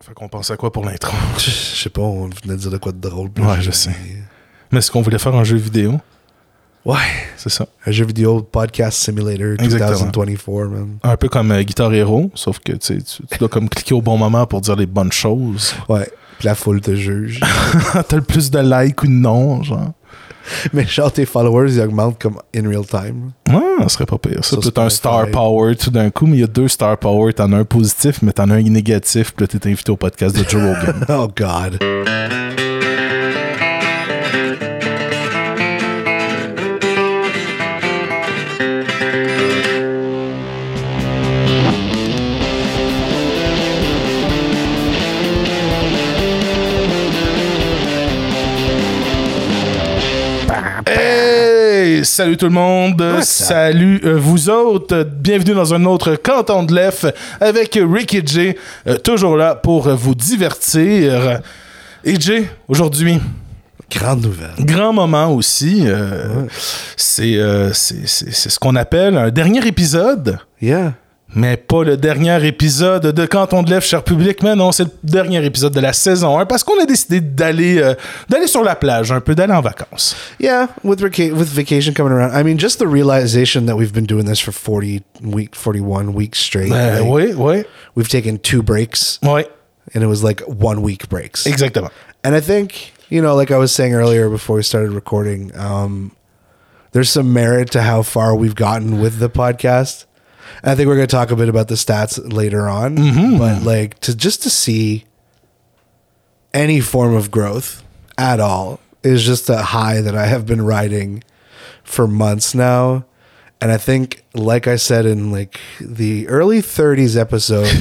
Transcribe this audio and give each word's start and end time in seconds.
Fait 0.00 0.14
qu'on 0.14 0.28
pense 0.28 0.50
à 0.52 0.56
quoi 0.56 0.72
pour 0.72 0.84
l'intro? 0.84 1.16
Je 1.38 1.50
sais 1.50 1.90
pas, 1.90 2.00
on 2.02 2.26
venait 2.28 2.54
de 2.54 2.56
dire 2.56 2.70
de 2.70 2.78
quoi 2.78 2.92
de 2.92 2.98
drôle. 3.00 3.30
puis 3.30 3.44
Ouais, 3.44 3.60
je 3.60 3.72
sais. 3.72 3.90
Mais 4.70 4.78
est-ce 4.78 4.90
qu'on 4.92 5.02
voulait 5.02 5.18
faire 5.18 5.34
un 5.34 5.42
jeu 5.44 5.56
vidéo? 5.56 5.98
Ouais, 6.84 6.96
C'est 7.36 7.48
ça. 7.50 7.66
un 7.84 7.90
jeu 7.90 8.04
vidéo 8.06 8.40
podcast 8.42 8.96
simulator 9.02 9.54
Exactement. 9.64 10.10
2024, 10.10 10.68
man. 10.70 10.98
Un 11.02 11.16
peu 11.16 11.28
comme 11.28 11.50
euh, 11.50 11.62
Guitar 11.62 11.92
Hero, 11.92 12.30
sauf 12.34 12.60
que 12.60 12.72
tu, 12.72 12.78
sais, 12.98 13.02
tu 13.02 13.26
tu 13.26 13.38
dois 13.38 13.48
comme 13.48 13.68
cliquer 13.70 13.94
au 13.94 14.00
bon 14.00 14.16
moment 14.16 14.46
pour 14.46 14.60
dire 14.60 14.76
les 14.76 14.86
bonnes 14.86 15.10
choses. 15.12 15.74
Ouais, 15.88 16.08
puis 16.38 16.46
la 16.46 16.54
foule 16.54 16.80
te 16.80 16.94
juge. 16.94 17.40
T'as 18.08 18.16
le 18.16 18.22
plus 18.22 18.50
de 18.52 18.60
likes 18.60 19.02
ou 19.02 19.06
de 19.06 19.12
non, 19.12 19.62
genre. 19.64 19.92
Mais 20.72 20.86
genre, 20.86 21.12
tes 21.12 21.26
followers, 21.26 21.72
ils 21.72 21.80
augmentent 21.80 22.20
comme 22.20 22.38
in 22.54 22.68
real 22.68 22.86
time. 22.86 23.32
Ouais, 23.48 23.82
ça 23.82 23.88
serait 23.88 24.06
pas 24.06 24.18
pire. 24.18 24.44
Ça, 24.44 24.56
peut 24.56 24.68
être 24.68 24.78
un 24.78 24.90
star 24.90 25.20
pareil. 25.20 25.32
power 25.32 25.76
tout 25.76 25.90
d'un 25.90 26.10
coup, 26.10 26.26
mais 26.26 26.38
il 26.38 26.40
y 26.40 26.44
a 26.44 26.48
deux 26.48 26.68
star 26.68 26.98
power. 26.98 27.32
T'en 27.32 27.52
as 27.52 27.56
un 27.58 27.64
positif, 27.64 28.22
mais 28.22 28.32
t'en 28.32 28.50
as 28.50 28.54
un 28.54 28.62
négatif. 28.62 29.32
Puis 29.34 29.44
là, 29.44 29.48
t'es 29.48 29.68
invité 29.68 29.90
au 29.90 29.96
podcast 29.96 30.36
de 30.36 30.48
Joe 30.48 30.62
Rogan. 30.62 31.04
Oh, 31.08 31.28
God. 31.34 31.78
Salut 52.04 52.36
tout 52.36 52.46
le 52.46 52.52
monde! 52.52 53.00
Up? 53.02 53.22
Salut 53.22 54.00
euh, 54.04 54.16
vous 54.18 54.50
autres! 54.50 55.02
Bienvenue 55.04 55.54
dans 55.54 55.74
un 55.74 55.84
autre 55.84 56.14
Canton 56.16 56.62
de 56.62 56.74
l'Ef 56.74 57.04
avec 57.40 57.78
Ricky 57.80 58.22
J, 58.24 58.54
euh, 58.86 58.96
toujours 58.98 59.36
là 59.36 59.54
pour 59.54 59.88
vous 59.88 60.14
divertir. 60.14 61.40
Et 62.04 62.20
Jay, 62.20 62.48
aujourd'hui, 62.68 63.18
Grande 63.90 64.22
nouvelle. 64.22 64.50
grand 64.60 64.92
moment 64.92 65.32
aussi. 65.32 65.84
euh, 65.86 66.46
c'est 66.98 67.38
ce 68.50 68.58
qu'on 68.58 68.76
appelle 68.76 69.16
un 69.16 69.30
dernier 69.30 69.66
épisode. 69.66 70.38
Yeah. 70.60 70.92
Mais 71.34 71.58
pas 71.58 71.84
le 71.84 71.98
dernier 71.98 72.46
épisode 72.46 73.08
de 73.12 73.26
Canton 73.26 73.62
de 73.62 73.68
l'Ef, 73.70 73.84
cher 73.84 74.02
public, 74.02 74.42
mais 74.42 74.56
non, 74.56 74.72
c'est 74.72 74.84
le 74.84 74.90
dernier 75.04 75.44
épisode 75.44 75.74
de 75.74 75.80
la 75.80 75.92
saison 75.92 76.38
1 76.38 76.46
parce 76.46 76.64
qu'on 76.64 76.80
a 76.80 76.86
décidé 76.86 77.20
d'aller 77.20 77.78
euh, 77.82 77.94
d'aller 78.30 78.46
sur 78.46 78.62
la 78.64 78.74
plage 78.74 79.12
un 79.12 79.20
peu, 79.20 79.34
d'aller 79.34 79.52
en 79.52 79.60
vacances. 79.60 80.16
Yeah, 80.40 80.68
with 80.82 81.02
with 81.02 81.48
vacation 81.48 81.92
coming 81.92 82.12
around, 82.12 82.34
I 82.34 82.42
mean, 82.42 82.58
just 82.58 82.78
the 82.78 82.86
realization 82.86 83.66
that 83.66 83.76
we've 83.76 83.92
been 83.92 84.06
doing 84.06 84.24
this 84.24 84.40
for 84.40 84.52
40 84.52 85.02
week, 85.22 85.54
41 85.54 86.14
weeks 86.14 86.38
straight. 86.38 86.72
Euh, 86.72 87.00
like, 87.00 87.10
oui, 87.10 87.34
oui, 87.36 87.64
We've 87.94 88.08
taken 88.08 88.38
two 88.38 88.62
breaks, 88.62 89.18
oui, 89.22 89.44
and 89.94 90.02
it 90.02 90.06
was 90.06 90.22
like 90.24 90.40
one 90.46 90.80
week 90.80 91.08
breaks. 91.10 91.46
exactement. 91.46 91.90
And 92.24 92.34
I 92.34 92.40
think, 92.40 92.94
you 93.10 93.20
know, 93.20 93.36
like 93.36 93.50
I 93.50 93.58
was 93.58 93.70
saying 93.70 93.92
earlier 93.94 94.30
before 94.30 94.56
we 94.56 94.62
started 94.62 94.92
recording, 94.92 95.52
um, 95.54 96.12
there's 96.92 97.10
some 97.10 97.34
merit 97.34 97.70
to 97.72 97.82
how 97.82 98.02
far 98.02 98.34
we've 98.34 98.54
gotten 98.56 98.98
with 98.98 99.18
the 99.18 99.28
podcast. 99.28 100.06
I 100.62 100.74
think 100.74 100.88
we're 100.88 100.96
going 100.96 101.06
to 101.06 101.16
talk 101.16 101.30
a 101.30 101.36
bit 101.36 101.48
about 101.48 101.68
the 101.68 101.74
stats 101.74 102.32
later 102.32 102.68
on, 102.68 102.96
mm-hmm. 102.96 103.38
but 103.38 103.62
like 103.62 103.98
to 104.00 104.16
just 104.16 104.42
to 104.42 104.50
see 104.50 105.04
any 106.52 106.80
form 106.80 107.14
of 107.14 107.30
growth 107.30 107.84
at 108.16 108.40
all 108.40 108.80
is 109.02 109.24
just 109.24 109.48
a 109.48 109.58
high 109.58 110.00
that 110.00 110.14
I 110.16 110.26
have 110.26 110.46
been 110.46 110.62
riding 110.62 111.22
for 111.84 112.06
months 112.08 112.54
now. 112.54 113.04
And 113.60 113.72
I 113.72 113.76
think, 113.76 114.24
like 114.34 114.66
I 114.66 114.76
said 114.76 115.04
in 115.06 115.32
like 115.32 115.60
the 115.80 116.28
early 116.28 116.58
30s 116.60 117.16
episode, 117.16 117.72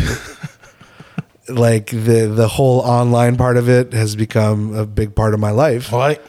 like 1.49 1.87
the 1.91 2.31
the 2.33 2.47
whole 2.47 2.79
online 2.81 3.37
part 3.37 3.57
of 3.57 3.69
it 3.69 3.93
has 3.93 4.15
become 4.15 4.73
a 4.75 4.85
big 4.85 5.15
part 5.15 5.33
of 5.33 5.39
my 5.39 5.51
life 5.51 5.91
Ouais. 5.91 6.19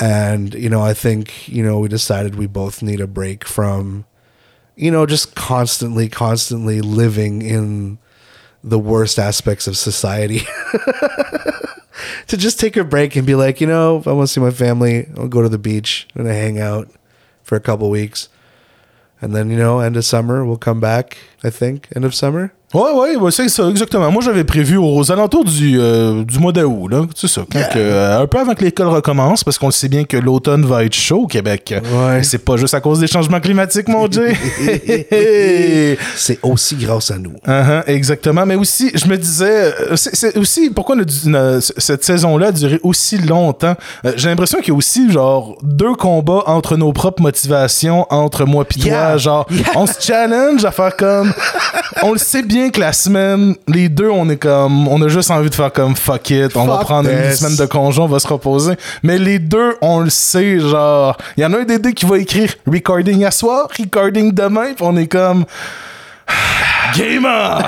and 0.00 0.54
you 0.54 0.70
know 0.70 0.80
i 0.80 0.94
think 0.94 1.46
you 1.46 1.62
know 1.62 1.78
we 1.78 1.88
decided 1.88 2.36
we 2.36 2.46
both 2.46 2.82
need 2.82 2.98
a 2.98 3.06
break 3.06 3.44
from 3.44 4.06
you 4.76 4.90
know 4.90 5.06
just 5.06 5.34
constantly 5.34 6.08
constantly 6.08 6.80
living 6.80 7.42
in 7.42 7.98
the 8.64 8.78
worst 8.78 9.18
aspects 9.18 9.66
of 9.66 9.76
society. 9.76 10.40
To 12.28 12.36
just 12.36 12.58
take 12.58 12.76
a 12.76 12.84
break 12.84 13.14
and 13.16 13.26
be 13.26 13.34
like 13.34 13.60
you 13.60 13.66
know 13.66 13.98
if 13.98 14.08
i 14.08 14.12
want 14.12 14.26
to 14.26 14.32
see 14.32 14.40
my 14.40 14.50
family 14.50 15.06
i'll 15.16 15.28
go 15.28 15.42
to 15.42 15.48
the 15.48 15.58
beach 15.58 16.08
and 16.14 16.26
hang 16.26 16.58
out 16.58 16.88
for 17.42 17.56
a 17.56 17.60
couple 17.60 17.90
weeks. 17.90 18.28
And 19.20 19.34
then 19.34 19.50
you 19.50 19.56
know 19.58 19.80
end 19.80 19.96
of 19.96 20.04
summer 20.04 20.44
we'll 20.44 20.56
come 20.56 20.80
back 20.80 21.18
i 21.44 21.50
think 21.50 21.88
end 21.94 22.04
of 22.04 22.14
summer 22.14 22.54
Ouais, 22.74 22.90
ouais, 22.94 23.16
ouais, 23.16 23.30
c'est 23.30 23.48
ça, 23.50 23.68
exactement. 23.68 24.10
Moi, 24.10 24.22
j'avais 24.24 24.44
prévu 24.44 24.78
aux 24.78 25.12
alentours 25.12 25.44
du, 25.44 25.78
euh, 25.78 26.24
du 26.24 26.38
mois 26.38 26.52
d'août, 26.52 26.88
là. 26.88 27.02
C'est 27.14 27.28
ça. 27.28 27.42
quand 27.52 27.60
euh, 27.76 28.22
un 28.22 28.26
peu 28.26 28.38
avant 28.38 28.54
que 28.54 28.64
l'école 28.64 28.88
recommence, 28.88 29.44
parce 29.44 29.58
qu'on 29.58 29.66
le 29.66 29.72
sait 29.72 29.88
bien 29.88 30.04
que 30.04 30.16
l'automne 30.16 30.64
va 30.64 30.82
être 30.84 30.94
chaud 30.94 31.24
au 31.24 31.26
Québec. 31.26 31.74
Ouais. 31.92 32.22
C'est 32.22 32.38
pas 32.44 32.56
juste 32.56 32.72
à 32.72 32.80
cause 32.80 32.98
des 33.00 33.06
changements 33.06 33.40
climatiques, 33.40 33.88
mon 33.88 34.10
Jay. 34.10 34.34
c'est 36.16 36.38
aussi 36.42 36.76
grâce 36.76 37.10
à 37.10 37.18
nous 37.18 37.32
Uh-huh, 37.46 37.82
exactement. 37.86 38.46
Mais 38.46 38.54
aussi, 38.54 38.90
je 38.94 39.06
me 39.06 39.16
disais, 39.18 39.72
euh, 39.90 39.96
c'est 39.96 40.36
aussi 40.38 40.70
pourquoi 40.70 40.96
cette 41.78 42.04
saison-là 42.04 42.48
a 42.48 42.52
duré 42.52 42.78
aussi 42.82 43.18
longtemps? 43.18 43.74
Euh, 44.06 44.12
J'ai 44.16 44.28
l'impression 44.28 44.58
qu'il 44.60 44.68
y 44.68 44.70
a 44.70 44.76
aussi, 44.76 45.10
genre, 45.10 45.56
deux 45.62 45.94
combats 45.94 46.44
entre 46.46 46.76
nos 46.76 46.92
propres 46.92 47.22
motivations, 47.22 48.06
entre 48.10 48.44
moi 48.44 48.64
pis 48.64 48.78
toi. 48.80 48.88
Yeah. 48.90 49.16
Genre, 49.18 49.46
Yeah. 49.50 49.66
on 49.74 49.86
se 49.86 50.00
challenge 50.00 50.64
à 50.64 50.70
faire 50.70 50.96
comme. 50.96 51.32
on 52.02 52.12
le 52.12 52.18
sait 52.18 52.42
bien 52.42 52.61
que 52.70 52.80
la 52.80 52.92
semaine, 52.92 53.54
les 53.68 53.88
deux, 53.88 54.08
on 54.08 54.28
est 54.30 54.36
comme. 54.36 54.86
On 54.88 55.00
a 55.02 55.08
juste 55.08 55.30
envie 55.30 55.50
de 55.50 55.54
faire 55.54 55.72
comme 55.72 55.96
fuck 55.96 56.30
it. 56.30 56.56
On 56.56 56.66
va 56.66 56.78
prendre 56.78 57.08
une 57.10 57.32
semaine 57.32 57.56
de 57.56 57.66
congé, 57.66 58.00
on 58.00 58.06
va 58.06 58.18
se 58.18 58.28
reposer. 58.28 58.74
Mais 59.02 59.18
les 59.18 59.38
deux, 59.38 59.74
on 59.82 60.00
le 60.00 60.10
sait, 60.10 60.58
genre. 60.60 61.16
Il 61.36 61.42
y 61.42 61.46
en 61.46 61.52
a 61.52 61.58
un 61.58 61.64
des 61.64 61.78
deux 61.78 61.90
qui 61.92 62.06
va 62.06 62.18
écrire 62.18 62.54
recording 62.66 63.24
à 63.24 63.30
soir, 63.30 63.68
recording 63.78 64.32
demain, 64.32 64.74
pis 64.74 64.82
on 64.82 64.96
est 64.96 65.08
comme. 65.08 65.44
Game 66.96 67.24
on! 67.24 67.62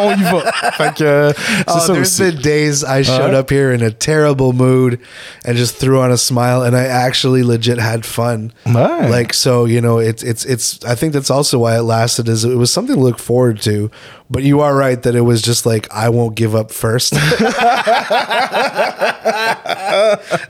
On 0.00 0.12
y 0.12 0.22
va. 0.22 0.52
Fait 0.72 0.94
que, 0.94 1.32
c'est 1.34 1.64
Oh, 1.68 1.78
ça 1.80 1.92
there's 1.92 2.20
aussi. 2.20 2.22
been 2.22 2.36
days 2.42 2.84
I 2.84 3.02
showed 3.02 3.34
up 3.34 3.50
here 3.50 3.72
in 3.72 3.82
a 3.82 3.90
terrible 3.90 4.52
mood 4.52 4.98
and 5.44 5.56
just 5.56 5.76
threw 5.78 6.00
on 6.00 6.10
a 6.12 6.16
smile, 6.16 6.62
and 6.62 6.76
I 6.76 6.84
actually 6.86 7.42
legit 7.42 7.78
had 7.78 8.04
fun. 8.04 8.52
Like 8.66 9.34
so, 9.34 9.64
you 9.66 9.80
know, 9.80 9.98
it's 9.98 10.22
it's 10.22 10.44
it's. 10.44 10.78
I 10.84 10.94
think 10.94 11.12
that's 11.12 11.30
also 11.30 11.58
why 11.58 11.76
it 11.76 11.82
lasted. 11.82 12.28
Is 12.28 12.44
it 12.44 12.56
was 12.56 12.70
something 12.72 12.94
to 12.96 13.02
look 13.02 13.18
forward 13.18 13.60
to. 13.62 13.90
But 14.32 14.42
you 14.44 14.62
are 14.62 14.74
right 14.74 15.02
that 15.02 15.14
it 15.14 15.20
was 15.20 15.42
just 15.42 15.66
like 15.66 15.86
I 15.92 16.08
won't 16.08 16.34
give 16.34 16.56
up 16.56 16.72
first. 16.72 17.12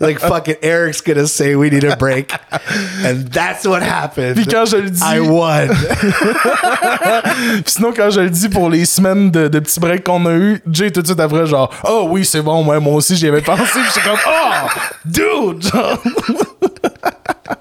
like 0.01 0.21
fucking 0.21 0.59
Eric's 0.63 1.01
gonna 1.01 1.27
say 1.27 1.57
we 1.57 1.69
need 1.69 1.83
a 1.83 1.97
break, 1.97 2.33
and 3.05 3.27
that's 3.27 3.67
what 3.67 3.83
happened. 3.83 4.37
Puis 4.37 4.47
quand 4.47 4.67
je 4.67 4.77
le 4.77 4.89
dis, 4.89 5.03
I 5.03 5.19
won. 5.19 5.67
Puis 7.65 7.73
sinon, 7.73 7.93
quand 7.93 8.11
je 8.11 8.21
le 8.21 8.31
dis 8.31 8.49
pour 8.49 8.71
les 8.71 8.85
semaines 8.85 9.33
de, 9.33 9.49
de 9.49 9.59
petits 9.59 9.81
breaks 9.81 10.05
qu'on 10.05 10.25
a 10.27 10.35
eu, 10.35 10.63
Jay 10.71 10.93
tout 10.93 11.03
de 11.03 11.07
suite 11.09 11.19
après, 11.19 11.45
genre, 11.47 11.69
oh 11.83 12.07
oui, 12.09 12.25
c'est 12.25 12.41
bon, 12.41 12.65
ouais, 12.65 12.79
moi 12.79 12.95
aussi 12.95 13.17
j'y 13.17 13.27
avais 13.27 13.41
pensé. 13.41 13.81
J'étais 13.93 14.09
comme, 14.09 14.21
oh, 14.29 14.69
dude! 15.05 15.61
Genre. 15.63 16.01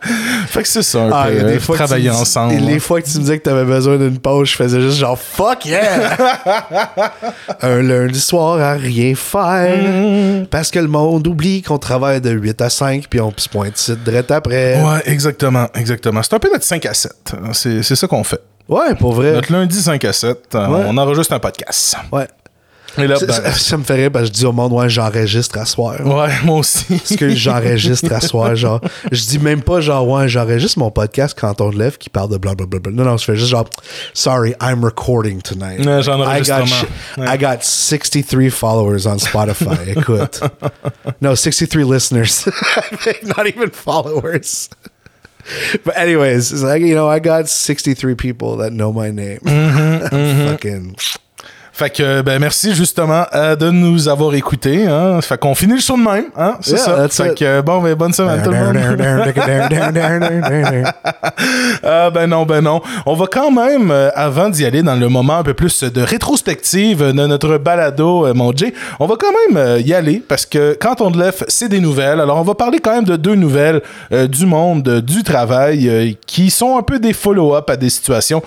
fait 0.47 0.63
que 0.63 0.67
c'est 0.67 0.81
ça, 0.83 1.03
un 1.03 1.11
Ah, 1.13 1.27
peu, 1.29 1.37
euh, 1.39 1.53
des 1.53 1.59
fois 1.59 1.75
tu 1.75 1.83
travailler 1.83 2.09
dis- 2.09 2.15
ensemble. 2.15 2.53
et 2.53 2.59
Les 2.59 2.79
fois 2.79 3.01
que 3.01 3.07
tu 3.07 3.15
me 3.17 3.19
disais 3.21 3.37
que 3.39 3.43
t'avais 3.43 3.65
besoin 3.65 3.97
d'une 3.97 4.17
pause, 4.19 4.49
je 4.49 4.55
faisais 4.55 4.81
juste 4.81 4.97
genre 4.97 5.17
fuck 5.19 5.65
yeah! 5.65 6.17
Un 7.61 7.81
lundi 7.81 8.19
soir 8.19 8.59
à 8.59 8.73
rien 8.73 9.13
faire. 9.15 9.77
Mm. 9.77 10.45
Parce 10.47 10.71
que 10.71 10.79
le 10.79 10.87
monde 10.87 11.27
oublie 11.27 11.61
qu'on 11.61 11.77
travaille 11.77 12.21
de 12.21 12.31
8 12.31 12.61
à 12.61 12.69
5 12.69 13.05
puis 13.09 13.19
on 13.21 13.33
se 13.37 13.47
pointe 13.49 13.91
direct 14.03 14.31
après. 14.31 14.81
Ouais, 14.81 15.01
exactement, 15.05 15.67
exactement. 15.75 16.21
C'est 16.23 16.33
un 16.33 16.39
peu 16.39 16.49
notre 16.51 16.65
5 16.65 16.85
à 16.85 16.93
7. 16.93 17.11
C'est 17.53 17.83
c'est 17.83 17.95
ça 17.95 18.07
qu'on 18.07 18.23
fait. 18.23 18.41
Ouais, 18.69 18.95
pour 18.95 19.13
vrai. 19.13 19.33
Notre 19.33 19.51
lundi 19.51 19.81
5 19.81 20.03
à 20.05 20.13
7, 20.13 20.55
euh, 20.55 20.67
Ouais. 20.67 20.83
on 20.87 20.97
enregistre 20.97 21.33
un 21.33 21.39
podcast. 21.39 21.95
Ouais. 22.11 22.27
Et 22.97 23.07
là, 23.07 23.15
Ça, 23.15 23.25
ben, 23.25 23.33
ça- 23.33 23.51
ça 23.53 23.77
me 23.77 23.83
fait 23.83 23.93
rire 23.95 24.11
parce 24.11 24.23
que 24.29 24.35
je 24.35 24.39
dis 24.39 24.45
au 24.45 24.51
monde, 24.51 24.73
ouais, 24.73 24.89
j'enregistre 24.89 25.57
à 25.57 25.65
soir. 25.65 25.95
ouais, 26.05 26.29
moi 26.43 26.57
aussi. 26.57 26.85
Parce 26.89 27.15
que 27.15 27.33
j'enregistre 27.33 28.11
à 28.11 28.19
soir, 28.19 28.55
genre. 28.55 28.81
Je 29.11 29.21
dis 29.25 29.39
même 29.39 29.61
pas, 29.61 29.79
genre, 29.81 30.07
ouais, 30.07 30.27
j'enregistre 30.27 30.79
mon 30.79 30.91
podcast 30.91 31.37
quand 31.39 31.61
on 31.61 31.69
lève 31.69 31.97
qui 31.97 32.09
parle 32.09 32.29
de 32.31 32.37
blablabla. 32.37 32.91
Non, 32.91 33.03
non, 33.05 33.17
je 33.17 33.23
fais 33.25 33.35
juste 33.35 33.49
genre, 33.49 33.65
sorry, 34.13 34.53
I'm 34.61 34.83
recording 34.83 35.41
tonight. 35.41 35.85
Ouais, 35.85 36.01
genre 36.03 36.21
I 36.27 36.41
got, 36.41 36.65
shi- 36.65 36.85
I 37.17 37.37
got 37.37 37.63
63 37.63 38.49
followers 38.49 39.05
on 39.07 39.17
Spotify. 39.19 39.77
Écoute. 39.95 40.41
No, 41.21 41.33
63 41.35 41.83
listeners. 41.85 42.45
Not 43.37 43.47
even 43.47 43.69
followers. 43.71 44.69
But 45.83 45.97
anyways, 45.97 46.51
it's 46.51 46.61
like, 46.61 46.81
you 46.81 46.93
know, 46.93 47.07
I 47.09 47.19
got 47.19 47.47
63 47.49 48.15
people 48.15 48.57
that 48.57 48.71
know 48.73 48.91
my 48.93 49.09
name. 49.11 49.39
Mm-hmm, 49.39 50.47
Fucking. 50.49 50.95
Fait 51.81 51.89
que, 51.89 52.21
ben, 52.21 52.37
merci 52.37 52.75
justement 52.75 53.25
euh, 53.33 53.55
de 53.55 53.71
nous 53.71 54.07
avoir 54.07 54.35
écoutés. 54.35 54.85
Hein. 54.85 55.19
Fait 55.21 55.39
qu'on 55.39 55.55
finit 55.55 55.73
le 55.73 55.79
show 55.79 55.97
de 55.97 56.03
même. 56.03 56.25
Hein? 56.37 56.57
C'est 56.61 56.75
Yeah, 56.75 56.77
ça. 56.77 57.09
Fait 57.09 57.31
it. 57.31 57.37
que, 57.39 57.61
bon, 57.61 57.81
ben, 57.81 57.95
bonne 57.95 58.13
semaine 58.13 58.43
tout 58.43 58.51
le 58.51 58.57
monde. 58.57 58.77
Ah 61.83 62.09
ben 62.11 62.27
non, 62.27 62.45
ben 62.45 62.61
non. 62.61 62.81
On 63.05 63.15
va 63.15 63.25
quand 63.25 63.51
même, 63.51 63.91
euh, 63.91 64.09
avant 64.15 64.49
d'y 64.49 64.65
aller 64.65 64.83
dans 64.83 64.95
le 64.95 65.09
moment 65.09 65.37
un 65.37 65.43
peu 65.43 65.53
plus 65.53 65.83
de 65.83 66.01
rétrospective 66.01 67.03
de 67.03 67.11
notre 67.11 67.57
balado, 67.57 68.27
euh, 68.27 68.33
mon 68.33 68.55
Jay, 68.55 68.73
on 68.99 69.07
va 69.07 69.15
quand 69.19 69.31
même 69.47 69.57
euh, 69.57 69.79
y 69.79 69.93
aller 69.93 70.21
parce 70.25 70.45
que 70.45 70.77
quand 70.79 71.01
on 71.01 71.09
lève, 71.09 71.43
c'est 71.47 71.69
des 71.69 71.79
nouvelles. 71.79 72.19
Alors 72.19 72.37
on 72.37 72.43
va 72.43 72.53
parler 72.53 72.79
quand 72.79 72.93
même 72.93 73.05
de 73.05 73.15
deux 73.15 73.35
nouvelles 73.35 73.81
du 74.11 74.45
monde 74.45 75.01
du 75.01 75.23
travail 75.23 76.17
qui 76.27 76.49
sont 76.49 76.77
un 76.77 76.83
peu 76.83 76.99
des 76.99 77.13
follow-up 77.13 77.69
à 77.69 77.75
des 77.75 77.89
situations 77.89 78.43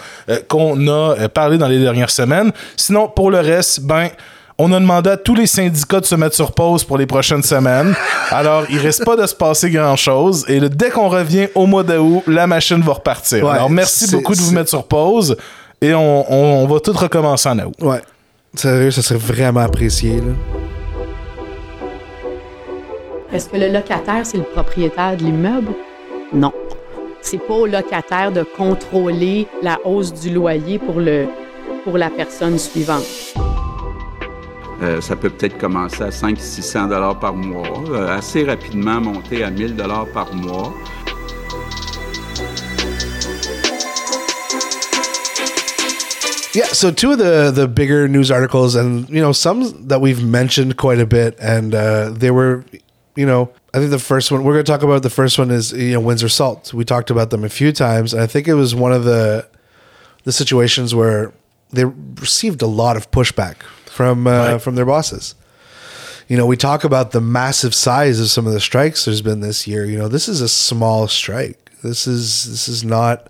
qu'on 0.49 0.89
a 0.89 1.29
parlé 1.29 1.59
dans 1.59 1.69
les 1.69 1.81
dernières 1.81 2.11
semaines. 2.11 2.53
Sinon, 2.77 3.09
pour 3.09 3.24
le 3.31 3.41
reste, 3.41 3.81
ben... 3.81 4.09
On 4.57 4.73
a 4.73 4.79
demandé 4.79 5.11
à 5.11 5.17
tous 5.17 5.35
les 5.35 5.49
syndicats 5.49 5.99
de 5.99 6.05
se 6.05 6.15
mettre 6.15 6.37
sur 6.37 6.53
pause 6.53 6.85
pour 6.85 6.97
les 6.97 7.07
prochaines 7.07 7.43
semaines. 7.43 7.93
Alors, 8.31 8.63
il 8.71 8.79
reste 8.79 9.05
pas 9.05 9.17
de 9.17 9.27
se 9.27 9.35
passer 9.35 9.69
grand-chose. 9.69 10.45
Et 10.47 10.61
le- 10.61 10.69
dès 10.69 10.91
qu'on 10.91 11.09
revient 11.09 11.49
au 11.57 11.67
mois 11.67 11.83
d'août, 11.83 12.23
la 12.29 12.47
machine 12.47 12.81
va 12.81 12.93
repartir. 12.93 13.43
Ouais, 13.45 13.51
Alors, 13.51 13.69
merci 13.69 14.09
beaucoup 14.15 14.33
de 14.33 14.39
vous 14.41 14.53
mettre 14.53 14.69
sur 14.69 14.85
pause. 14.87 15.37
Et 15.83 15.93
on, 15.93 16.33
on- 16.33 16.63
on 16.63 16.67
va 16.69 16.79
tout 16.79 16.93
recommencer 16.93 17.49
en 17.49 17.59
août. 17.59 17.75
Ouais. 17.81 18.01
Sérieux, 18.55 18.93
ça 18.93 19.03
serait 19.03 19.19
vraiment 19.19 19.59
apprécié. 19.59 20.19
Là. 20.19 20.33
Est-ce 23.33 23.49
que 23.49 23.57
le 23.57 23.69
locataire, 23.73 24.25
c'est 24.25 24.37
le 24.37 24.45
propriétaire 24.45 25.17
de 25.17 25.25
l'immeuble? 25.25 25.73
Non. 26.33 26.53
C'est 27.21 27.39
pas 27.39 27.55
au 27.55 27.67
locataire 27.67 28.31
de 28.31 28.45
contrôler 28.45 29.49
la 29.63 29.79
hausse 29.85 30.13
du 30.13 30.31
loyer 30.31 30.79
pour, 30.79 31.01
le, 31.01 31.27
pour 31.85 31.99
la 31.99 32.11
personne 32.11 32.59
suivante. 32.59 33.05
Euh, 34.83 35.01
ça 35.01 35.15
peut 35.15 35.31
peut-être 35.31 35.59
commencer 35.59 36.03
à 36.03 36.09
500-600 36.09 36.89
dollars 36.89 37.19
par 37.21 37.35
mois, 37.35 37.85
euh, 37.91 38.09
assez 38.09 38.45
rapidement 38.45 39.01
monter 39.01 39.45
à 39.45 39.51
1000 39.51 39.77
dollars 39.77 40.07
par 40.13 40.35
mois. 40.35 40.73
Yeah, 46.55 46.67
so 46.73 46.93
two 46.93 47.13
of 47.13 47.19
the 47.19 47.51
the 47.51 47.67
bigger 47.67 48.07
news 48.07 48.31
articles, 48.31 48.77
and 48.77 49.09
you 49.11 49.21
know 49.21 49.33
some 49.33 49.89
that 49.89 50.01
we've 50.01 50.25
mentioned 50.25 50.77
quite 50.77 51.01
a 51.01 51.07
bit, 51.07 51.37
and 51.41 51.75
uh, 51.75 52.11
they 52.11 52.31
were, 52.31 52.65
you 53.17 53.27
know, 53.27 53.51
I 53.75 53.81
think 53.81 53.91
the 53.91 53.99
first 53.99 54.31
one 54.31 54.45
we're 54.45 54.53
going 54.53 54.65
to 54.65 54.71
talk 54.71 54.85
about. 54.85 55.03
The 55.03 55.11
first 55.11 55.37
one 55.37 55.51
is 55.51 55.73
you 55.73 55.95
know 55.95 56.01
Windsor 56.01 56.29
Salt. 56.29 56.73
We 56.73 56.85
talked 56.85 57.11
about 57.11 57.31
them 57.31 57.43
a 57.43 57.49
few 57.49 57.73
times, 57.73 58.15
and 58.15 58.23
I 58.23 58.29
think 58.29 58.47
it 58.47 58.55
was 58.55 58.73
one 58.73 58.93
of 58.93 59.03
the 59.03 59.49
the 60.23 60.31
situations 60.31 60.95
where 60.95 61.33
they 61.75 61.85
received 61.85 62.63
a 62.63 62.67
lot 62.67 62.97
of 62.97 63.11
pushback 63.11 63.63
from 63.87 64.27
uh, 64.27 64.31
Right. 64.53 64.63
from 64.63 64.75
their 64.75 64.87
bosses. 64.87 65.35
You 66.29 66.37
know, 66.39 66.47
we 66.47 66.57
talk 66.57 66.85
about 66.85 67.11
the 67.11 67.21
massive 67.21 67.75
size 67.75 68.19
of 68.19 68.29
some 68.31 68.47
of 68.47 68.53
the 68.55 68.61
strikes 68.61 69.05
there's 69.05 69.21
been 69.23 69.41
this 69.41 69.67
year. 69.67 69.85
You 69.85 69.99
know, 69.99 70.09
this 70.09 70.29
is 70.29 70.41
a 70.41 70.49
small 70.49 71.07
strike. 71.09 71.71
This 71.83 72.07
is 72.07 72.45
this 72.51 72.67
is 72.69 72.83
not 72.83 73.29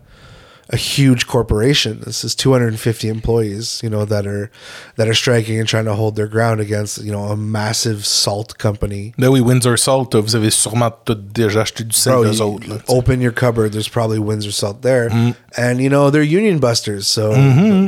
a 0.70 0.76
huge 0.76 1.26
corporation. 1.26 2.00
This 2.04 2.24
is 2.24 2.34
250 2.34 3.08
employees, 3.08 3.80
you 3.82 3.90
know, 3.90 4.04
that 4.04 4.26
are 4.26 4.50
that 4.96 5.08
are 5.08 5.14
striking 5.14 5.58
and 5.58 5.68
trying 5.68 5.84
to 5.84 5.94
hold 5.94 6.16
their 6.16 6.26
ground 6.26 6.60
against, 6.60 7.02
you 7.02 7.12
know, 7.12 7.24
a 7.24 7.36
massive 7.36 8.06
salt 8.06 8.56
company. 8.58 9.14
Ben 9.18 9.30
oui, 9.30 9.40
Windsor 9.40 9.76
Salt, 9.76 10.14
vous 10.14 10.34
avez 10.34 10.50
sûrement 10.50 10.92
tout 11.04 11.14
déjà 11.14 11.62
acheté 11.62 11.84
du 11.84 11.94
sel 11.94 12.22
d'eux 12.22 12.40
autres. 12.40 12.68
là, 12.68 12.78
open 12.88 13.20
your 13.20 13.32
cupboard. 13.32 13.72
There's 13.72 13.88
probably 13.88 14.18
Windsor 14.18 14.52
salt 14.52 14.82
there, 14.82 15.10
and 15.56 15.80
you 15.80 15.88
know 15.90 16.10
they're 16.10 16.22
union 16.22 16.58
busters. 16.58 17.06
So, 17.06 17.32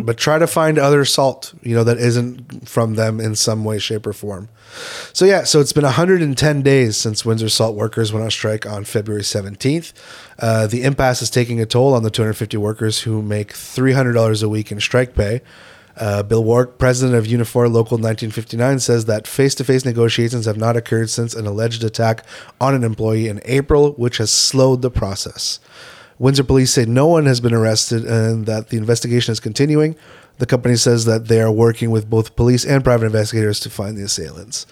but 0.05 0.17
try 0.17 0.38
to 0.38 0.46
find 0.46 0.78
other 0.78 1.05
salt, 1.05 1.55
you 1.62 1.75
know, 1.75 1.84
that 1.84 1.99
isn't 1.99 2.69
from 2.69 2.94
them 2.96 3.20
in 3.20 3.34
some 3.34 3.64
way, 3.64 3.78
shape, 3.78 4.06
or 4.06 4.12
form. 4.12 4.49
So 5.12 5.25
yeah, 5.25 5.44
so 5.44 5.61
it's 5.61 5.73
been 5.73 5.84
110 5.84 6.62
days 6.62 6.96
since 6.96 7.25
Windsor 7.25 7.49
Salt 7.49 7.76
workers 7.76 8.12
went 8.12 8.25
on 8.25 8.31
strike 8.31 8.67
on 8.67 8.84
February 8.84 9.23
17th. 9.23 9.93
Uh, 10.38 10.67
the 10.67 10.82
impasse 10.82 11.23
is 11.23 11.31
taking 11.31 11.61
a 11.61 11.67
toll 11.67 11.94
on 11.94 12.02
the 12.02 12.11
250 12.11 12.56
workers 12.66 13.00
who 13.00 13.22
make 13.22 13.52
$300 13.52 14.42
a 14.42 14.48
week 14.48 14.72
in 14.72 14.80
strike 14.80 15.14
pay. 15.14 15.40
Uh, 15.96 16.22
Bill 16.22 16.44
Wark, 16.44 16.78
president 16.78 17.16
of 17.16 17.24
Unifor 17.24 17.72
Local 17.72 17.96
1959, 17.96 18.80
says 18.80 19.06
that 19.06 19.26
face 19.26 19.54
to 19.54 19.64
face 19.64 19.84
negotiations 19.84 20.44
have 20.44 20.58
not 20.58 20.76
occurred 20.76 21.08
since 21.08 21.34
an 21.34 21.46
alleged 21.46 21.82
attack 21.84 22.24
on 22.60 22.74
an 22.74 22.84
employee 22.84 23.28
in 23.28 23.40
April, 23.44 23.92
which 23.92 24.18
has 24.18 24.30
slowed 24.30 24.82
the 24.82 24.90
process. 24.90 25.58
Windsor 26.18 26.44
police 26.44 26.72
say 26.72 26.84
no 26.84 27.06
one 27.06 27.26
has 27.26 27.40
been 27.40 27.54
arrested 27.54 28.04
and 28.04 28.46
that 28.46 28.68
the 28.68 28.76
investigation 28.76 29.32
is 29.32 29.40
continuing. 29.40 29.96
The 30.38 30.46
company 30.46 30.76
says 30.76 31.04
that 31.06 31.28
they 31.28 31.40
are 31.40 31.52
working 31.52 31.90
with 31.90 32.10
both 32.10 32.36
police 32.36 32.64
and 32.64 32.84
private 32.84 33.06
investigators 33.06 33.60
to 33.60 33.70
find 33.70 33.96
the 33.96 34.02
assailants. 34.02 34.66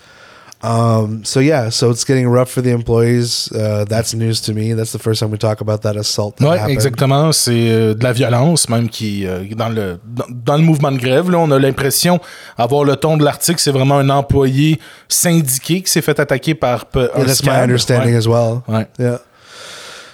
Um, 0.64 1.24
so 1.24 1.40
yeah, 1.40 1.68
so 1.68 1.90
it's 1.90 2.04
getting 2.04 2.26
rough 2.26 2.50
for 2.50 2.62
the 2.62 2.70
employees. 2.70 3.52
Uh, 3.52 3.84
that's 3.86 4.14
news 4.14 4.40
to 4.42 4.54
me. 4.54 4.72
That's 4.72 4.92
the 4.92 4.98
first 4.98 5.20
time 5.20 5.30
we 5.30 5.36
talk 5.36 5.60
about 5.60 5.82
that 5.82 5.96
assault. 5.96 6.36
That 6.38 6.48
Ouais, 6.48 6.72
exactement. 6.72 7.32
C'est 7.32 7.68
euh, 7.70 7.94
de 7.94 8.02
la 8.02 8.12
violence 8.12 8.68
même 8.70 8.88
qui 8.88 9.26
euh, 9.26 9.44
dans 9.54 9.68
le 9.68 9.98
dans, 10.06 10.24
dans 10.30 10.56
le 10.56 10.62
mouvement 10.62 10.90
de 10.90 10.96
grève. 10.98 11.30
Là, 11.30 11.38
on 11.38 11.50
a 11.50 11.58
l'impression 11.58 12.18
avoir 12.56 12.84
le 12.84 12.96
ton 12.96 13.18
de 13.18 13.24
l'article, 13.24 13.60
c'est 13.60 13.72
vraiment 13.72 13.98
un 13.98 14.08
employé 14.08 14.80
syndiqué 15.08 15.82
qui 15.82 15.90
s'est 15.92 16.00
fait 16.02 16.18
attaquer 16.18 16.54
par 16.54 16.86
un 16.94 17.00
Yeah, 17.00 17.24
that's 17.26 17.44
my 17.44 17.50
understanding 17.50 18.12
Ouais. 18.12 18.18
as 18.18 18.26
well. 18.26 18.62
Ouais. 18.66 18.86
Yeah. 18.98 19.18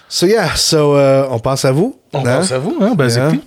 So 0.08 0.26
yeah, 0.26 0.56
so 0.56 0.96
uh, 0.96 1.28
on 1.30 1.38
passe 1.38 1.64
à 1.64 1.70
vous. 1.70 1.96
On 2.12 2.26
hein? 2.26 2.38
pense 2.38 2.50
à 2.50 2.58
vous, 2.58 2.76
hein, 2.80 2.94
basically. 2.96 3.36
Yeah. 3.36 3.44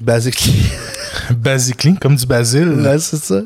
Basically, 0.00 0.54
Basically, 1.30 1.94
comme 1.94 2.16
du 2.16 2.26
basil. 2.26 2.82
that's 2.82 3.12
it's 3.12 3.30
a, 3.30 3.44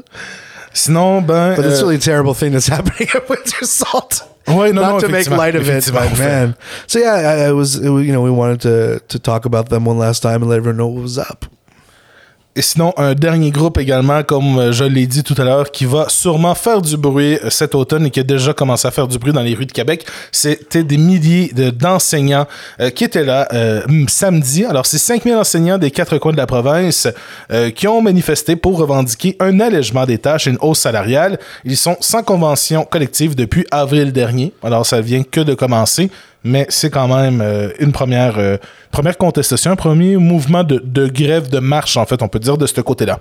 Sinon, 0.74 1.24
ben. 1.26 1.56
but 1.56 1.64
it's 1.64 1.80
really 1.80 1.96
a 1.96 1.98
terrible 1.98 2.34
thing 2.34 2.52
that's 2.52 2.66
happening 2.76 3.08
at 3.14 3.28
Winter 3.28 3.64
Salt. 3.64 4.28
Ouais, 4.46 4.72
non, 4.72 4.74
Not 4.74 4.90
non, 4.90 5.00
to 5.00 5.08
make 5.08 5.30
light 5.30 5.54
of 5.54 5.66
it, 5.68 5.88
but 5.90 6.12
oh, 6.12 6.18
man. 6.18 6.56
So 6.86 6.98
yeah, 6.98 7.14
I, 7.14 7.46
I 7.46 7.52
was, 7.52 7.76
it 7.76 7.88
was, 7.88 8.06
you 8.06 8.12
know, 8.12 8.20
we 8.20 8.30
wanted 8.30 8.60
to 8.62 9.00
to 9.08 9.18
talk 9.18 9.46
about 9.46 9.70
them 9.70 9.86
one 9.86 9.96
last 9.96 10.20
time 10.20 10.42
and 10.42 10.50
let 10.50 10.56
everyone 10.56 10.76
know 10.76 10.88
what 10.88 11.00
was 11.02 11.16
up. 11.16 11.46
Et 12.56 12.62
sinon, 12.62 12.92
un 12.96 13.14
dernier 13.14 13.50
groupe 13.50 13.78
également, 13.78 14.22
comme 14.22 14.58
euh, 14.58 14.70
je 14.70 14.84
l'ai 14.84 15.08
dit 15.08 15.24
tout 15.24 15.34
à 15.38 15.42
l'heure, 15.42 15.72
qui 15.72 15.86
va 15.86 16.08
sûrement 16.08 16.54
faire 16.54 16.80
du 16.82 16.96
bruit 16.96 17.36
euh, 17.42 17.50
cet 17.50 17.74
automne 17.74 18.06
et 18.06 18.10
qui 18.10 18.20
a 18.20 18.22
déjà 18.22 18.52
commencé 18.52 18.86
à 18.86 18.92
faire 18.92 19.08
du 19.08 19.18
bruit 19.18 19.32
dans 19.32 19.40
les 19.42 19.54
rues 19.54 19.66
de 19.66 19.72
Québec, 19.72 20.06
c'était 20.30 20.84
des 20.84 20.96
milliers 20.96 21.50
de- 21.52 21.70
d'enseignants 21.70 22.46
euh, 22.78 22.90
qui 22.90 23.02
étaient 23.02 23.24
là 23.24 23.48
samedi. 24.06 24.64
Alors, 24.64 24.86
c'est 24.86 24.98
5000 24.98 25.34
enseignants 25.34 25.78
des 25.78 25.90
quatre 25.90 26.16
coins 26.18 26.30
de 26.32 26.36
la 26.36 26.46
province 26.46 27.08
qui 27.74 27.88
ont 27.88 28.00
manifesté 28.00 28.56
pour 28.56 28.78
revendiquer 28.78 29.36
un 29.40 29.58
allègement 29.60 30.06
des 30.06 30.18
tâches 30.18 30.46
et 30.46 30.50
une 30.50 30.58
hausse 30.60 30.80
salariale. 30.80 31.38
Ils 31.64 31.76
sont 31.76 31.96
sans 32.00 32.22
convention 32.22 32.84
collective 32.84 33.34
depuis 33.34 33.66
avril 33.70 34.12
dernier. 34.12 34.52
Alors, 34.62 34.86
ça 34.86 35.00
vient 35.00 35.22
que 35.22 35.40
de 35.40 35.54
commencer 35.54 36.10
mais 36.44 36.66
c'est 36.68 36.90
quand 36.90 37.08
même 37.08 37.40
euh, 37.40 37.70
une 37.78 37.92
première, 37.92 38.38
euh, 38.38 38.58
première 38.90 39.16
contestation, 39.16 39.70
un 39.70 39.76
premier 39.76 40.16
mouvement 40.18 40.62
de, 40.62 41.08
grève, 41.08 41.48
de 41.48 41.58
marche, 41.58 41.96
en 41.96 42.04
fait, 42.04 42.22
on 42.22 42.28
peut 42.28 42.38
dire, 42.38 42.58
de 42.58 42.66
ce 42.66 42.80
côté-là. 42.82 43.18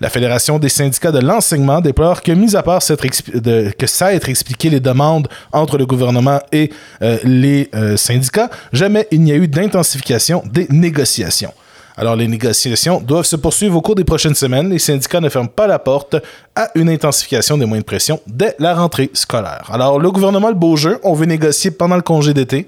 La 0.00 0.10
Fédération 0.10 0.58
des 0.58 0.68
syndicats 0.68 1.12
de 1.12 1.20
l'enseignement 1.20 1.80
déplore 1.80 2.22
que, 2.22 2.32
mis 2.32 2.56
à 2.56 2.62
part 2.62 2.80
que 2.80 3.86
ça 3.86 4.12
être 4.12 4.28
expliqué 4.28 4.68
les 4.68 4.80
demandes 4.80 5.28
entre 5.52 5.78
le 5.78 5.86
gouvernement 5.86 6.40
et 6.52 6.70
euh, 7.00 7.18
les 7.24 7.70
syndicats, 7.96 8.50
jamais 8.72 9.06
il 9.10 9.22
n'y 9.22 9.32
a 9.32 9.36
eu 9.36 9.48
d'intensification 9.48 10.42
des 10.44 10.66
négociations. 10.68 11.54
Alors, 11.96 12.14
les 12.16 12.28
négociations 12.28 13.00
doivent 13.00 13.24
se 13.24 13.36
poursuivre 13.36 13.76
au 13.76 13.80
cours 13.80 13.94
des 13.94 14.04
prochaines 14.04 14.34
semaines. 14.34 14.68
Les 14.68 14.78
syndicats 14.78 15.20
ne 15.20 15.28
ferment 15.28 15.48
pas 15.48 15.66
la 15.66 15.78
porte 15.78 16.16
à 16.54 16.68
une 16.74 16.90
intensification 16.90 17.56
des 17.56 17.64
moyens 17.64 17.84
de 17.84 17.86
pression 17.86 18.20
dès 18.26 18.54
la 18.58 18.74
rentrée 18.74 19.10
scolaire. 19.14 19.70
Alors, 19.72 19.98
le 19.98 20.10
gouvernement, 20.10 20.48
le 20.48 20.54
beau 20.54 20.76
jeu, 20.76 20.98
on 21.04 21.14
veut 21.14 21.26
négocier 21.26 21.70
pendant 21.70 21.96
le 21.96 22.02
congé 22.02 22.34
d'été. 22.34 22.66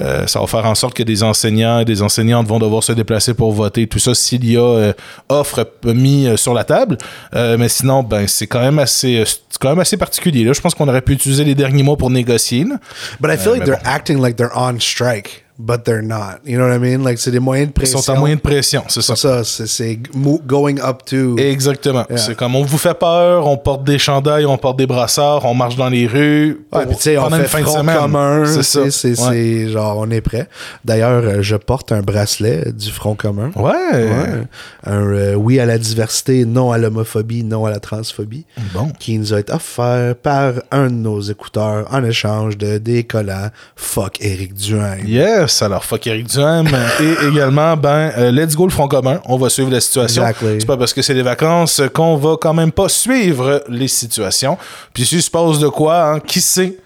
Euh, 0.00 0.28
ça 0.28 0.38
va 0.38 0.46
faire 0.46 0.64
en 0.64 0.76
sorte 0.76 0.94
que 0.94 1.02
des 1.02 1.24
enseignants 1.24 1.80
et 1.80 1.84
des 1.84 2.02
enseignantes 2.02 2.46
vont 2.46 2.60
devoir 2.60 2.84
se 2.84 2.92
déplacer 2.92 3.34
pour 3.34 3.50
voter, 3.52 3.88
tout 3.88 3.98
ça 3.98 4.14
s'il 4.14 4.48
y 4.48 4.56
a 4.56 4.60
euh, 4.62 4.92
offre 5.28 5.64
p- 5.64 5.92
mis 5.92 6.26
euh, 6.28 6.36
sur 6.36 6.54
la 6.54 6.62
table. 6.62 6.98
Euh, 7.34 7.56
mais 7.58 7.68
sinon, 7.68 8.04
ben 8.04 8.28
c'est 8.28 8.46
quand 8.46 8.60
même 8.60 8.78
assez, 8.78 9.16
euh, 9.18 9.24
quand 9.60 9.70
même 9.70 9.80
assez 9.80 9.96
particulier. 9.96 10.44
Là, 10.44 10.52
je 10.52 10.60
pense 10.60 10.74
qu'on 10.76 10.86
aurait 10.88 11.02
pu 11.02 11.14
utiliser 11.14 11.42
les 11.42 11.56
derniers 11.56 11.82
mois 11.82 11.96
pour 11.96 12.10
négocier. 12.10 12.62
là. 12.62 12.76
But 13.20 13.32
I 13.32 13.36
feel 13.36 13.52
like 13.54 13.64
they're 13.64 13.80
acting 13.84 14.20
like 14.20 14.36
they're 14.36 14.56
on 14.56 14.78
strike, 14.78 15.44
but 15.58 15.84
they're 15.84 16.02
not. 16.02 16.38
You 16.46 16.56
know 16.58 16.66
what 16.68 16.74
I 16.74 16.78
mean? 16.78 17.02
Like 17.04 17.18
c'est 17.18 17.30
des 17.30 17.40
moyens 17.40 17.66
de 17.68 17.72
Ils 17.72 17.74
pression. 17.74 17.98
sont 18.00 18.12
en 18.12 18.18
moyen 18.20 18.36
de 18.36 18.40
pression, 18.40 18.84
c'est 18.88 19.02
ça. 19.02 19.16
Ça, 19.16 19.42
c'est 19.44 19.98
going 20.46 20.78
up 20.80 21.04
to. 21.06 21.36
Exactement. 21.38 22.04
Yeah. 22.08 22.18
C'est 22.18 22.34
comme 22.36 22.54
on 22.54 22.62
vous 22.62 22.78
fait 22.78 22.94
peur, 22.98 23.46
on 23.46 23.56
porte 23.56 23.84
des 23.84 23.98
chandails, 23.98 24.46
on 24.46 24.56
porte 24.58 24.78
des 24.78 24.86
brassards, 24.86 25.44
on 25.44 25.54
marche 25.54 25.76
dans 25.76 25.88
les 25.88 26.06
rues. 26.06 26.64
Ouais, 26.72 26.86
puis 26.86 26.96
tu 26.96 27.02
sais, 27.02 27.18
on 27.18 27.28
fait 27.30 27.44
fin 27.44 27.60
de 27.60 27.64
front 27.64 27.78
semaine. 27.80 27.98
commun. 27.98 28.44
C'est 28.46 28.62
ça. 28.62 28.90
C'est 28.90 29.18
Ouais. 29.28 29.66
genre, 29.68 29.96
on 29.98 30.10
est 30.10 30.20
prêt. 30.20 30.48
D'ailleurs, 30.84 31.22
euh, 31.24 31.42
je 31.42 31.56
porte 31.56 31.90
un 31.92 32.02
bracelet 32.02 32.72
du 32.72 32.90
Front 32.90 33.14
commun. 33.16 33.50
Ouais. 33.56 33.72
Ouais. 33.72 34.42
Un 34.86 35.02
euh, 35.02 35.34
oui 35.34 35.58
à 35.60 35.66
la 35.66 35.78
diversité, 35.78 36.44
non 36.44 36.70
à 36.72 36.78
l'homophobie, 36.78 37.42
non 37.44 37.64
à 37.66 37.70
la 37.70 37.80
transphobie. 37.80 38.44
Bon. 38.74 38.90
Qui 38.98 39.18
nous 39.18 39.34
a 39.34 39.40
été 39.40 39.52
offert 39.52 40.14
par 40.16 40.52
un 40.70 40.86
de 40.86 40.92
nos 40.94 41.20
écouteurs 41.20 41.86
en 41.92 42.04
échange 42.04 42.56
de 42.56 42.78
des 42.78 43.02
collants 43.04 43.48
Fuck 43.76 44.20
Éric 44.20 44.54
Duhaime. 44.54 45.06
Yes. 45.06 45.47
Yes. 45.48 45.62
Alors, 45.62 45.84
fuck 45.84 46.06
Eric 46.06 46.26
Duham. 46.28 46.66
et 47.00 47.26
également, 47.28 47.76
ben, 47.76 48.12
euh, 48.16 48.30
let's 48.30 48.54
go 48.54 48.64
le 48.66 48.70
Front 48.72 48.88
commun. 48.88 49.20
On 49.26 49.36
va 49.36 49.48
suivre 49.50 49.70
la 49.70 49.80
situation. 49.80 50.22
Exactly. 50.22 50.56
C'est 50.60 50.66
pas 50.66 50.76
parce 50.76 50.92
que 50.92 51.02
c'est 51.02 51.14
les 51.14 51.22
vacances 51.22 51.82
qu'on 51.94 52.16
va 52.16 52.36
quand 52.40 52.54
même 52.54 52.72
pas 52.72 52.88
suivre 52.88 53.62
les 53.68 53.88
situations. 53.88 54.56
Puis 54.92 55.04
s'il 55.06 55.22
se 55.22 55.30
passe 55.30 55.58
de 55.58 55.68
quoi, 55.68 56.12
hein, 56.12 56.20
qui 56.20 56.40
sait? 56.40 56.76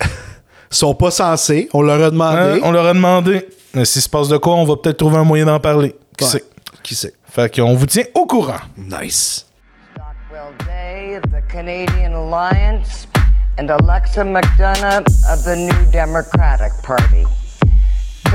Ils 0.00 0.76
sont 0.76 0.94
pas 0.94 1.10
censés. 1.10 1.68
On 1.74 1.82
leur 1.82 2.00
a 2.00 2.06
Hein, 2.06 2.10
demandé. 2.10 2.60
on 2.64 2.70
leur 2.72 2.86
a 2.86 2.94
demandé. 2.94 3.46
Mais 3.74 3.84
S'il 3.84 4.02
se 4.02 4.08
passe 4.08 4.28
de 4.28 4.36
quoi, 4.38 4.54
on 4.54 4.64
va 4.64 4.76
peut-être 4.76 4.96
trouver 4.98 5.18
un 5.18 5.24
moyen 5.24 5.44
d'en 5.46 5.60
parler. 5.60 5.94
Qui 6.16 6.24
Ouais. 6.24 6.30
sait? 6.30 6.44
Qui 6.82 6.94
sait? 6.94 7.12
Fait 7.30 7.54
qu'on 7.54 7.74
vous 7.74 7.86
tient 7.86 8.04
au 8.14 8.26
courant. 8.26 8.60
Nice. 8.76 9.46
Stockwell 9.94 10.52
Day 10.66 11.16
of 11.16 11.22
the 11.30 11.46
Canadian 11.52 12.12
Alliance, 12.14 13.06
and 13.58 13.68
Alexa 13.70 14.24
McDonough 14.24 15.04
of 15.32 15.44
the 15.44 15.56
New 15.56 15.90
Democratic 15.92 16.72
Party. 16.82 17.24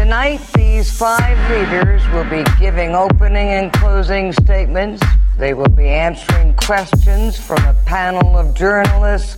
Tonight, 0.08 0.40
these 0.56 0.90
five 0.90 1.38
leaders 1.52 2.02
will 2.14 2.24
be 2.30 2.42
giving 2.62 2.96
opening 2.96 3.50
and 3.50 3.74
closing 3.74 4.32
statements. 4.32 5.04
They 5.38 5.54
will 5.54 5.68
be 5.76 5.90
answering 5.90 6.54
questions 6.54 7.38
from 7.38 7.58
a 7.66 7.74
panel 7.86 8.38
of 8.38 8.54
journalists, 8.56 9.36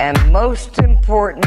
and 0.00 0.18
most 0.32 0.80
important, 0.80 1.46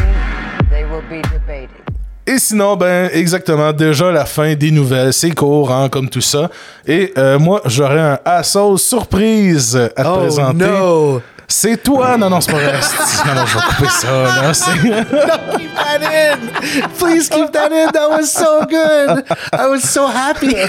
they 0.70 0.86
will 0.86 1.02
be 1.10 1.22
debating. 1.24 1.84
Et 2.26 2.40
sinon, 2.40 2.78
ben, 2.78 3.10
exactement, 3.12 3.74
déjà 3.74 4.10
la 4.14 4.24
fin 4.24 4.56
des 4.56 4.72
nouvelles. 4.72 5.12
C'est 5.12 5.32
court, 5.32 5.70
hein, 5.70 5.90
comme 5.90 6.08
tout 6.08 6.22
ça. 6.22 6.50
Et 6.88 7.12
euh, 7.18 7.38
moi, 7.38 7.62
j'aurais 7.66 8.00
un 8.00 8.20
assaut 8.24 8.78
surprise 8.78 9.76
à 9.98 10.04
te 10.04 10.08
Oh 10.08 10.18
présenter. 10.20 10.66
no! 10.66 11.22
C'est 11.56 11.84
toi! 11.84 12.18
Non, 12.18 12.32
non, 12.32 12.42
c'est 12.42 12.52
pas 12.52 12.58
vrai. 12.58 12.74
non, 13.28 13.36
non, 13.36 13.46
je 13.46 13.54
vais 13.58 13.64
couper 13.64 13.90
ça, 13.90 14.08
là. 14.42 14.54
C'est- 14.56 14.72
keep 15.58 15.76
that 15.76 16.02
in. 16.02 16.88
Please 16.98 17.30
keep 17.30 17.52
that 17.52 17.70
in. 17.72 17.92
That 17.92 18.10
was 18.10 18.26
so 18.26 18.62
good. 18.68 19.24
I 19.54 19.68
was 19.70 19.82
so 19.82 20.08
happy. 20.08 20.56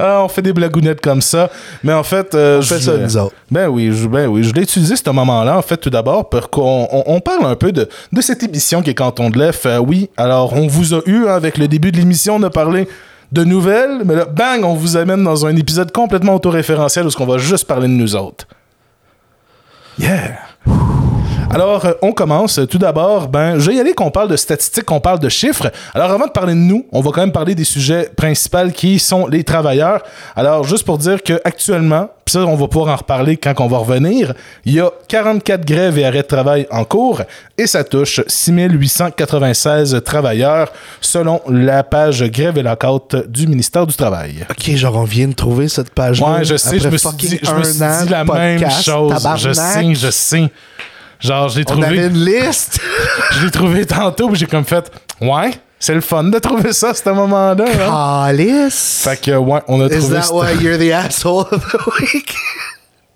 Ah, 0.00 0.22
on 0.24 0.28
fait 0.28 0.42
des 0.42 0.52
blagounettes 0.52 1.00
comme 1.00 1.22
ça. 1.22 1.48
Mais 1.84 1.92
en 1.92 2.02
fait. 2.02 2.34
euh, 2.34 2.60
fait 2.60 2.78
je- 2.80 2.90
ça, 2.90 2.96
nous 2.96 3.16
autres. 3.16 3.34
Ben 3.52 3.68
oui, 3.68 3.92
je, 3.92 4.08
ben 4.08 4.26
oui, 4.26 4.42
je 4.42 4.52
l'ai 4.52 4.62
utilisé 4.62 4.96
ce 4.96 5.08
moment-là, 5.10 5.56
en 5.56 5.62
fait, 5.62 5.76
tout 5.76 5.90
d'abord, 5.90 6.28
pour 6.28 6.50
qu'on 6.50 6.88
on, 6.90 7.04
on 7.06 7.20
parle 7.20 7.46
un 7.46 7.54
peu 7.54 7.70
de, 7.70 7.88
de 8.10 8.20
cette 8.20 8.42
émission 8.42 8.82
qui 8.82 8.90
est 8.90 8.94
Canton 8.94 9.30
de 9.30 9.38
l'Ef. 9.38 9.64
Euh, 9.66 9.78
oui, 9.78 10.10
alors, 10.16 10.54
on 10.54 10.66
vous 10.66 10.92
a 10.94 11.02
eu, 11.06 11.28
hein, 11.28 11.34
avec 11.36 11.56
le 11.56 11.68
début 11.68 11.92
de 11.92 11.98
l'émission, 11.98 12.34
on 12.36 12.42
a 12.42 12.50
parlé 12.50 12.88
de 13.34 13.42
nouvelles, 13.42 14.02
mais 14.04 14.14
là, 14.14 14.26
bang, 14.26 14.62
on 14.64 14.74
vous 14.74 14.96
amène 14.96 15.24
dans 15.24 15.44
un 15.44 15.56
épisode 15.56 15.90
complètement 15.90 16.36
autoréférentiel 16.36 17.06
où 17.06 17.10
on 17.18 17.26
va 17.26 17.38
juste 17.38 17.66
parler 17.66 17.88
de 17.88 17.92
nous 17.92 18.14
autres. 18.14 18.46
Yeah! 19.98 20.38
Alors, 21.50 21.84
euh, 21.84 21.92
on 22.02 22.12
commence. 22.12 22.60
Tout 22.70 22.78
d'abord, 22.78 23.28
ben, 23.28 23.58
je 23.58 23.70
vais 23.70 23.76
y 23.76 23.80
aller 23.80 23.92
qu'on 23.92 24.10
parle 24.10 24.28
de 24.28 24.36
statistiques, 24.36 24.84
qu'on 24.84 25.00
parle 25.00 25.18
de 25.18 25.28
chiffres. 25.28 25.70
Alors, 25.94 26.10
avant 26.10 26.26
de 26.26 26.32
parler 26.32 26.54
de 26.54 26.58
nous, 26.58 26.86
on 26.92 27.00
va 27.00 27.10
quand 27.10 27.20
même 27.20 27.32
parler 27.32 27.54
des 27.54 27.64
sujets 27.64 28.10
principaux 28.16 28.70
qui 28.72 28.98
sont 28.98 29.26
les 29.26 29.44
travailleurs. 29.44 30.02
Alors, 30.36 30.64
juste 30.64 30.84
pour 30.84 30.98
dire 30.98 31.22
que 31.22 31.40
actuellement, 31.44 32.08
puis 32.24 32.32
ça, 32.32 32.40
on 32.40 32.56
va 32.56 32.68
pouvoir 32.68 32.94
en 32.94 32.96
reparler 32.96 33.36
quand 33.36 33.54
on 33.60 33.66
va 33.68 33.78
revenir, 33.78 34.32
il 34.64 34.74
y 34.74 34.80
a 34.80 34.90
44 35.08 35.64
grèves 35.64 35.98
et 35.98 36.06
arrêts 36.06 36.22
de 36.22 36.26
travail 36.26 36.66
en 36.70 36.84
cours 36.84 37.20
et 37.58 37.66
ça 37.66 37.84
touche 37.84 38.22
6896 38.26 40.00
travailleurs 40.04 40.72
selon 41.00 41.42
la 41.48 41.82
page 41.82 42.24
grève 42.30 42.56
et 42.56 42.62
lockout 42.62 43.16
du 43.28 43.46
ministère 43.46 43.86
du 43.86 43.94
Travail. 43.94 44.46
Ok, 44.50 44.74
genre, 44.74 44.96
on 44.96 45.04
vient 45.04 45.28
de 45.28 45.34
trouver 45.34 45.68
cette 45.68 45.90
page-là. 45.90 46.38
Ouais, 46.38 46.44
je 46.44 46.56
sais, 46.56 46.78
je 46.78 46.88
me 46.88 46.96
suis 46.96 47.16
dit, 47.16 47.38
je 47.42 47.52
me 47.52 47.62
suis 47.62 47.82
un 47.82 47.90
an 47.90 48.00
dit 48.00 48.06
de 48.06 48.10
la 48.10 48.24
même 48.24 48.70
chose. 48.70 49.12
Je 49.36 49.52
sais, 49.52 49.94
je 49.94 50.10
sais. 50.10 50.50
Genre, 51.20 51.48
je 51.48 51.58
l'ai 51.58 51.64
On 51.68 51.72
trouvé. 51.72 51.86
avait 51.86 52.06
une 52.08 52.24
liste. 52.24 52.80
Je 53.32 53.44
l'ai 53.44 53.50
trouvé 53.50 53.84
tantôt, 53.86 54.28
puis 54.28 54.36
j'ai 54.36 54.46
comme 54.46 54.64
fait, 54.64 54.90
ouais, 55.20 55.50
c'est 55.78 55.94
le 55.94 56.00
fun 56.00 56.24
de 56.24 56.38
trouver 56.38 56.72
ça 56.72 56.92
ce 56.94 57.08
moment-là. 57.10 57.64
hein. 57.88 58.24
Alice. 58.28 59.00
Fait 59.04 59.20
que, 59.20 59.32
ouais, 59.36 59.60
on 59.68 59.80
a 59.80 59.86
Is 59.86 59.98
trouvé 59.98 60.14
that 60.16 60.22
ça. 60.22 60.34
why 60.34 60.52
you're 60.60 60.78
the 60.78 60.92
asshole 60.92 61.46
of 61.50 61.64
the 61.72 62.00
week? 62.00 62.34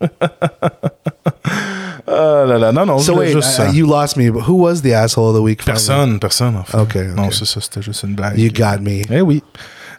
Ah 2.11 2.45
là 2.47 2.57
là, 2.59 2.73
non, 2.73 2.87
non, 2.87 2.99
So 2.99 3.17
wait, 3.17 3.33
juste 3.33 3.50
ça. 3.50 3.69
uh, 3.69 3.73
you 3.75 3.87
lost 3.87 4.17
me. 4.17 4.31
But 4.31 4.45
who 4.49 4.55
was 4.62 4.81
the 4.81 4.95
asshole 4.95 5.28
of 5.31 5.37
the 5.37 5.43
week? 5.43 5.62
Personne, 5.64 6.19
personne, 6.19 6.57
en 6.57 6.64
fait. 6.64 6.78
Ok, 6.78 6.95
Non, 7.14 7.26
ok. 7.26 7.35
c'est 7.35 7.45
ça, 7.45 7.61
c'était 7.61 7.83
juste 7.83 8.02
une 8.05 8.14
blague. 8.14 8.38
You 8.38 8.50
got 8.50 8.81
me. 8.81 9.02
Eh 9.11 9.21
oui. 9.21 9.43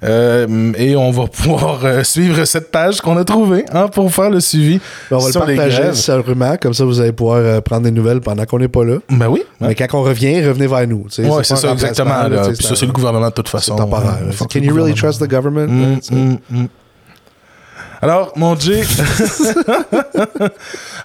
Euh, 0.04 0.72
et 0.78 0.96
on 0.96 1.12
va 1.12 1.28
pouvoir 1.32 1.84
euh, 1.84 2.04
suivre 2.04 2.46
cette 2.46 2.72
page 2.72 3.02
qu'on 3.02 3.18
a 3.18 3.26
trouvée 3.26 3.66
hein, 3.74 3.88
pour 3.90 4.12
faire 4.14 4.30
le 4.30 4.40
suivi 4.40 4.80
Ben, 5.12 5.18
on 5.18 5.20
va 5.20 5.32
sur 5.32 5.46
le 5.46 5.56
partager 5.56 5.94
seulement, 5.94 6.56
comme 6.56 6.74
ça 6.74 6.86
vous 6.86 7.02
allez 7.02 7.12
pouvoir 7.12 7.38
euh, 7.40 7.60
prendre 7.62 7.84
des 7.84 7.92
nouvelles 7.92 8.22
pendant 8.22 8.46
qu'on 8.46 8.60
n'est 8.60 8.70
pas 8.70 8.86
là. 8.86 8.98
Ben 9.10 9.28
oui. 9.28 9.44
Mais 9.60 9.76
quand 9.76 9.88
on 9.94 10.04
revient, 10.04 10.40
revenez 10.46 10.68
vers 10.68 10.88
nous. 10.88 11.04
pas 11.04 11.44
c'est 11.44 11.56
ça, 11.58 11.72
exactement. 11.74 12.28
là. 12.30 12.54
ça, 12.54 12.76
c'est 12.76 12.86
le 12.86 12.94
gouvernement 12.94 13.28
de 13.28 13.34
toute 13.34 13.48
C'est 13.48 13.58
façon. 13.58 13.76
temporaire. 13.76 14.20
hein. 14.30 14.46
Can 14.50 14.60
you 14.62 14.74
really 14.74 14.94
trust 14.94 15.20
the 15.22 15.28
government? 15.30 15.68
Mm, 15.68 16.00
mm, 16.12 16.38
mm. 16.50 16.68
Alors, 18.02 18.34
mon 18.36 18.58
Jay. 18.58 18.84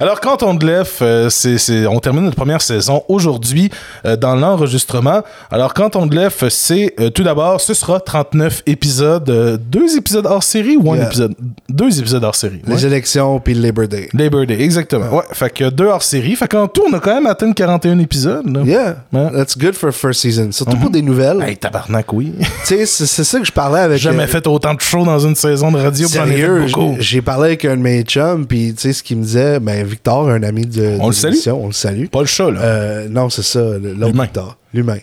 Alors, 0.01 0.21
quand 0.21 0.43
on 0.43 0.55
de 0.55 0.67
l'EF, 0.67 0.99
euh, 1.03 1.29
c'est, 1.31 1.59
c'est- 1.59 1.87
on 1.87 1.99
termine 2.01 2.25
notre 2.25 2.37
première 2.37 2.63
saison 2.63 3.03
aujourd'hui 3.09 3.71
euh, 4.05 4.17
dans 4.17 4.35
l'enregistrement. 4.37 5.23
Alors, 5.51 5.75
quand 5.75 5.97
on 5.97 6.07
de 6.07 6.17
l'EF, 6.17 6.45
c'est 6.49 6.95
euh, 7.01 7.11
tout 7.11 7.23
d'abord, 7.23 7.61
ce 7.61 7.75
sera 7.75 8.01
39 8.01 8.63
épisodes, 8.67 9.61
deux 9.71 9.97
épisodes 9.97 10.27
hors 10.27 10.43
série 10.43 10.77
ou 10.77 10.93
un 10.93 11.03
épisode 11.07 11.35
Deux 11.69 11.99
épisodes 11.99 12.25
hors 12.25 12.35
série? 12.35 12.61
Les 12.67 12.75
ouais. 12.75 12.87
élections 12.87 13.41
puis 13.41 13.55
le 13.55 13.63
Labor 13.63 13.89
Day. 13.89 14.09
Labor 14.15 14.47
Day, 14.47 14.61
exactement. 14.61 15.15
Ouais, 15.17 15.25
fait 15.33 15.51
que 15.51 15.71
deux 15.71 15.87
hors 15.87 16.03
série. 16.03 16.37
Fait 16.37 16.49
qu'en 16.49 16.69
tout, 16.69 16.83
on 16.89 16.93
a 16.95 17.01
quand 17.01 17.15
même 17.15 17.27
atteint 17.27 17.53
41 17.53 17.99
épisodes. 17.99 18.47
là. 18.55 18.63
Yeah, 18.65 18.97
Ouais. 19.13 19.31
that's 19.33 19.57
good 19.57 19.75
for 19.75 19.93
first 19.93 20.21
season. 20.21 20.51
Surtout 20.53 20.77
pour 20.77 20.91
des 20.91 21.03
nouvelles. 21.03 21.43
Hey, 21.43 21.57
tabarnak, 21.57 22.13
oui. 22.13 22.33
Tu 22.67 22.77
sais, 22.77 22.87
c'est 22.87 23.07
c'est 23.07 23.25
ça 23.25 23.39
que 23.39 23.45
je 23.45 23.53
parlais 23.53 23.81
avec. 23.81 23.99
Jamais 23.99 24.27
fait 24.27 24.47
autant 24.47 24.75
de 24.75 24.81
shows 24.81 25.05
dans 25.05 25.19
une 25.19 25.35
saison 25.35 25.71
de 25.71 25.79
radio. 25.79 26.09
puis 26.09 26.19
j'en 26.19 26.25
ai 26.27 26.31
fait 26.33 26.37
Sérieux, 26.37 26.67
beaucoup. 26.67 26.84
J'ai- 26.97 27.03
j'ai 27.03 27.23
parlé 27.23 27.47
avec 27.49 27.65
un 27.65 27.77
de 27.77 27.83
mes 27.83 28.03
chums, 28.03 28.47
puis 28.47 28.75
tu 28.75 28.83
sais, 28.83 28.93
ce 28.93 29.03
qu'il 29.03 29.17
me 29.19 29.23
disait, 29.23 29.59
ben 29.61 29.85
Victor, 29.87 30.29
un 30.29 30.43
ami 30.43 30.67
de. 30.67 30.97
On 31.01 31.05
de 31.05 31.07
le 31.09 31.13
salue. 31.13 31.37
On 31.55 31.67
le 31.69 31.73
salue. 31.73 32.07
Pas 32.07 32.21
le 32.21 32.27
chat, 32.27 32.51
là. 32.51 32.61
Euh, 32.61 33.09
non, 33.09 33.31
c'est 33.31 33.43
ça, 33.43 33.61
l'autre. 33.79 34.21
Victor. 34.23 34.57
L'humain. 34.73 34.99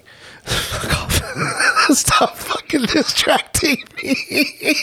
Stop 1.94 2.32
fucking 2.36 2.86
distracting 2.86 3.78
me. 4.04 4.16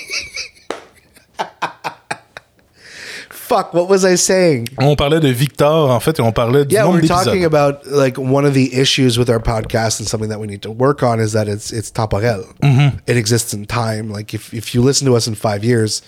Fuck, 3.31 3.73
what 3.73 3.89
was 3.89 4.05
I 4.05 4.17
saying? 4.17 4.69
On 4.79 4.95
parlait 4.95 5.21
de 5.21 5.29
Victor, 5.29 5.91
en 5.91 6.01
fait, 6.01 6.19
et 6.19 6.23
on 6.23 6.33
parlait 6.33 6.67
du 6.67 6.75
Yeah, 6.75 6.83
nombre 6.85 6.99
we're 7.01 7.09
talking 7.09 7.33
d'épisodes. 7.41 7.47
about 7.47 7.87
like 7.87 8.19
one 8.19 8.45
of 8.45 8.53
the 8.53 8.75
issues 8.79 9.19
with 9.19 9.31
our 9.31 9.41
podcast 9.41 10.01
and 10.01 10.07
something 10.07 10.29
that 10.29 10.39
we 10.39 10.47
need 10.47 10.61
to 10.63 10.71
work 10.71 11.03
on 11.03 11.19
is 11.19 11.33
that 11.33 11.49
it's 11.49 11.73
it's 11.73 11.91
temporel. 11.91 12.45
Mm-hmm. 12.63 12.99
It 13.07 13.17
exists 13.17 13.55
in 13.55 13.65
time. 13.65 14.11
Like 14.11 14.35
if 14.35 14.53
if 14.53 14.75
you 14.75 14.83
listen 14.83 15.07
to 15.07 15.17
us 15.17 15.27
in 15.27 15.35
five 15.35 15.65
years, 15.65 16.03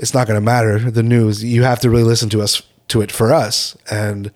it's 0.00 0.12
not 0.14 0.26
going 0.26 0.36
to 0.36 0.44
matter 0.44 0.90
the 0.90 1.02
news. 1.02 1.44
You 1.44 1.62
have 1.62 1.78
to 1.80 1.90
really 1.90 2.04
listen 2.08 2.28
to 2.30 2.42
us 2.42 2.62
to 2.88 3.02
it 3.02 3.12
for 3.12 3.32
us, 3.32 3.76
and 3.90 4.32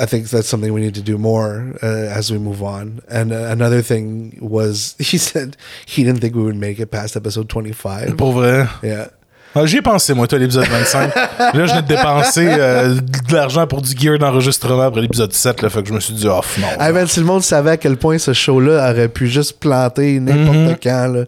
I 0.00 0.06
think 0.06 0.30
that's 0.30 0.48
something 0.48 0.72
we 0.72 0.80
need 0.80 0.94
to 0.94 1.02
do 1.02 1.18
more 1.18 1.74
uh, 1.82 1.86
as 2.18 2.30
we 2.32 2.38
move 2.38 2.62
on. 2.62 3.00
And 3.08 3.32
uh, 3.32 3.48
another 3.50 3.82
thing 3.82 4.38
was 4.40 4.94
he 5.10 5.18
said 5.18 5.56
he 5.86 6.04
didn't 6.04 6.20
think 6.20 6.34
we 6.34 6.42
would 6.42 6.56
make 6.56 6.78
it 6.80 6.90
past 6.90 7.16
episode 7.16 7.48
twenty 7.48 7.72
five. 7.72 8.16
Pour 8.16 8.32
vrai? 8.32 8.66
Yeah. 8.82 9.08
Ah, 9.56 9.66
J'y 9.66 9.76
ai 9.76 9.82
pensé, 9.82 10.14
moi, 10.14 10.26
toi, 10.26 10.36
l'épisode 10.40 10.66
25. 10.66 11.14
là, 11.38 11.52
je 11.54 11.58
venais 11.70 11.82
de 11.82 11.86
dépenser 11.86 12.44
euh, 12.58 12.94
de 12.96 13.32
l'argent 13.34 13.68
pour 13.68 13.82
du 13.82 13.96
gear 13.96 14.18
d'enregistrement 14.18 14.82
après 14.82 15.00
l'épisode 15.00 15.32
7. 15.32 15.62
Là, 15.62 15.70
fait 15.70 15.80
que 15.84 15.90
je 15.90 15.94
me 15.94 16.00
suis 16.00 16.12
dit, 16.14 16.26
oh, 16.26 16.40
non. 16.58 16.66
Ah 16.76 16.90
ben, 16.90 17.06
si 17.06 17.20
le 17.20 17.26
monde 17.26 17.44
savait 17.44 17.70
à 17.70 17.76
quel 17.76 17.96
point 17.96 18.18
ce 18.18 18.32
show-là 18.32 18.90
aurait 18.90 19.08
pu 19.08 19.28
juste 19.28 19.60
planter 19.60 20.18
n'importe 20.18 20.56
Mm-hmm. 20.56 20.76
quand, 20.82 21.06
là. 21.06 21.24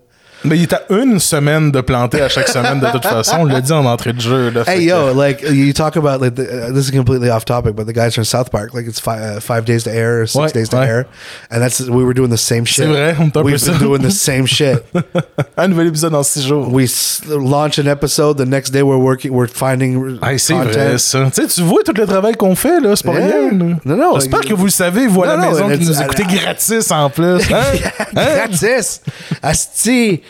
Mais 0.47 0.57
il 0.59 0.65
était 0.65 0.76
à 0.76 0.83
une 0.91 1.19
semaine 1.21 1.71
de 1.71 1.81
planter 1.81 2.21
à 2.23 2.29
chaque 2.29 2.49
semaine, 2.49 2.81
de 2.81 2.87
toute 2.93 3.05
façon. 3.05 3.37
On 3.41 3.45
l'a 3.45 3.61
dit 3.61 3.73
en 3.73 3.85
entrée 3.85 4.12
de 4.12 4.21
jeu. 4.21 4.50
Là, 4.50 4.62
Hey 4.67 4.87
que- 4.87 4.91
yo, 4.91 5.15
like 5.15 5.43
you 5.43 5.73
talk 5.73 5.97
about 5.97 6.21
like 6.23 6.35
the, 6.35 6.41
uh, 6.71 6.73
this 6.75 6.88
is 6.88 6.93
completely 6.93 7.31
off 7.31 7.45
topic, 7.45 7.75
but 7.75 7.87
the 7.87 7.93
guys 7.95 8.11
from 8.15 8.25
South 8.25 8.50
Park, 8.50 8.73
like 8.75 8.87
it's 8.88 9.00
five 9.00 9.38
uh, 9.38 9.41
five 9.41 9.65
days 9.65 9.85
to 9.85 9.91
air, 9.91 10.23
or 10.23 10.26
six 10.26 10.37
Ouais, 10.37 10.53
days 10.53 10.69
to 10.71 10.76
ouais. 10.79 10.87
air, 10.87 11.07
and 11.50 11.61
that's 11.61 11.81
we 11.81 12.05
were 12.05 12.15
doing 12.15 12.31
the 12.31 12.37
same 12.38 12.65
shit. 12.65 12.85
C'est 12.85 12.91
vrai, 12.91 13.15
on 13.19 13.26
est 13.26 13.31
peu 13.31 13.43
We've 13.43 13.59
ça. 13.59 13.73
been 13.73 13.81
doing 13.81 14.00
the 14.03 14.11
same 14.11 14.47
shit. 14.47 14.79
Un 15.57 15.69
nouvel 15.69 15.88
épisode 15.88 16.15
en 16.15 16.23
six 16.23 16.47
jours. 16.47 16.73
We 16.73 16.87
launch 17.29 17.79
an 17.79 17.87
episode, 17.87 18.37
the 18.38 18.47
next 18.49 18.71
day 18.73 18.83
we're 18.83 18.99
working, 19.03 19.33
we're 19.33 19.49
finding 19.49 20.19
Hey, 20.23 20.38
c'est 20.38 20.55
vrai, 20.55 20.99
ça. 20.99 21.29
Tu 21.35 21.62
vois 21.62 21.83
tout 21.85 21.93
le 21.97 22.07
travail 22.07 22.35
qu'on 22.35 22.55
fait, 22.55 22.81
là. 22.81 22.95
C'est 22.97 23.07
pas 23.07 23.15
Yeah. 23.19 23.26
rien. 23.50 23.79
Non, 23.85 23.97
non, 23.97 24.15
J'espère 24.15 24.41
like- 24.41 24.49
que 24.49 24.55
vous 24.55 24.67
le 24.67 24.71
savez, 24.71 25.07
vous, 25.07 25.23
à 25.25 25.26
la 25.29 25.37
maison, 25.38 25.69
qui 25.71 25.85
nous 25.85 26.00
écoutez 26.03 26.25
gratis 26.25 26.91
en 26.91 27.11
plus. 27.11 27.41
Hein? 27.53 27.61
Hein? 28.17 28.25
Gratis, 28.49 29.00
asti, 29.43 30.21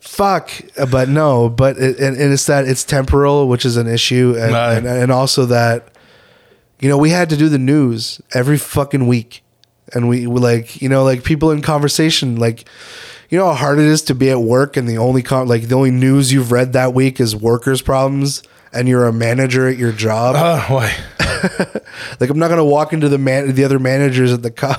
fuck. 0.00 0.50
But 0.90 1.08
no, 1.08 1.48
but 1.48 1.76
it, 1.78 1.98
and, 1.98 2.16
and 2.16 2.32
it's 2.32 2.46
that 2.46 2.66
it's 2.66 2.84
temporal, 2.84 3.48
which 3.48 3.64
is 3.64 3.76
an 3.76 3.86
issue, 3.88 4.34
and, 4.38 4.52
Right. 4.52 4.76
and 4.78 4.86
and 4.86 5.10
also 5.12 5.46
that 5.46 5.88
you 6.80 6.88
know 6.88 6.98
we 6.98 7.10
had 7.10 7.28
to 7.30 7.36
do 7.36 7.48
the 7.48 7.58
news 7.58 8.20
every 8.34 8.58
fucking 8.58 9.06
week, 9.06 9.42
and 9.94 10.08
we, 10.08 10.26
we 10.26 10.40
like 10.40 10.80
you 10.82 10.88
know 10.88 11.04
like 11.04 11.24
people 11.24 11.50
in 11.50 11.62
conversation 11.62 12.36
like. 12.36 12.64
You 13.30 13.38
know 13.38 13.46
how 13.46 13.54
hard 13.54 13.78
it 13.78 13.86
is 13.86 14.02
to 14.02 14.14
be 14.14 14.28
at 14.28 14.42
work, 14.42 14.76
and 14.76 14.86
the 14.86 14.98
only 14.98 15.22
con- 15.22 15.48
like 15.48 15.68
the 15.68 15.74
only 15.74 15.90
news 15.90 16.34
you've 16.34 16.52
read 16.52 16.74
that 16.74 16.92
week 16.92 17.18
is 17.18 17.34
workers' 17.34 17.80
problems, 17.80 18.42
and 18.74 18.86
you're 18.86 19.06
a 19.06 19.12
manager 19.12 19.66
at 19.66 19.78
your 19.78 19.90
job. 19.90 20.34
Ah, 20.36 20.66
ouais. 20.68 20.92
like 22.20 22.30
I'm 22.30 22.38
not 22.38 22.48
gonna 22.48 22.64
walk 22.64 22.92
into 22.92 23.08
the 23.08 23.18
man 23.18 23.54
the 23.54 23.64
other 23.64 23.78
managers 23.78 24.32
at 24.32 24.42
the 24.42 24.50
co- 24.50 24.74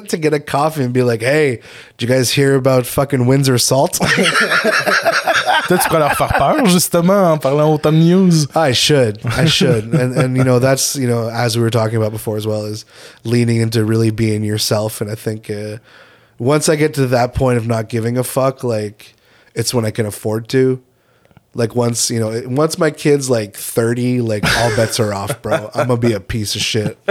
to 0.08 0.16
get 0.16 0.34
a 0.34 0.40
coffee 0.40 0.82
and 0.82 0.92
be 0.92 1.02
like, 1.02 1.20
"Hey, 1.20 1.60
did 1.96 2.08
you 2.08 2.14
guys 2.14 2.30
hear 2.32 2.54
about 2.54 2.86
fucking 2.86 3.26
Windsor 3.26 3.58
Salt?" 3.58 3.98
Peut-être 5.68 5.82
tu 5.82 5.88
pourrais 5.88 5.98
leur 5.98 6.16
faire 6.16 6.32
peur, 6.32 6.66
justement, 6.66 7.32
en 7.32 7.38
parlant 7.38 7.74
autant 7.74 7.92
de 7.92 7.98
news. 7.98 8.46
I 8.54 8.72
should, 8.72 9.20
I 9.24 9.46
should, 9.46 9.94
and 10.00 10.16
and 10.16 10.36
you 10.36 10.44
know 10.44 10.58
that's 10.58 10.96
you 10.96 11.06
know 11.06 11.28
as 11.28 11.56
we 11.56 11.62
were 11.62 11.70
talking 11.70 11.96
about 11.96 12.12
before 12.12 12.36
as 12.36 12.46
well 12.46 12.64
is 12.64 12.84
leaning 13.24 13.60
into 13.60 13.84
really 13.84 14.10
being 14.10 14.44
yourself, 14.44 15.00
and 15.00 15.10
I 15.10 15.14
think 15.14 15.50
uh, 15.50 15.78
once 16.38 16.68
I 16.68 16.76
get 16.76 16.94
to 16.94 17.06
that 17.08 17.34
point 17.34 17.58
of 17.58 17.66
not 17.66 17.88
giving 17.88 18.16
a 18.16 18.24
fuck, 18.24 18.64
like 18.64 19.14
it's 19.54 19.74
when 19.74 19.84
I 19.84 19.90
can 19.90 20.06
afford 20.06 20.48
to. 20.50 20.82
Like 21.54 21.74
once 21.74 22.10
you 22.10 22.20
know, 22.20 22.30
once 22.46 22.78
my 22.78 22.90
kid's 22.90 23.28
like 23.30 23.56
thirty, 23.56 24.20
like 24.20 24.44
all 24.58 24.70
bets 24.76 25.00
are 25.00 25.12
off, 25.14 25.40
bro. 25.42 25.70
I'm 25.74 25.88
gonna 25.88 25.96
be 25.96 26.12
a 26.12 26.20
piece 26.20 26.54
of 26.54 26.60
shit. 26.62 26.96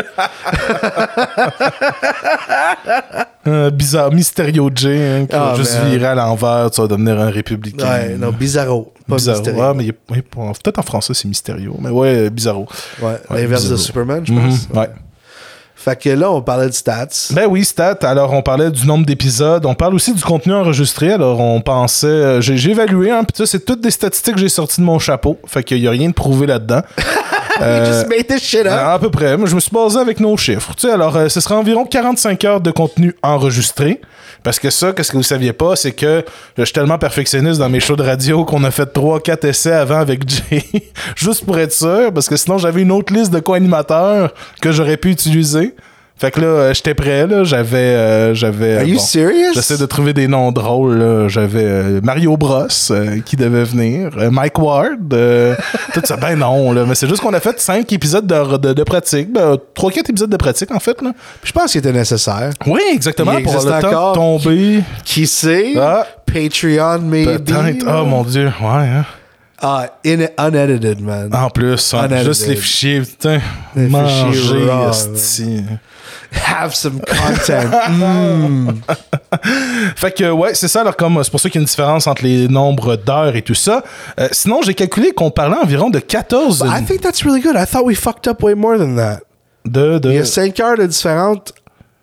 Euh, 3.48 3.70
bizarre, 3.72 4.12
Mysterio 4.12 4.70
J, 4.76 4.90
hein, 4.90 5.26
qui 5.26 5.34
va 5.36 5.54
Oh, 5.54 5.58
juste 5.58 5.76
man. 5.80 5.90
virer 5.90 6.06
à 6.08 6.16
l'envers, 6.16 6.70
tu 6.70 6.82
vas 6.82 6.88
devenir 6.88 7.18
un 7.18 7.30
républicain. 7.30 7.88
Ouais, 7.90 8.18
non, 8.18 8.32
bizarro, 8.32 8.92
pas 9.08 9.16
Bizarro. 9.16 9.42
Ouais, 9.52 9.74
mais 9.74 9.84
il 9.86 9.90
est- 9.92 10.00
oui, 10.12 10.22
pour- 10.22 10.52
peut-être 10.52 10.80
en 10.80 10.84
français 10.84 11.14
c'est 11.14 11.30
Mysterio, 11.30 11.78
mais 11.80 11.90
ouais, 11.90 12.30
Bizarro. 12.30 12.68
Ouais, 13.02 13.14
Ouais, 13.30 13.42
l'inverse 13.42 13.70
de 13.70 13.78
Superman, 13.78 14.22
je 14.26 14.34
Mhm, 14.34 14.42
pense. 14.50 14.68
ouais. 14.76 14.90
Fait 15.80 15.96
que 16.02 16.10
là, 16.10 16.32
on 16.32 16.42
parlait 16.42 16.68
de 16.68 16.74
stats. 16.74 17.30
Ben 17.32 17.46
oui, 17.48 17.64
stats. 17.64 18.00
Alors, 18.02 18.34
on 18.34 18.42
parlait 18.42 18.72
du 18.72 18.86
nombre 18.88 19.06
d'épisodes. 19.06 19.66
On 19.66 19.76
parle 19.76 19.94
aussi 19.94 20.14
du 20.14 20.24
contenu 20.24 20.54
enregistré. 20.54 21.14
Alors, 21.14 21.40
on 21.40 21.62
pensait... 21.62 22.08
euh, 22.08 22.42
j'ai 22.42 22.72
évalué, 22.72 23.12
hein, 23.12 23.24
puis 23.24 23.38
ça, 23.38 23.46
c'est 23.46 23.64
toutes 23.64 23.82
des 23.82 23.92
statistiques 23.92 24.34
que 24.36 24.40
j'ai 24.42 24.50
sorties 24.50 24.82
de 24.82 24.86
mon 24.86 24.98
chapeau. 25.00 25.38
Fait 25.46 25.64
qu'il 25.64 25.78
y 25.78 25.88
a 25.88 25.92
rien 25.92 26.10
de 26.10 26.14
prouvé 26.14 26.48
là-dedans. 26.48 26.82
You 27.60 27.86
just 27.86 28.08
made 28.08 28.28
this 28.28 28.44
shit 28.44 28.68
up. 28.68 28.68
Euh, 28.68 28.94
à 28.94 29.00
peu 29.00 29.10
près. 29.10 29.36
Moi, 29.36 29.48
je 29.48 29.56
me 29.56 29.60
suis 29.60 29.72
basé 29.72 29.98
avec 29.98 30.20
nos 30.20 30.38
chiffres. 30.38 30.76
Tu 30.76 30.88
sais, 30.88 30.94
alors, 30.94 31.16
euh, 31.16 31.28
ce 31.28 31.40
sera 31.42 31.56
environ 31.56 31.86
45 31.86 32.46
heures 32.46 32.62
de 32.62 32.70
contenu 32.70 33.16
enregistré. 33.24 34.00
Parce 34.44 34.60
que 34.60 34.70
ça, 34.70 34.94
qu'est-ce 34.94 35.12
que 35.12 35.18
vous 35.18 35.24
saviez 35.24 35.54
pas, 35.54 35.76
c'est 35.76 35.92
que 35.92 36.24
je 36.58 36.64
suis 36.64 36.74
tellement 36.74 36.98
perfectionniste 36.98 37.60
dans 37.60 37.70
mes 37.70 37.80
shows 37.80 37.96
de 37.96 38.04
radio 38.04 38.46
qu'on 38.46 38.64
a 38.64 38.72
fait 38.72 38.92
3-4 38.94 39.48
essais 39.48 39.72
avant 39.72 40.00
avec 40.00 40.28
Jay. 40.30 40.64
Juste 41.16 41.46
pour 41.46 41.58
être 41.60 41.74
sûr, 41.74 42.14
parce 42.14 42.28
que 42.28 42.38
sinon, 42.38 42.58
j'avais 42.58 42.82
une 42.82 42.92
autre 42.92 43.14
liste 43.14 43.32
de 43.32 43.40
co-animateurs 43.40 44.34
que 44.62 44.72
j'aurais 44.72 44.98
pu 44.98 45.12
utiliser. 45.12 45.76
Fait 46.20 46.32
que 46.32 46.42
là, 46.42 46.48
euh, 46.48 46.74
j'étais 46.74 46.96
prêt, 46.96 47.28
là. 47.28 47.44
J'avais. 47.44 47.78
euh, 47.78 48.34
j'avais 48.34 48.78
Are 48.78 48.82
euh, 48.82 48.86
you 48.86 48.98
serious? 49.00 49.54
J'essaie 49.54 49.78
de 49.78 49.86
trouver 49.86 50.14
des 50.14 50.28
noms 50.28 50.52
drôles. 50.52 50.98
là. 50.98 51.28
J'avais 51.28 51.64
euh, 51.64 52.00
Mario 52.02 52.36
Bros 52.38 52.66
euh, 52.90 53.20
qui 53.24 53.36
devait 53.36 53.64
venir, 53.64 54.10
Mike 54.32 54.58
Ward, 54.58 55.14
euh, 55.14 55.54
tout 55.94 56.02
ça. 56.04 56.18
Ben 56.18 56.36
non, 56.36 56.72
là, 56.72 56.86
mais 56.88 56.96
c'est 56.96 57.08
juste 57.08 57.22
qu'on 57.22 57.34
a 57.34 57.40
fait 57.40 57.60
cinq 57.60 57.92
épisodes 57.94 58.26
de, 58.26 58.58
de, 58.58 58.74
de 58.74 58.84
pratique, 58.84 59.32
ben, 59.32 59.58
trois 59.76 59.92
quatre 59.92 60.10
épisodes 60.10 60.30
de 60.30 60.38
pratique 60.38 60.72
en 60.72 60.80
fait. 60.80 61.00
Là. 61.02 61.12
Je 61.44 61.52
pense 61.52 61.72
qu'il 61.72 61.80
était 61.80 61.94
nécessaire. 61.94 62.50
Oui, 62.66 62.82
exactement. 62.92 63.38
Il 63.38 63.44
Pour 63.44 63.54
le 63.54 63.82
temps 63.82 64.14
tomber. 64.14 64.80
Qui 65.06 65.28
sait? 65.28 65.74
Ah. 65.78 66.06
Patreon, 66.26 67.00
maybe. 67.04 67.44
Peut-être. 67.46 67.86
Oh 67.88 68.06
mon 68.06 68.24
dieu, 68.24 68.46
ouais. 68.48 68.54
Hein. 68.68 69.06
Ah, 69.60 69.88
in, 70.06 70.28
unedited, 70.38 71.00
man. 71.02 71.34
En 71.34 71.50
plus, 71.50 71.94
hein, 71.94 72.06
Unedited. 72.06 72.26
juste 72.26 72.48
les 72.48 72.56
fichiers, 72.56 73.02
putain. 73.02 73.40
Les 73.76 73.88
manger, 73.88 74.32
fichiers. 74.32 75.64
Have 76.46 76.74
some 76.76 77.00
content. 77.00 77.72
Mm. 77.90 78.82
Fait 79.96 80.12
que 80.12 80.30
ouais, 80.30 80.54
c'est 80.54 80.68
ça. 80.68 80.82
Alors 80.82 80.96
comme 80.96 81.24
c'est 81.24 81.32
pour 81.32 81.40
ça 81.40 81.50
qu'il 81.50 81.60
y 81.60 81.62
a 81.62 81.64
une 81.64 81.68
différence 81.68 82.06
entre 82.08 82.24
les 82.24 82.48
nombres 82.48 82.96
d'heures 82.98 83.36
et 83.36 83.42
tout 83.42 83.54
ça. 83.56 83.84
Euh, 84.20 84.28
sinon, 84.32 84.62
j'ai 84.62 84.74
calculé 84.74 85.12
qu'on 85.12 85.32
parlait 85.32 85.58
environ 85.58 85.90
de 85.90 86.00
14 86.00 86.64
I 86.68 86.86
think 86.86 87.02
that's 87.02 87.24
really 87.24 87.42
good. 87.42 87.56
I 87.56 87.66
thought 87.66 87.86
we 87.86 87.96
fucked 87.96 88.28
up 88.28 88.44
way 88.44 88.56
more 88.56 88.78
than 88.78 88.96
that. 88.98 89.22
de, 89.66 90.00
de 90.00 90.10
Il 90.10 90.16
y 90.16 90.20
a 90.20 90.26
5 90.26 90.60
heures 90.60 90.78
de 90.78 90.88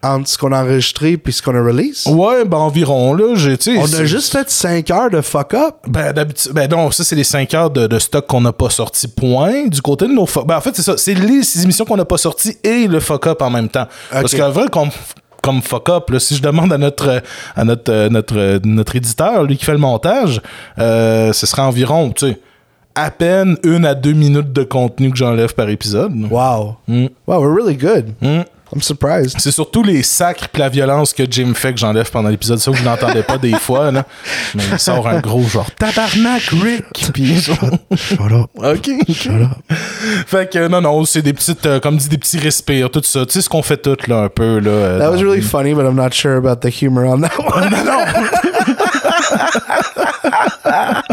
entre 0.05 0.29
ce 0.29 0.39
qu'on 0.39 0.53
a 0.53 0.63
enregistré 0.63 1.17
puis 1.17 1.33
ce 1.33 1.43
qu'on 1.43 1.55
a 1.55 1.63
release? 1.63 2.07
Ouais, 2.07 2.45
ben 2.45 2.59
environ 2.59 3.15
là, 3.15 3.35
j'ai 3.35 3.57
On 3.79 3.93
a 3.95 4.05
juste 4.05 4.33
fait 4.33 4.49
5 4.51 4.91
heures 4.91 5.11
de 5.11 5.21
fuck 5.21 5.55
up. 5.55 5.77
Ben, 5.87 6.13
d'habitude, 6.13 6.53
ben 6.53 6.71
non, 6.71 6.91
ça, 6.91 7.05
c'est 7.05 7.17
les 7.17 7.25
5 7.25 7.53
heures 7.55 7.71
de, 7.71 7.87
de 7.87 7.99
stock 7.99 8.27
qu'on 8.27 8.41
n'a 8.41 8.53
pas 8.53 8.71
sorti, 8.71 9.09
point. 9.09 9.67
Du 9.67 9.81
côté 9.81 10.07
de 10.07 10.13
nos 10.13 10.27
fuck 10.27 10.47
Ben, 10.47 10.57
en 10.57 10.61
fait, 10.61 10.77
c'est 10.77 10.83
ça. 10.83 10.97
C'est 10.97 11.15
les 11.15 11.63
émissions 11.63 11.85
qu'on 11.85 11.97
n'a 11.97 12.05
pas 12.05 12.19
sorties 12.19 12.57
et 12.63 12.87
le 12.87 13.01
fuck 13.01 13.27
up 13.27 13.43
en 13.43 13.51
même 13.51 13.69
temps. 13.69 13.87
Parce 14.11 14.35
qu'en 14.35 14.51
vrai, 14.51 14.67
comme, 14.71 14.91
comme 15.43 15.63
fuck 15.63 15.89
up, 15.89 16.11
là, 16.11 16.19
si 16.19 16.37
je 16.37 16.43
demande 16.43 16.73
à 16.73 16.79
notre, 16.79 17.23
à 17.57 17.65
notre, 17.65 17.93
euh, 17.93 18.09
notre, 18.09 18.39
euh, 18.39 18.59
notre 18.65 18.97
éditeur, 18.97 19.45
lui 19.45 19.57
qui 19.57 19.65
fait 19.65 19.73
le 19.73 19.79
montage, 19.79 20.41
euh, 20.79 21.33
ce 21.33 21.47
serait 21.47 21.63
environ, 21.63 22.11
tu 22.11 22.29
sais, 22.29 22.41
à 22.95 23.11
peine 23.11 23.57
une 23.65 23.85
à 23.85 23.95
deux 23.95 24.13
minutes 24.13 24.53
de 24.53 24.63
contenu 24.63 25.11
que 25.11 25.17
j'enlève 25.17 25.55
par 25.55 25.69
épisode. 25.69 26.13
Wow. 26.31 26.77
Mm. 26.87 27.07
Wow, 27.27 27.41
we're 27.41 27.55
really 27.55 27.77
good. 27.77 28.15
Mm. 28.23 28.45
I'm 28.75 28.83
surprised. 28.83 29.37
C'est 29.39 29.53
surtout 29.53 29.83
les 29.83 30.03
sacres 30.03 30.49
pis 30.49 30.59
la 30.61 30.69
violence 30.69 31.13
que 31.13 31.23
Jim 31.31 31.53
fait 31.55 31.73
que 31.73 31.79
j'enlève 31.79 32.11
pendant 32.11 32.29
l'épisode. 32.29 32.59
Ça, 32.59 32.71
vous 32.71 32.83
n'entendez 32.83 33.23
pas 33.23 33.39
des 33.39 33.53
fois, 33.59 33.91
là. 33.93 34.05
Mais 34.55 34.63
il 34.73 34.79
sort 34.79 35.07
un 35.07 35.21
gros 35.21 35.43
genre 35.45 35.71
tabarnak, 35.79 36.43
Rick! 36.63 37.13
Pis 37.13 37.37
genre, 37.41 37.57
Shut 37.95 38.21
up. 38.33 38.51
OK. 38.57 38.91
fait 40.27 40.51
que 40.53 40.67
non, 40.69 40.81
non, 40.81 41.05
c'est 41.05 41.23
des 41.23 41.33
petites, 41.33 41.65
euh, 41.67 41.79
comme 41.81 41.97
dit, 41.97 42.09
des 42.09 42.19
petits 42.19 42.39
respires, 42.39 42.91
tout 42.91 43.03
ça. 43.05 43.25
Tu 43.27 43.33
sais 43.35 43.41
ce 43.43 43.49
qu'on 43.49 43.63
fait 43.63 43.77
tout, 43.77 43.97
là, 44.09 44.23
un 44.23 44.29
peu, 44.29 44.59
là. 44.59 44.71
euh, 44.71 44.99
That 44.99 45.11
was 45.11 45.23
really 45.23 45.41
funny, 45.43 45.73
but 45.75 45.85
I'm 45.85 45.95
not 45.95 46.11
sure 46.13 46.37
about 46.37 46.57
the 46.67 46.71
humor 46.71 47.05
on 47.07 47.21
that 47.21 47.39
one. 47.39 47.75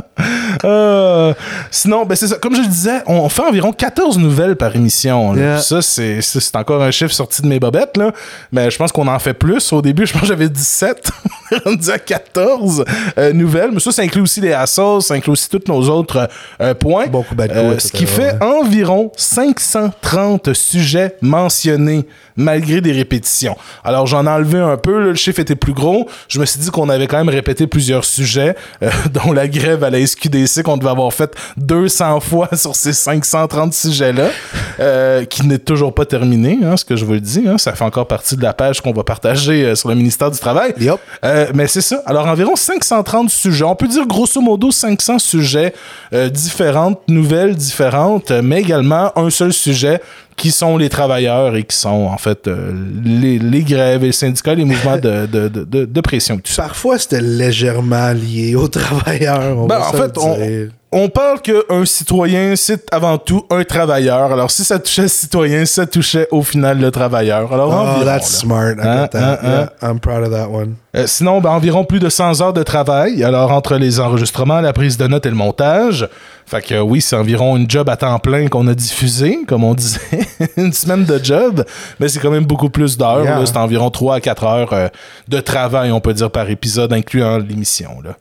Euh, 0.64 1.34
sinon, 1.72 2.06
ben 2.06 2.16
c'est 2.16 2.28
ça. 2.28 2.36
Comme 2.36 2.56
je 2.56 2.62
le 2.62 2.68
disais, 2.68 3.02
on 3.08 3.28
fait 3.30 3.42
environ 3.42 3.72
14 3.72 4.20
nouvelles 4.20 4.56
par 4.56 4.76
émission. 4.76 5.34
là. 5.34 5.42
Yeah. 5.42 5.56
Puis 5.56 5.64
Ça, 5.64 5.82
c'est, 5.82 6.56
encore 6.56 6.84
un 6.84 6.92
chiffre 6.92 7.14
sorti 7.14 7.42
de 7.42 7.48
mes 7.48 7.60
bobettes, 7.60 7.98
là. 7.98 8.12
Mais 8.52 8.70
je 8.70 8.78
pense 8.78 8.92
qu'on 8.92 9.08
en 9.08 9.18
fait 9.18 9.34
plus. 9.34 9.74
Au 9.74 9.82
début, 9.82 10.06
je 10.06 10.14
pense 10.14 10.22
que 10.22 10.28
j'avais 10.28 10.50
17. 10.50 11.12
on 11.66 11.74
dit 11.74 11.92
à 11.92 12.00
14 12.00 12.86
euh, 13.18 13.34
nouvelles. 13.34 13.72
Mais 13.74 13.80
ça, 13.80 13.92
ça 13.92 14.02
inclut 14.04 14.22
aussi 14.22 14.42
les 14.42 14.54
assos, 14.54 15.02
ça 15.02 15.16
inclut 15.16 15.32
aussi 15.32 15.50
tous 15.50 15.64
nos 15.68 15.82
autres 15.90 16.30
euh, 16.62 16.74
points. 16.74 17.06
Ce 17.80 17.92
qui 17.92 18.06
fait 18.06 18.42
environ 18.42 19.12
530 19.16 20.54
sujets 20.54 21.16
mentionnés 21.22 22.06
malgré 22.36 22.82
des 22.82 22.92
répétitions. 22.92 23.58
Alors 23.84 24.08
j'en 24.08 24.26
ai 24.26 24.30
enlevé 24.30 24.60
un 24.60 24.78
peu, 24.78 25.00
là, 25.00 25.08
le 25.08 25.16
chiffre 25.16 25.40
était 25.40 25.56
plus 25.56 25.74
gros. 25.74 26.10
Je 26.28 26.40
me 26.40 26.46
suis 26.46 26.60
dit 26.60 26.70
qu'on 26.70 26.90
avait 26.90 27.08
quand 27.08 27.18
même 27.18 27.30
répété 27.30 27.68
plusieurs 27.68 28.06
sujets, 28.06 28.56
dont 29.12 29.32
la 29.32 29.48
grève 29.48 29.84
à 29.84 29.90
la 29.90 30.00
SQDC 30.12 30.64
qu'on 30.64 30.78
devait 30.78 30.90
avoir 30.90 31.12
fait 31.14 31.34
200 31.58 32.20
fois 32.22 32.50
sur 32.56 32.76
ces 32.76 32.94
530 32.94 33.74
sujets-là, 33.74 34.30
euh, 34.80 35.26
qui 35.26 35.48
n'est 35.48 35.60
toujours 35.60 35.94
pas 35.94 36.06
terminé, 36.06 36.60
hein, 36.64 36.78
ce 36.78 36.86
que 36.86 36.96
je 36.96 37.06
vous 37.06 37.14
le 37.14 37.20
dis. 37.20 37.44
hein. 37.48 37.58
ça 37.58 37.74
fait 37.74 37.84
encore 37.84 38.08
partie 38.08 38.36
de 38.36 38.44
la 38.44 38.54
page 38.54 38.82
qu'on 38.82 38.94
va 38.94 39.04
partager 39.04 39.66
euh, 39.66 39.76
sur 39.76 39.90
le 39.90 39.96
ministère 39.96 40.32
du 40.32 40.40
Travail. 40.40 40.74
Euh, 41.24 41.48
mais 41.54 41.68
c'est 41.68 41.82
ça. 41.82 42.02
Alors, 42.06 42.28
environ 42.28 42.56
530 42.56 43.30
sujets. 43.30 43.66
On 43.66 43.76
peut 43.76 43.88
dire 43.88 44.06
grosso 44.06 44.40
modo 44.42 44.72
500 44.72 45.20
sujets 45.20 45.74
différentes, 46.32 47.00
nouvelles 47.08 47.56
différentes, 47.56 48.32
mais 48.32 48.62
également 48.62 49.18
un 49.18 49.30
seul 49.30 49.54
sujet 49.54 50.02
qui 50.36 50.52
sont 50.52 50.78
les 50.78 50.90
travailleurs 50.90 51.56
et 51.56 51.64
qui 51.64 51.76
sont 51.76 51.90
en 51.90 52.18
fait 52.18 52.48
euh, 52.48 52.72
les, 53.04 53.38
les 53.40 53.62
grèves 53.64 54.04
et 54.04 54.08
les 54.08 54.12
syndicats, 54.12 54.56
les 54.56 54.66
mouvements 54.66 54.98
de, 54.98 55.26
de, 55.26 55.48
de, 55.48 55.86
de- 55.86 56.02
pression. 56.02 56.38
Tout 56.38 56.52
ça. 56.52 56.64
Parfois, 56.64 56.98
c'était 56.98 57.22
légèrement 57.22 58.12
lié 58.14 58.56
aux 58.56 58.68
travailleurs. 58.68 59.58
on 59.58 59.68
Ben, 59.68 59.80
en 59.80 59.92
fait, 59.92 60.18
on. 60.18 60.38
On 60.94 61.08
parle 61.08 61.40
qu'un 61.42 61.86
citoyen, 61.86 62.56
c'est 62.58 62.94
avant 62.94 63.18
tout 63.18 63.46
un 63.50 63.64
travailleur. 63.64 64.32
Alors, 64.34 64.52
si 64.52 64.64
ça 64.66 64.78
touchait 64.78 65.04
le 65.04 65.08
citoyen, 65.08 65.66
ça 65.66 65.86
touchait 65.86 66.28
au 66.32 66.44
final 66.44 66.80
le 66.80 66.92
travailleur. 66.92 67.54
Alors, 67.54 67.70
Oh, 67.70 67.74
environ, 67.88 68.06
that's 68.06 68.34
là. 68.34 68.40
smart. 68.40 68.72
I 68.72 68.82
Hein, 68.82 69.02
got 69.04 69.08
that. 69.08 69.40
hein, 69.44 69.70
hein. 69.82 69.90
I'm 69.90 70.00
proud 70.02 70.24
of 70.24 70.32
that 70.32 70.50
one. 70.50 70.76
Euh, 70.98 71.08
sinon, 71.08 71.40
ben, 71.40 71.52
environ 71.52 71.86
plus 71.86 72.00
de 72.00 72.10
100 72.10 72.42
heures 72.42 72.52
de 72.52 72.64
travail. 72.64 73.24
Alors, 73.24 73.52
entre 73.52 73.76
les 73.78 74.02
enregistrements, 74.02 74.60
la 74.60 74.74
prise 74.74 74.98
de 74.98 75.08
notes 75.08 75.26
et 75.26 75.30
le 75.30 75.36
montage. 75.36 76.10
Fait 76.46 76.62
que 76.62 76.76
euh, 76.76 76.82
oui, 76.82 77.00
c'est 77.00 77.16
environ 77.16 77.56
une 77.56 77.70
job 77.70 77.88
à 77.88 77.96
temps 77.96 78.20
plein 78.20 78.48
qu'on 78.50 78.68
a 78.68 78.74
diffusé, 78.74 79.40
comme 79.48 79.64
on 79.64 79.74
disait. 79.76 80.00
une 80.58 80.74
semaine 80.74 81.06
de 81.06 81.24
job. 81.24 81.64
Mais 82.02 82.10
c'est 82.10 82.20
quand 82.20 82.32
même 82.32 82.44
beaucoup 82.46 82.70
plus 82.70 82.98
d'heures. 82.98 83.24
Yeah. 83.24 83.46
C'est 83.46 83.56
environ 83.56 83.90
3 83.90 84.16
à 84.16 84.20
4 84.20 84.44
heures 84.44 84.74
euh, 84.74 84.90
de 85.30 85.40
travail, 85.40 85.92
on 85.94 86.02
peut 86.02 86.14
dire, 86.14 86.30
par 86.30 86.50
épisode, 86.50 86.92
incluant 86.92 87.38
l'émission. 87.38 87.92
Là. 88.04 88.12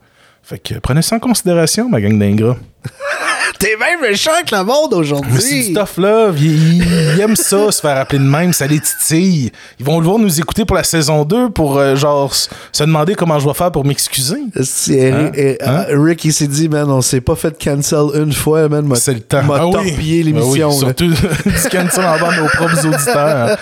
Fait 0.43 0.59
que 0.59 0.75
prenez 0.79 1.01
ça 1.01 1.15
en 1.15 1.19
considération, 1.19 1.89
ma 1.89 2.01
gang 2.01 2.17
d'ingrats. 2.17 2.57
T'es 3.59 3.75
même 3.79 4.01
méchant 4.01 4.31
avec 4.33 4.49
le 4.49 4.63
monde 4.63 4.95
Mais 4.97 5.03
c'est 5.05 5.07
du 5.07 5.13
aujourd'hui. 5.13 5.73
tough 5.73 5.97
love. 5.97 6.41
Ils, 6.41 6.83
ils 7.15 7.19
aiment 7.21 7.35
ça, 7.35 7.71
se 7.71 7.79
faire 7.81 7.97
appeler 7.97 8.17
de 8.19 8.23
même, 8.23 8.53
ça 8.53 8.65
les 8.65 8.79
titille. 8.79 9.51
Ils 9.79 9.85
vont 9.85 9.99
devoir 9.99 10.17
nous 10.17 10.39
écouter 10.39 10.65
pour 10.65 10.75
la 10.75 10.83
saison 10.83 11.23
2 11.25 11.49
pour 11.51 11.77
euh, 11.77 11.95
genre 11.95 12.33
se 12.33 12.83
demander 12.83 13.13
comment 13.13 13.37
je 13.37 13.47
vais 13.47 13.53
faire 13.53 13.71
pour 13.71 13.85
m'excuser. 13.85 14.37
Hein? 14.57 14.61
Hein? 14.63 15.31
euh, 15.37 15.85
Rick, 15.91 16.25
il 16.25 16.33
s'est 16.33 16.47
dit, 16.47 16.69
man, 16.69 16.89
on 16.89 17.01
s'est 17.01 17.21
pas 17.21 17.35
fait 17.35 17.55
cancel 17.63 17.99
une 18.15 18.33
fois, 18.33 18.67
man. 18.67 18.85
m'a- 18.87 18.95
C'est 18.95 19.13
le 19.13 19.19
temps. 19.19 19.43
m'a 19.43 19.57
Ah 19.59 19.67
oui. 19.67 19.75
Ah 19.85 20.23
l'émission. 20.25 20.49
oui, 20.49 20.59
là. 20.59 20.71
surtout 20.71 21.07
du 21.45 21.69
cancel 21.69 22.05
en 22.05 22.19
bas 22.19 22.35
nos 22.35 22.47
propres 22.47 22.85
auditeurs. 22.87 23.57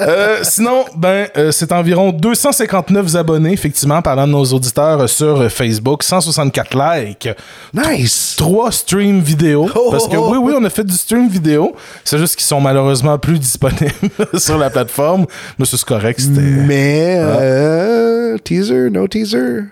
Euh, 0.00 0.38
sinon, 0.42 0.84
ben, 0.96 1.26
euh, 1.36 1.50
c'est 1.50 1.72
environ 1.72 2.12
259 2.12 3.16
abonnés, 3.16 3.52
effectivement, 3.52 4.00
parlant 4.02 4.26
de 4.28 4.32
nos 4.32 4.44
auditeurs 4.44 5.08
sur 5.08 5.50
Facebook, 5.50 6.02
164 6.04 6.74
likes. 6.76 7.28
Nice. 7.72 8.36
Trois 8.44 8.70
streams 8.72 9.20
vidéo. 9.20 9.68
Oh, 9.76 9.90
parce 9.90 10.06
que 10.06 10.16
oh, 10.16 10.30
oui, 10.30 10.38
oui, 10.40 10.54
on 10.56 10.64
a 10.64 10.70
fait 10.70 10.84
du 10.84 10.94
stream 10.94 11.28
vidéo. 11.28 11.74
C'est 12.04 12.18
juste 12.18 12.36
qu'ils 12.36 12.44
sont 12.44 12.60
malheureusement 12.60 13.18
plus 13.18 13.38
disponibles 13.38 13.92
sur 14.36 14.56
la 14.56 14.70
plateforme. 14.70 15.26
Mais 15.58 15.64
c'est 15.64 15.82
correct. 15.84 16.20
C'était. 16.20 16.40
Mais, 16.40 17.16
euh, 17.18 18.38
teaser, 18.38 18.90
no 18.90 19.08
teaser. 19.08 19.64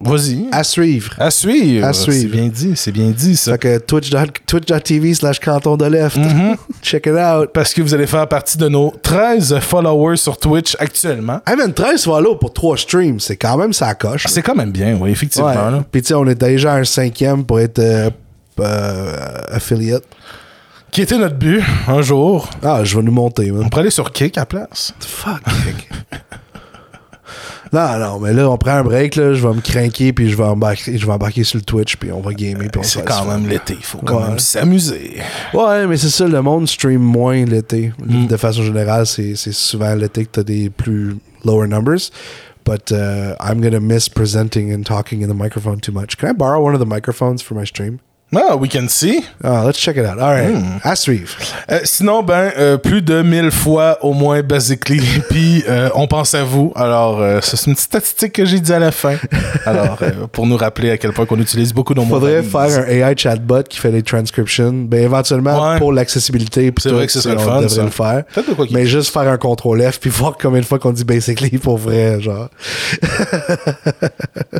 Vas-y. 0.00 0.46
À 0.52 0.64
suivre. 0.64 1.14
À 1.18 1.30
suivre. 1.30 1.86
À 1.86 1.92
suivre. 1.92 2.20
C'est 2.20 2.28
bien 2.28 2.48
dit, 2.48 2.72
c'est 2.76 2.92
bien 2.92 3.10
dit 3.10 3.36
ça. 3.36 3.52
Fait 3.52 3.58
que 3.58 3.78
twitch.tv 3.78 5.08
twitch 5.08 5.18
slash 5.18 5.40
canton 5.40 5.76
de 5.76 5.84
left. 5.84 6.16
Mm-hmm. 6.16 6.56
Check 6.82 7.06
it 7.06 7.12
out. 7.12 7.50
Parce 7.52 7.74
que 7.74 7.82
vous 7.82 7.92
allez 7.92 8.06
faire 8.06 8.26
partie 8.26 8.56
de 8.56 8.68
nos 8.68 8.92
13 9.02 9.58
followers 9.60 10.16
sur 10.16 10.38
Twitch 10.38 10.76
actuellement. 10.78 11.40
Hey 11.46 11.56
man, 11.56 11.74
13 11.74 12.04
follow 12.04 12.36
pour 12.36 12.52
3 12.52 12.76
streams, 12.78 13.20
c'est 13.20 13.36
quand 13.36 13.56
même 13.56 13.72
ça 13.72 13.94
coche. 13.94 14.26
C'est 14.28 14.42
quand 14.42 14.54
même 14.54 14.70
bien, 14.70 14.96
oui, 14.98 15.10
effectivement. 15.10 15.48
Ouais. 15.48 15.54
là. 15.54 15.84
Puis 15.90 16.02
tu 16.02 16.08
sais, 16.08 16.14
on 16.14 16.26
est 16.26 16.40
déjà 16.40 16.74
à 16.74 16.76
un 16.76 16.84
cinquième 16.84 17.44
pour 17.44 17.60
être 17.60 17.78
euh, 17.78 18.10
euh, 18.60 19.16
affiliate. 19.48 20.04
Qui 20.90 21.02
était 21.02 21.18
notre 21.18 21.36
but 21.36 21.62
un 21.88 22.00
jour. 22.00 22.48
Ah, 22.62 22.82
je 22.82 22.96
vais 22.96 23.02
nous 23.02 23.12
monter, 23.12 23.50
man. 23.50 23.64
On 23.66 23.68
pourrait 23.68 23.82
aller 23.82 23.90
sur 23.90 24.10
Kick 24.12 24.38
à 24.38 24.42
la 24.42 24.46
place. 24.46 24.94
Fuck. 25.00 25.42
Nick. 25.66 25.88
non, 27.76 27.98
non, 27.98 28.18
mais 28.20 28.32
là, 28.32 28.48
on 28.50 28.56
prend 28.56 28.72
un 28.72 28.82
break, 28.84 29.16
là, 29.16 29.34
je 29.34 29.46
vais 29.46 29.54
me 29.54 29.60
craquer, 29.60 30.12
puis 30.12 30.30
je 30.30 30.36
vais 30.36 30.44
embarquer, 30.44 30.96
je 30.96 31.06
vais 31.06 31.12
embarquer 31.12 31.44
sur 31.44 31.58
le 31.58 31.64
Twitch, 31.64 31.96
puis 31.96 32.10
on 32.10 32.20
va 32.20 32.32
gamer, 32.32 32.68
puis 32.70 32.80
C'est 32.84 33.04
quand 33.04 33.24
même 33.26 33.46
l'été, 33.46 33.74
il 33.78 33.84
faut 33.84 33.98
quand 33.98 34.20
Ouais. 34.22 34.28
même 34.28 34.38
s'amuser. 34.38 35.16
Ouais, 35.54 35.86
mais 35.86 35.96
c'est 35.96 36.08
ça, 36.08 36.26
le 36.26 36.40
monde 36.42 36.66
stream 36.68 37.00
moins 37.00 37.44
l'été. 37.44 37.92
Mm. 38.04 38.26
De 38.26 38.36
façon 38.36 38.62
générale, 38.62 39.06
c'est 39.06 39.34
souvent 39.52 39.94
l'été 39.94 40.24
que 40.24 40.30
t'as 40.32 40.42
des 40.42 40.70
plus 40.70 41.16
lower 41.44 41.66
numbers. 41.68 42.10
But 42.64 42.90
uh, 42.90 43.36
I'm 43.38 43.60
gonna 43.60 43.78
miss 43.78 44.08
presenting 44.08 44.72
and 44.74 44.82
talking 44.84 45.22
in 45.22 45.28
the 45.28 45.34
microphone 45.40 45.78
too 45.78 45.92
much. 45.92 46.16
Can 46.16 46.30
I 46.30 46.32
borrow 46.32 46.60
one 46.60 46.74
of 46.74 46.80
the 46.80 46.86
microphones 46.86 47.40
for 47.40 47.54
my 47.54 47.64
stream? 47.64 48.00
Ah, 48.34 48.56
we 48.56 48.68
can 48.68 48.88
see. 48.88 49.24
Ah, 49.42 49.62
let's 49.64 49.78
check 49.78 49.96
it 49.96 50.02
out. 50.04 50.18
All 50.18 50.34
right, 50.34 50.52
Mm. 50.52 50.80
à 50.82 50.96
suivre. 50.96 51.28
Euh, 51.70 51.78
sinon, 51.84 52.22
ben, 52.24 52.50
euh, 52.58 52.76
plus 52.76 53.00
de 53.00 53.22
1000 53.22 53.52
fois 53.52 53.98
au 54.04 54.12
moins, 54.14 54.42
basically. 54.42 55.00
Puis, 55.30 55.62
euh, 55.68 55.88
on 55.94 56.08
pense 56.08 56.34
à 56.34 56.42
vous. 56.42 56.72
Alors, 56.74 57.20
euh, 57.22 57.38
c'est 57.40 57.56
une 57.66 57.74
petite 57.74 57.86
statistique 57.86 58.32
que 58.32 58.44
j'ai 58.44 58.58
dit 58.58 58.72
à 58.72 58.80
la 58.80 58.90
fin. 58.90 59.14
Alors, 59.64 59.96
euh, 60.02 60.26
pour 60.32 60.46
nous 60.48 60.56
rappeler 60.56 60.90
à 60.90 60.98
quel 60.98 61.12
point 61.12 61.24
qu'on 61.24 61.38
utilise 61.38 61.72
beaucoup 61.72 61.94
nos 61.94 62.04
mots. 62.04 62.16
Faudrait 62.16 62.42
faire 62.42 62.84
un 62.84 62.86
AI 62.88 63.14
chatbot 63.16 63.62
qui 63.62 63.78
fait 63.78 63.92
des 63.92 64.02
transcriptions. 64.02 64.72
Ben, 64.72 65.04
éventuellement, 65.04 65.70
Ouais. 65.70 65.78
pour 65.78 65.92
l'accessibilité, 65.92 66.72
C'est 66.78 66.90
vrai 66.90 67.06
que 67.06 67.12
ce 67.12 67.20
serait 67.20 67.36
on 67.36 67.38
le 67.38 67.44
fun, 67.44 67.60
devrait 67.62 67.68
ça. 67.68 67.82
le 67.84 67.90
faire. 67.90 68.24
De 68.36 68.54
quoi 68.54 68.66
Mais 68.72 68.86
juste 68.86 69.12
faire 69.12 69.28
un 69.28 69.38
contrôle 69.38 69.80
F, 69.82 70.00
puis 70.00 70.10
voir 70.14 70.36
combien 70.38 70.60
de 70.60 70.66
fois 70.66 70.80
qu'on 70.80 70.92
dit 70.92 71.04
basically 71.04 71.58
pour 71.58 71.78
vrai, 71.78 72.20
genre. 72.20 72.48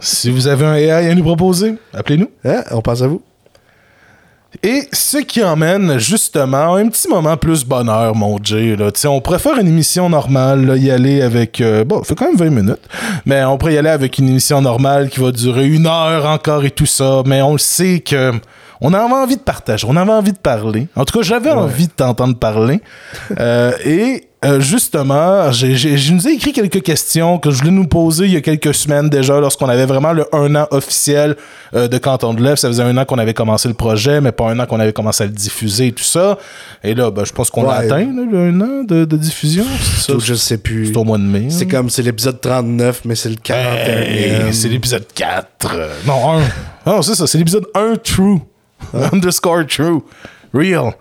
Si 0.01 0.31
vous 0.31 0.47
avez 0.47 0.65
un 0.65 0.75
AI 0.77 0.91
à 1.11 1.15
nous 1.15 1.25
proposer, 1.25 1.75
appelez-nous. 1.93 2.31
Hein? 2.45 2.63
On 2.71 2.81
pense 2.81 3.03
à 3.03 3.09
vous? 3.09 3.21
Et 4.63 4.89
ce 4.93 5.19
qui 5.19 5.43
emmène 5.43 5.99
justement 5.99 6.75
un 6.75 6.89
petit 6.89 7.09
moment 7.09 7.37
plus 7.37 7.65
bonheur, 7.65 8.15
mon 8.15 8.39
Jay. 8.43 8.77
Là. 8.77 8.91
On 9.07 9.21
pourrait 9.21 9.39
faire 9.39 9.59
une 9.59 9.69
émission 9.69 10.09
normale, 10.09 10.65
là, 10.65 10.77
y 10.77 10.91
aller 10.91 11.23
avec... 11.23 11.61
euh, 11.61 11.85
bon, 11.85 11.99
ça 11.99 12.05
fait 12.05 12.15
quand 12.15 12.27
même 12.27 12.37
20 12.37 12.51
minutes, 12.51 12.89
mais 13.27 13.45
on 13.45 13.59
pourrait 13.59 13.75
y 13.75 13.79
aller 13.79 13.91
avec 13.91 14.19
une 14.19 14.29
émission 14.29 14.63
normale 14.63 15.09
qui 15.09 15.21
va 15.21 15.31
durer 15.31 15.67
une 15.67 15.87
heure 15.87 16.27
encore 16.27 16.65
et 16.65 16.71
tout 16.71 16.87
ça, 16.87 17.23
mais 17.27 17.43
on 17.43 17.53
le 17.53 17.59
sait 17.59 18.01
que... 18.01 18.33
On 18.83 18.93
avait 18.93 19.15
envie 19.15 19.37
de 19.37 19.41
partager, 19.41 19.87
on 19.89 19.97
avait 19.97 20.13
envie 20.13 20.33
de 20.33 20.39
parler. 20.39 20.87
En 20.97 21.07
tout 21.07 21.19
cas, 21.19 21.25
j'avais 21.25 21.51
envie 21.51 21.87
de 21.87 21.93
t'entendre 21.93 22.37
parler. 22.37 22.83
Euh, 23.41 23.73
et 23.87 24.29
euh, 24.45 24.61
justement, 24.61 25.51
je 25.51 26.13
nous 26.13 26.29
ai 26.29 26.33
écrit 26.33 26.53
quelques 26.53 26.83
questions 26.83 27.39
que 27.39 27.51
je 27.51 27.59
voulais 27.59 27.71
nous 27.71 27.87
poser 27.87 28.27
il 28.27 28.33
y 28.33 28.37
a 28.37 28.43
quelques 28.43 28.75
semaines 28.75 29.09
déjà, 29.09 29.41
lorsqu'on 29.41 29.69
avait 29.69 29.87
vraiment 29.87 30.13
le 30.13 30.27
un 30.35 30.55
an 30.57 30.67
officiel 30.71 31.37
euh, 31.75 31.89
de 31.89 31.97
Canton 31.99 32.35
de 32.35 32.43
l'Ève. 32.43 32.57
Ça 32.57 32.69
faisait 32.69 32.83
un 32.83 32.97
an 32.99 33.05
qu'on 33.07 33.19
avait 33.19 33.33
commencé 33.35 33.67
le 33.67 33.75
projet, 33.75 34.21
mais 34.21 34.33
pas 34.33 34.51
un 34.51 34.59
an 34.61 34.67
qu'on 34.67 34.79
avait 34.79 34.93
commencé 34.93 35.25
à 35.25 35.27
le 35.27 35.33
diffuser 35.33 35.87
et 35.89 35.93
tout 35.93 36.05
ça. 36.05 36.37
Et 36.85 36.95
là, 36.95 37.11
ben, 37.11 37.25
je 37.25 37.33
pense 37.33 37.51
qu'on 37.51 37.65
Ouais. 37.67 37.75
atteint, 37.75 38.05
là, 38.15 38.23
le 38.31 38.39
un 38.39 38.61
an 38.61 38.85
de, 38.85 39.05
de 39.07 39.17
diffusion. 39.17 39.65
C'est 39.81 40.13
ça? 40.13 40.19
Je 40.23 40.35
sais 40.35 40.59
plus. 40.59 40.89
C'est 40.89 40.97
au 40.99 41.05
mois 41.05 41.19
de 41.19 41.23
mai. 41.25 41.47
C'est 41.49 41.65
hein? 41.65 41.69
comme, 41.71 41.91
c'est 41.91 42.03
l'épisode 42.03 42.41
39, 42.41 43.01
mais 43.07 43.15
c'est 43.15 43.31
le 43.31 43.37
41 43.43 43.67
Hey, 44.47 44.55
c'est 44.55 44.69
l'épisode 44.69 45.07
4. 45.15 45.47
euh, 45.75 45.89
non, 46.07 46.39
1. 46.39 46.43
Non, 46.87 47.03
c'est 47.03 47.15
ça, 47.15 47.27
c'est 47.27 47.39
l'épisode 47.39 47.67
1 47.75 47.95
true. 48.05 48.39
Underscore 49.13 49.67
true. 49.67 50.01
Real. 50.53 50.93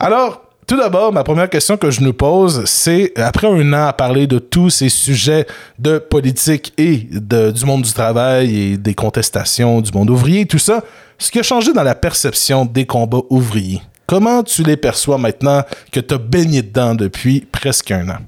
Alors, 0.00 0.41
tout 0.72 0.78
d'abord, 0.78 1.12
ma 1.12 1.22
première 1.22 1.50
question 1.50 1.76
que 1.76 1.90
je 1.90 2.00
nous 2.00 2.14
pose, 2.14 2.64
c'est 2.64 3.12
après 3.18 3.46
un 3.46 3.74
an 3.74 3.88
à 3.88 3.92
parler 3.92 4.26
de 4.26 4.38
tous 4.38 4.70
ces 4.70 4.88
sujets 4.88 5.46
de 5.78 5.98
politique 5.98 6.72
et 6.78 6.96
du 7.10 7.64
monde 7.66 7.82
du 7.82 7.92
travail 7.92 8.58
et 8.58 8.76
des 8.78 8.94
contestations 8.94 9.82
du 9.82 9.92
monde 9.92 10.08
ouvrier, 10.08 10.46
tout 10.46 10.58
ça, 10.58 10.82
ce 11.18 11.30
qui 11.30 11.38
a 11.38 11.42
changé 11.42 11.74
dans 11.74 11.82
la 11.82 11.94
perception 11.94 12.64
des 12.64 12.86
combats 12.86 13.20
ouvriers. 13.28 13.82
Comment 14.06 14.42
tu 14.42 14.62
les 14.62 14.78
perçois 14.78 15.18
maintenant 15.18 15.62
que 15.92 16.00
tu 16.00 16.14
as 16.14 16.16
baigné 16.16 16.62
dedans 16.62 16.94
depuis 16.94 17.46
presque 17.52 17.90
un 17.90 18.08
an? 18.08 18.20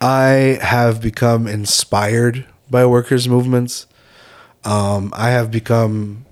I 0.00 0.56
have 0.62 0.98
become 0.98 1.46
inspired 1.46 2.46
by 2.70 2.84
workers' 2.84 3.28
movements. 3.28 3.86
Um, 4.64 5.12
I 5.14 5.28
have 5.28 5.50
become, 5.50 6.24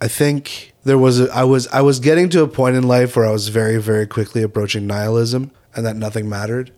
I 0.00 0.06
think 0.08 0.74
there 0.88 0.98
was 0.98 1.20
a, 1.20 1.30
I 1.34 1.44
was 1.44 1.68
I 1.68 1.82
was 1.82 2.00
getting 2.00 2.30
to 2.30 2.42
a 2.42 2.48
point 2.48 2.74
in 2.74 2.82
life 2.82 3.14
where 3.14 3.26
I 3.26 3.30
was 3.30 3.48
very 3.48 3.76
very 3.76 4.06
quickly 4.06 4.42
approaching 4.42 4.86
nihilism 4.86 5.50
and 5.74 5.84
that 5.84 5.96
nothing 5.96 6.28
mattered, 6.28 6.72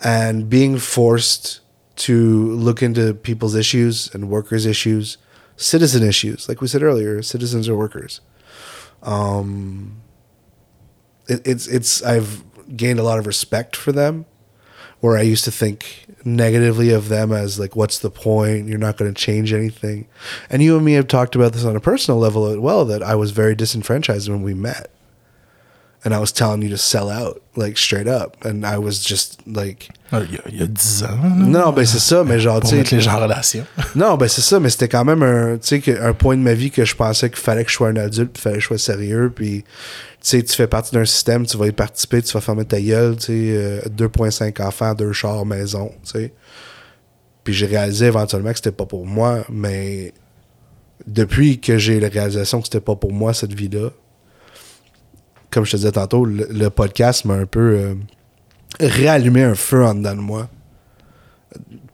and 0.00 0.50
being 0.50 0.78
forced 0.78 1.60
to 1.96 2.52
look 2.52 2.82
into 2.82 3.14
people's 3.14 3.54
issues 3.54 4.14
and 4.14 4.28
workers' 4.28 4.66
issues, 4.66 5.16
citizen 5.56 6.06
issues, 6.06 6.48
like 6.48 6.60
we 6.60 6.68
said 6.68 6.82
earlier, 6.82 7.22
citizens 7.22 7.68
are 7.68 7.76
workers. 7.76 8.20
Um, 9.02 10.02
it, 11.26 11.40
it's 11.46 11.66
it's 11.66 12.02
I've 12.02 12.44
gained 12.76 12.98
a 12.98 13.02
lot 13.02 13.18
of 13.18 13.26
respect 13.26 13.74
for 13.76 13.92
them 13.92 14.26
where 15.00 15.16
I 15.16 15.22
used 15.22 15.44
to 15.44 15.50
think 15.50 16.06
negatively 16.24 16.90
of 16.90 17.08
them 17.08 17.32
as 17.32 17.58
like, 17.58 17.76
what's 17.76 17.98
the 17.98 18.10
point? 18.10 18.68
You're 18.68 18.78
not 18.78 18.96
going 18.96 19.12
to 19.12 19.20
change 19.20 19.52
anything. 19.52 20.06
And 20.50 20.62
you 20.62 20.76
and 20.76 20.84
me 20.84 20.94
have 20.94 21.08
talked 21.08 21.34
about 21.34 21.52
this 21.52 21.64
on 21.64 21.76
a 21.76 21.80
personal 21.80 22.18
level 22.18 22.46
as 22.46 22.58
well 22.58 22.84
that 22.86 23.02
I 23.02 23.14
was 23.14 23.30
very 23.30 23.54
disenfranchised 23.54 24.28
when 24.28 24.42
we 24.42 24.54
met. 24.54 24.90
And 26.04 26.12
I 26.14 26.18
was 26.20 26.32
telling 26.32 26.62
you 26.62 26.70
to 26.70 26.76
sell 26.76 27.10
out, 27.10 27.42
like 27.56 27.76
straight 27.76 28.06
up. 28.06 28.36
And 28.44 28.64
I 28.64 28.78
was 28.78 29.00
just 29.04 29.40
like, 29.46 29.88
Ah, 30.12 30.20
Il 30.22 30.34
y 30.34 30.38
a, 30.38 30.40
il 30.48 30.60
y 30.60 30.62
a 30.62 30.66
10 30.66 31.02
ans. 31.04 31.08
là, 31.22 31.28
non, 31.34 31.72
ben 31.72 31.84
c'est 31.84 31.98
ça, 31.98 32.22
mais 32.24 32.38
genre, 32.38 32.60
pour 32.60 32.72
mettre 32.72 32.94
les 32.94 33.00
gens 33.00 33.14
en 33.18 33.22
relation. 33.22 33.64
Non, 33.96 34.16
ben 34.16 34.28
c'est 34.28 34.40
ça, 34.40 34.60
mais 34.60 34.70
c'était 34.70 34.88
quand 34.88 35.04
même 35.04 35.22
un, 35.24 35.54
un 35.58 36.12
point 36.14 36.36
de 36.36 36.42
ma 36.42 36.54
vie 36.54 36.70
que 36.70 36.84
je 36.84 36.94
pensais 36.94 37.28
qu'il 37.28 37.40
fallait 37.40 37.64
que 37.64 37.70
je 37.70 37.74
sois 37.76 37.88
un 37.88 37.96
adulte, 37.96 38.32
puis 38.32 38.40
fallait 38.42 38.56
que 38.56 38.62
je 38.62 38.66
sois 38.68 38.78
sérieux, 38.78 39.32
puis 39.34 39.64
tu 39.64 39.66
sais, 40.20 40.42
tu 40.42 40.54
fais 40.54 40.68
partie 40.68 40.92
d'un 40.94 41.04
système, 41.04 41.44
tu 41.46 41.56
vas 41.56 41.66
y 41.66 41.72
participer, 41.72 42.22
tu 42.22 42.32
vas 42.32 42.40
fermer 42.40 42.64
ta 42.64 42.80
gueule, 42.80 43.16
tu 43.16 43.26
sais, 43.26 43.32
euh, 43.32 43.80
2.5 43.88 44.62
enfants, 44.62 44.94
deux 44.94 45.12
chars, 45.12 45.44
maison, 45.44 45.90
tu 46.04 46.12
sais. 46.12 46.32
Puis 47.44 47.54
j'ai 47.54 47.66
réalisé 47.66 48.06
éventuellement 48.06 48.50
que 48.50 48.56
c'était 48.56 48.70
pas 48.72 48.86
pour 48.86 49.04
moi, 49.04 49.44
mais 49.50 50.12
depuis 51.06 51.60
que 51.60 51.76
j'ai 51.76 51.98
la 52.00 52.08
réalisation 52.08 52.60
que 52.60 52.66
c'était 52.66 52.80
pas 52.80 52.94
pour 52.96 53.12
moi 53.12 53.34
cette 53.34 53.52
vie-là, 53.52 53.90
comme 55.50 55.64
je 55.64 55.72
te 55.72 55.76
disais 55.76 55.92
tantôt, 55.92 56.24
le, 56.24 56.46
le 56.50 56.70
podcast 56.70 57.24
m'a 57.24 57.34
un 57.34 57.46
peu 57.46 57.78
euh, 57.78 57.94
réallumé 58.80 59.42
un 59.42 59.54
feu 59.54 59.84
en 59.84 59.94
dedans 59.94 60.14
de 60.14 60.20
moi 60.20 60.48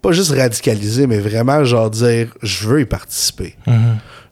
pas 0.05 0.13
juste 0.13 0.33
radicaliser, 0.33 1.07
mais 1.07 1.19
vraiment 1.19 1.65
genre 1.65 1.91
dire 1.91 2.29
je 2.43 2.69
veux 2.69 2.81
y 2.83 2.85
participer. 2.85 3.57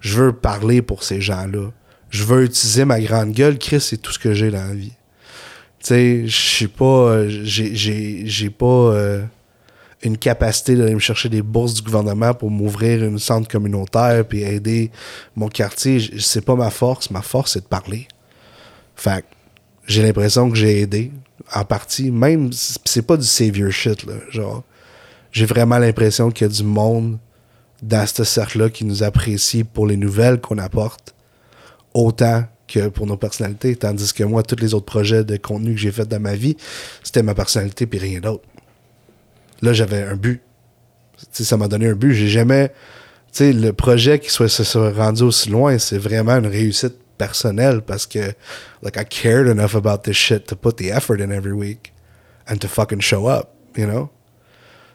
Je 0.01 0.19
veux 0.19 0.33
parler 0.33 0.83
pour 0.83 1.03
ces 1.03 1.21
gens-là. 1.21 1.71
Je 2.11 2.25
veux 2.25 2.45
utiliser 2.45 2.85
ma 2.85 3.01
grande 3.01 3.33
gueule. 3.33 3.57
Chris, 3.59 3.81
c'est 3.81 3.97
tout 3.97 4.13
ce 4.13 4.19
que 4.19 4.35
j'ai 4.35 4.51
dans 4.51 4.67
la 4.67 4.75
vie. 4.75 4.93
Tu 5.79 5.87
sais, 5.87 6.23
je 6.27 6.37
suis 6.37 6.69
pas. 6.69 7.27
J'ai, 7.27 8.51
pas 8.51 8.67
euh, 8.67 9.23
une 10.03 10.19
capacité 10.19 10.77
d'aller 10.77 10.95
me 10.95 11.01
chercher 11.01 11.31
des 11.31 11.41
bourses 11.41 11.75
du 11.75 11.83
gouvernement 11.83 12.35
pour 12.35 12.51
m'ouvrir 12.51 13.03
une 13.03 13.19
centre 13.19 13.49
communautaire 13.49 14.27
puis 14.27 14.43
aider 14.43 14.91
mon 15.37 15.49
quartier. 15.49 16.01
C'est 16.19 16.45
pas 16.45 16.55
ma 16.55 16.71
force. 16.71 17.11
Ma 17.11 17.23
force, 17.23 17.53
c'est 17.53 17.61
de 17.61 17.69
parler. 17.69 18.09
Fait 18.95 19.25
j'ai 19.87 20.03
l'impression 20.03 20.51
que 20.51 20.57
j'ai 20.57 20.81
aidé 20.81 21.13
en 21.55 21.65
partie. 21.65 22.11
Même, 22.11 22.51
c'est 22.53 23.07
pas 23.07 23.17
du 23.17 23.27
savior 23.27 23.71
shit, 23.71 24.05
là. 24.05 24.15
Genre, 24.31 24.63
j'ai 25.33 25.47
vraiment 25.47 25.79
l'impression 25.79 26.31
qu'il 26.31 26.47
y 26.47 26.51
a 26.51 26.53
du 26.53 26.63
monde 26.63 27.19
dans 27.83 28.07
ce 28.07 28.25
cercle-là 28.25 28.71
qui 28.71 28.85
nous 28.85 29.03
apprécie 29.03 29.65
pour 29.65 29.87
les 29.87 29.97
nouvelles 29.97 30.41
qu'on 30.41 30.59
apporte 30.59 31.15
autant 31.95 32.45
que 32.69 32.89
pour 32.89 33.07
nos 33.07 33.17
personnalités. 33.17 33.75
Tandis 33.77 34.13
que 34.13 34.25
moi, 34.25 34.43
tous 34.43 34.57
les 34.57 34.73
autres 34.75 34.87
projets 34.87 35.25
de 35.25 35.37
contenu 35.37 35.75
que 35.75 35.81
j'ai 35.81 35.93
fait 35.93 36.07
dans 36.07 36.21
ma 36.21 36.35
vie, 36.35 36.57
c'était 37.03 37.23
ma 37.23 37.35
personnalité 37.35 37.87
puis 37.87 37.99
rien 37.99 38.21
d'autre. 38.21 38.45
Là, 39.63 39.73
j'avais 39.73 40.03
un 40.03 40.17
but. 40.17 40.43
Ça 41.33 41.57
m'a 41.57 41.69
donné 41.69 41.89
un 41.89 41.95
but. 41.95 42.15
J'ai 42.15 42.29
jamais. 42.29 42.69
Tu 43.33 43.39
sais, 43.39 43.53
le 43.53 43.73
projet 43.73 44.19
qui 44.19 44.31
soit, 44.31 44.49
se 44.49 44.65
soit 44.65 44.93
rendu 44.93 45.23
aussi 45.23 45.49
loin, 45.49 45.79
c'est 45.79 45.99
vraiment 45.99 46.37
une 46.37 46.47
réussite 46.47 46.97
personnelle 47.23 47.81
parce 47.81 48.07
que, 48.07 48.35
like, 48.81 48.97
I 48.97 49.05
cared 49.05 49.47
enough 49.49 49.75
about 49.75 50.05
this 50.05 50.17
shit 50.17 50.47
to 50.49 50.57
put 50.57 50.77
the 50.77 50.91
effort 50.91 51.21
in 51.21 51.31
every 51.33 51.55
week 51.55 51.93
and 52.49 52.61
to 52.61 52.69
fucking 52.69 53.01
show 53.01 53.27
up, 53.27 53.55
you 53.77 53.87
know? 53.87 54.11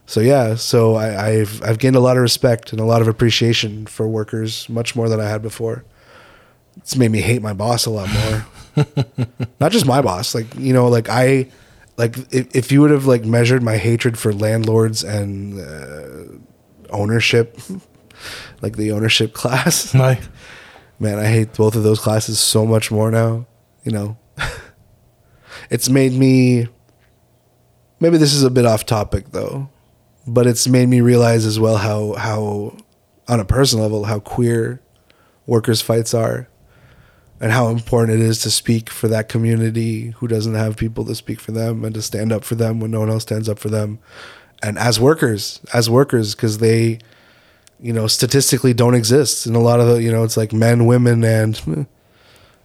So 0.06 0.22
yeah, 0.22 0.56
so 0.56 0.96
I, 0.96 1.28
I've 1.32 1.62
I've 1.62 1.80
gained 1.80 1.98
a 1.98 2.00
lot 2.00 2.16
of 2.16 2.22
respect 2.22 2.72
and 2.72 2.80
a 2.80 2.86
lot 2.86 3.02
of 3.02 3.08
appreciation 3.10 3.86
for 3.88 4.08
workers, 4.08 4.70
much 4.70 4.96
more 4.96 5.10
than 5.10 5.20
I 5.20 5.28
had 5.30 5.42
before. 5.42 5.84
it's 6.78 6.96
made 6.96 7.12
me 7.12 7.20
hate 7.22 7.42
my 7.42 7.54
boss 7.54 7.86
a 7.86 7.90
lot 7.90 8.08
more. 8.14 8.46
Not 9.60 9.72
just 9.74 9.86
my 9.86 10.02
boss, 10.02 10.34
like 10.34 10.48
you 10.56 10.72
know, 10.74 10.88
like 10.88 11.10
I, 11.10 11.48
like 11.98 12.16
if, 12.32 12.56
if 12.56 12.72
you 12.72 12.80
would 12.82 12.92
have 12.92 13.06
like 13.06 13.26
measured 13.26 13.62
my 13.64 13.76
hatred 13.78 14.18
for 14.18 14.32
landlords 14.32 15.04
and 15.04 15.60
uh, 15.60 16.38
ownership, 16.90 17.60
like 18.62 18.78
the 18.78 18.92
ownership 18.94 19.34
class, 19.42 19.94
Ouais. 19.94 20.20
Man, 21.00 21.20
I 21.20 21.28
hate 21.28 21.54
both 21.54 21.76
of 21.76 21.84
those 21.84 22.00
classes 22.00 22.40
so 22.40 22.66
much 22.66 22.92
more 22.92 23.12
now. 23.12 23.46
You 23.84 23.92
know, 23.92 24.18
it's 25.70 25.90
made 25.90 26.14
me. 26.14 26.68
Maybe 28.00 28.18
this 28.18 28.34
is 28.34 28.44
a 28.44 28.52
bit 28.52 28.66
off 28.66 28.86
topic 28.86 29.32
though, 29.32 29.70
but 30.28 30.46
it's 30.46 30.68
made 30.68 30.88
me 30.88 31.02
realize 31.02 31.46
as 31.46 31.60
well 31.60 31.78
how 31.78 32.14
how, 32.14 32.78
on 33.28 33.40
a 33.40 33.46
personal 33.46 33.84
level, 33.86 34.06
how 34.06 34.20
queer 34.20 34.82
workers' 35.46 35.82
fights 35.82 36.14
are, 36.14 36.48
and 37.40 37.52
how 37.52 37.70
important 37.70 38.20
it 38.20 38.26
is 38.26 38.42
to 38.42 38.52
speak 38.52 38.90
for 38.90 39.08
that 39.08 39.30
community 39.30 40.12
who 40.18 40.28
doesn't 40.28 40.56
have 40.56 40.78
people 40.78 41.06
to 41.06 41.16
speak 41.16 41.40
for 41.40 41.52
them 41.52 41.84
and 41.86 41.96
to 41.96 42.02
stand 42.02 42.32
up 42.32 42.44
for 42.44 42.56
them 42.56 42.80
when 42.80 42.92
no 42.92 43.00
one 43.00 43.10
else 43.10 43.24
stands 43.24 43.50
up 43.50 43.58
for 43.58 43.70
them, 43.70 44.00
and 44.62 44.78
as 44.78 45.00
workers, 45.00 45.60
as 45.74 45.90
workers, 45.90 46.36
because 46.36 46.58
they 46.58 47.00
you 47.80 47.94
know, 47.94 48.08
statistically 48.08 48.74
don't 48.74 48.96
exist. 48.96 49.46
And 49.46 49.56
a 49.56 49.60
lot 49.60 49.80
of 49.80 49.88
the, 49.88 50.02
you 50.02 50.12
know, 50.12 50.24
it's 50.24 50.38
like 50.38 50.54
men, 50.54 50.86
women, 50.86 51.24
and, 51.24 51.62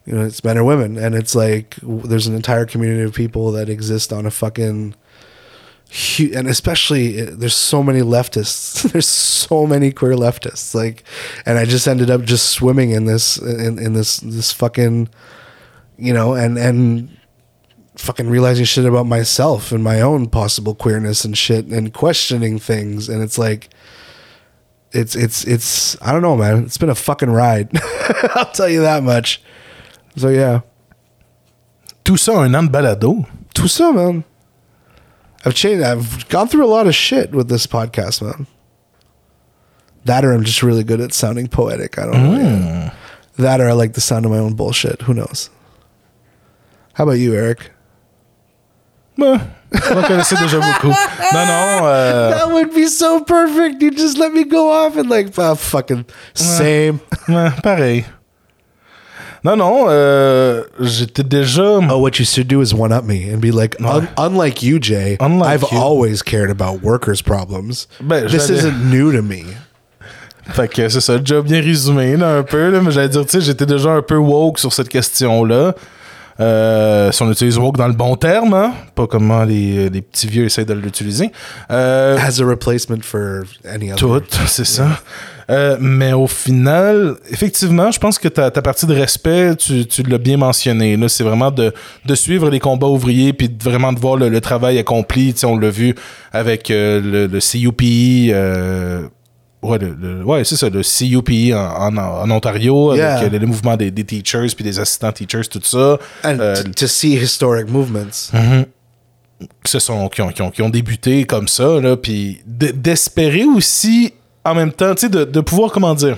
you 0.06 0.14
know, 0.14 0.24
it's 0.24 0.42
men 0.42 0.58
or 0.58 0.64
women. 0.64 0.96
And 0.96 1.14
it's 1.14 1.34
like 1.34 1.76
there's 1.82 2.26
an 2.26 2.34
entire 2.34 2.66
community 2.66 3.02
of 3.02 3.14
people 3.14 3.52
that 3.52 3.68
exist 3.68 4.12
on 4.12 4.26
a 4.26 4.30
fucking, 4.30 4.94
and 6.18 6.48
especially 6.48 7.18
eh, 7.18 7.30
there's 7.30 7.54
so 7.54 7.82
many 7.82 8.00
leftists. 8.00 8.82
there's 8.92 9.08
so 9.08 9.66
many 9.66 9.92
queer 9.92 10.14
leftists. 10.14 10.74
Like, 10.74 11.04
and 11.44 11.58
I 11.58 11.66
just 11.66 11.86
ended 11.86 12.10
up 12.10 12.22
just 12.22 12.48
swimming 12.50 12.90
in 12.90 13.04
this, 13.04 13.36
in, 13.36 13.78
in 13.78 13.92
this, 13.92 14.18
this 14.18 14.52
fucking, 14.52 15.10
you 15.98 16.14
know, 16.14 16.34
and, 16.34 16.56
and, 16.58 17.18
fucking 17.96 18.30
realizing 18.30 18.64
shit 18.64 18.86
about 18.86 19.06
myself 19.06 19.70
and 19.70 19.84
my 19.84 20.00
own 20.00 20.26
possible 20.26 20.74
queerness 20.74 21.26
and 21.26 21.36
shit 21.36 21.66
and 21.66 21.92
questioning 21.92 22.58
things 22.58 23.06
and 23.06 23.22
it's 23.22 23.36
like 23.36 23.68
it's 24.92 25.14
it's 25.16 25.44
it's 25.44 26.00
I 26.02 26.12
don't 26.12 26.22
know, 26.22 26.36
man. 26.36 26.64
It's 26.64 26.78
been 26.78 26.90
a 26.90 26.94
fucking 26.94 27.30
ride. 27.30 27.70
I'll 28.34 28.50
tell 28.52 28.68
you 28.68 28.80
that 28.82 29.02
much. 29.02 29.40
So 30.16 30.28
yeah, 30.28 30.60
Tout 32.04 32.16
ça, 32.18 32.44
un 32.44 32.54
an 32.54 32.66
de 32.66 32.70
balado. 32.70 33.26
tout 33.54 33.68
ça, 33.68 33.92
man. 33.94 34.24
I've 35.44 35.54
changed. 35.54 35.82
I've 35.84 36.28
gone 36.28 36.48
through 36.48 36.64
a 36.64 36.68
lot 36.68 36.86
of 36.86 36.94
shit 36.94 37.32
with 37.32 37.48
this 37.48 37.66
podcast, 37.66 38.22
man. 38.22 38.46
That 40.04 40.24
or 40.24 40.32
I'm 40.32 40.44
just 40.44 40.62
really 40.62 40.84
good 40.84 41.00
at 41.00 41.12
sounding 41.12 41.48
poetic. 41.48 41.98
I 41.98 42.04
don't 42.06 42.12
know. 42.12 42.38
yeah. 42.38 42.94
That 43.38 43.60
or 43.60 43.68
I 43.68 43.72
like 43.72 43.94
the 43.94 44.00
sound 44.00 44.24
of 44.24 44.30
my 44.30 44.38
own 44.38 44.54
bullshit. 44.54 45.02
Who 45.02 45.14
knows? 45.14 45.48
How 46.94 47.04
about 47.04 47.14
you, 47.18 47.34
Eric? 47.34 47.70
Connaissais 49.18 50.36
déjà 50.36 50.58
beaucoup. 50.58 50.88
Non, 50.88 51.46
non. 51.46 51.80
euh, 51.86 52.30
That 52.30 52.50
would 52.52 52.74
be 52.74 52.86
so 52.88 53.20
perfect. 53.20 53.80
You 53.82 53.90
just 53.96 54.18
let 54.18 54.32
me 54.32 54.44
go 54.44 54.70
off 54.70 54.96
and 54.96 55.08
like, 55.08 55.28
ah, 55.38 55.54
fucking 55.54 56.04
same. 56.34 56.98
ouais, 57.28 57.50
pareil. 57.62 58.04
Non, 59.44 59.56
non. 59.56 59.86
euh, 59.88 60.62
J'étais 60.78 61.24
déjà. 61.24 61.62
Oh, 61.90 61.98
what 61.98 62.18
you 62.18 62.24
should 62.24 62.46
do 62.48 62.60
is 62.62 62.72
one 62.72 62.92
up 62.92 63.04
me 63.04 63.28
and 63.32 63.38
be 63.40 63.50
like, 63.50 63.76
un- 63.80 64.06
unlike 64.16 64.62
you, 64.62 64.78
Jay, 64.80 65.16
Unlike 65.20 65.48
I've 65.48 65.72
you. 65.72 65.78
always 65.78 66.22
cared 66.22 66.50
about 66.50 66.82
workers' 66.82 67.22
problems. 67.22 67.88
Ben, 68.00 68.26
this 68.28 68.46
j'allais- 68.46 68.58
isn't 68.58 68.90
new 68.90 69.10
to 69.10 69.20
me. 69.22 69.44
Fait 70.52 70.68
que 70.68 70.88
c'est 70.88 71.00
ça, 71.00 71.18
déjà 71.18 71.40
bien 71.40 71.60
résumé, 71.60 72.16
là, 72.16 72.36
un 72.38 72.42
peu. 72.42 72.68
Là, 72.70 72.80
mais 72.80 72.90
j'allais 72.92 73.08
dire, 73.08 73.24
tu 73.24 73.30
sais, 73.32 73.40
j'étais 73.40 73.66
déjà 73.66 73.90
un 73.90 74.02
peu 74.02 74.16
woke 74.16 74.58
sur 74.58 74.72
cette 74.72 74.88
question-là. 74.88 75.74
Euh, 76.40 77.12
si 77.12 77.22
on 77.22 77.30
utilise 77.30 77.58
woke 77.58 77.76
dans 77.76 77.88
le 77.88 77.92
bon 77.94 78.16
terme, 78.16 78.54
hein, 78.54 78.72
pas 78.94 79.06
comment 79.06 79.44
les, 79.44 79.90
les 79.90 80.02
petits 80.02 80.26
vieux 80.26 80.44
essaient 80.46 80.64
de 80.64 80.74
l'utiliser. 80.74 81.30
Euh, 81.70 82.16
As 82.18 82.40
a 82.40 82.44
replacement 82.44 83.02
for 83.02 83.42
any 83.68 83.92
other. 83.92 83.98
tout, 83.98 84.22
c'est 84.46 84.64
ça. 84.64 84.86
Euh, 85.50 85.76
mais 85.80 86.12
au 86.12 86.26
final, 86.28 87.16
effectivement, 87.28 87.90
je 87.90 87.98
pense 87.98 88.18
que 88.18 88.28
ta, 88.28 88.50
ta 88.50 88.62
partie 88.62 88.86
de 88.86 88.94
respect, 88.94 89.56
tu, 89.56 89.84
tu 89.86 90.02
l'as 90.04 90.18
bien 90.18 90.36
mentionné. 90.36 90.96
Là, 90.96 91.08
c'est 91.08 91.24
vraiment 91.24 91.50
de, 91.50 91.74
de 92.06 92.14
suivre 92.14 92.48
les 92.48 92.60
combats 92.60 92.86
ouvriers 92.86 93.32
puis 93.32 93.48
de 93.48 93.62
vraiment 93.62 93.92
de 93.92 93.98
voir 93.98 94.16
le, 94.16 94.28
le 94.28 94.40
travail 94.40 94.78
accompli. 94.78 95.34
Tu 95.34 95.40
sais, 95.40 95.46
on 95.46 95.58
l'a 95.58 95.68
vu 95.70 95.94
avec 96.32 96.70
euh, 96.70 97.00
le, 97.00 97.26
le 97.26 97.38
CUPI. 97.40 98.32
Ouais, 99.62 99.78
le- 99.78 99.94
le- 100.00 100.24
ouais, 100.24 100.44
c'est 100.44 100.56
ça, 100.56 100.68
le 100.68 100.82
CUPI 100.82 101.54
en, 101.54 101.96
en, 101.96 101.98
en 101.98 102.30
Ontario, 102.30 102.94
Yeah. 102.94 103.16
avec 103.18 103.32
euh, 103.34 103.38
le 103.38 103.46
mouvement 103.46 103.76
des, 103.76 103.90
des 103.90 104.04
teachers 104.04 104.48
puis 104.54 104.64
des 104.64 104.78
assistants 104.80 105.12
teachers, 105.12 105.48
tout 105.50 105.60
ça. 105.62 105.98
And 106.24 106.38
Euh, 106.40 106.62
to, 106.76 106.86
see 106.86 107.14
historic 107.14 107.68
movements. 107.70 108.06
qui 109.64 109.70
se 109.72 109.78
sont 109.80 110.08
qui 110.08 110.22
ont, 110.22 110.28
qui 110.30 110.42
ont, 110.42 110.50
qui 110.50 110.62
ont 110.62 110.68
débuté 110.70 111.24
comme 111.24 111.48
ça 111.48 111.80
là 111.80 111.96
puis 111.96 112.40
d'espérer 112.46 113.44
aussi 113.44 114.12
en 114.44 114.54
même 114.54 114.70
temps 114.72 114.94
tu 114.94 115.02
sais 115.02 115.08
de, 115.08 115.24
de 115.24 115.40
pouvoir 115.40 115.72
comment 115.72 115.94
dire 115.94 116.16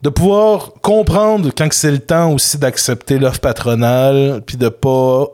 de 0.00 0.08
pouvoir 0.08 0.72
comprendre 0.80 1.50
quand 1.56 1.70
c'est 1.72 1.90
le 1.90 1.98
temps 1.98 2.32
aussi 2.32 2.56
d'accepter 2.56 3.18
l'offre 3.18 3.40
patronale 3.40 4.40
puis 4.46 4.56
de 4.56 4.70
pas 4.70 5.26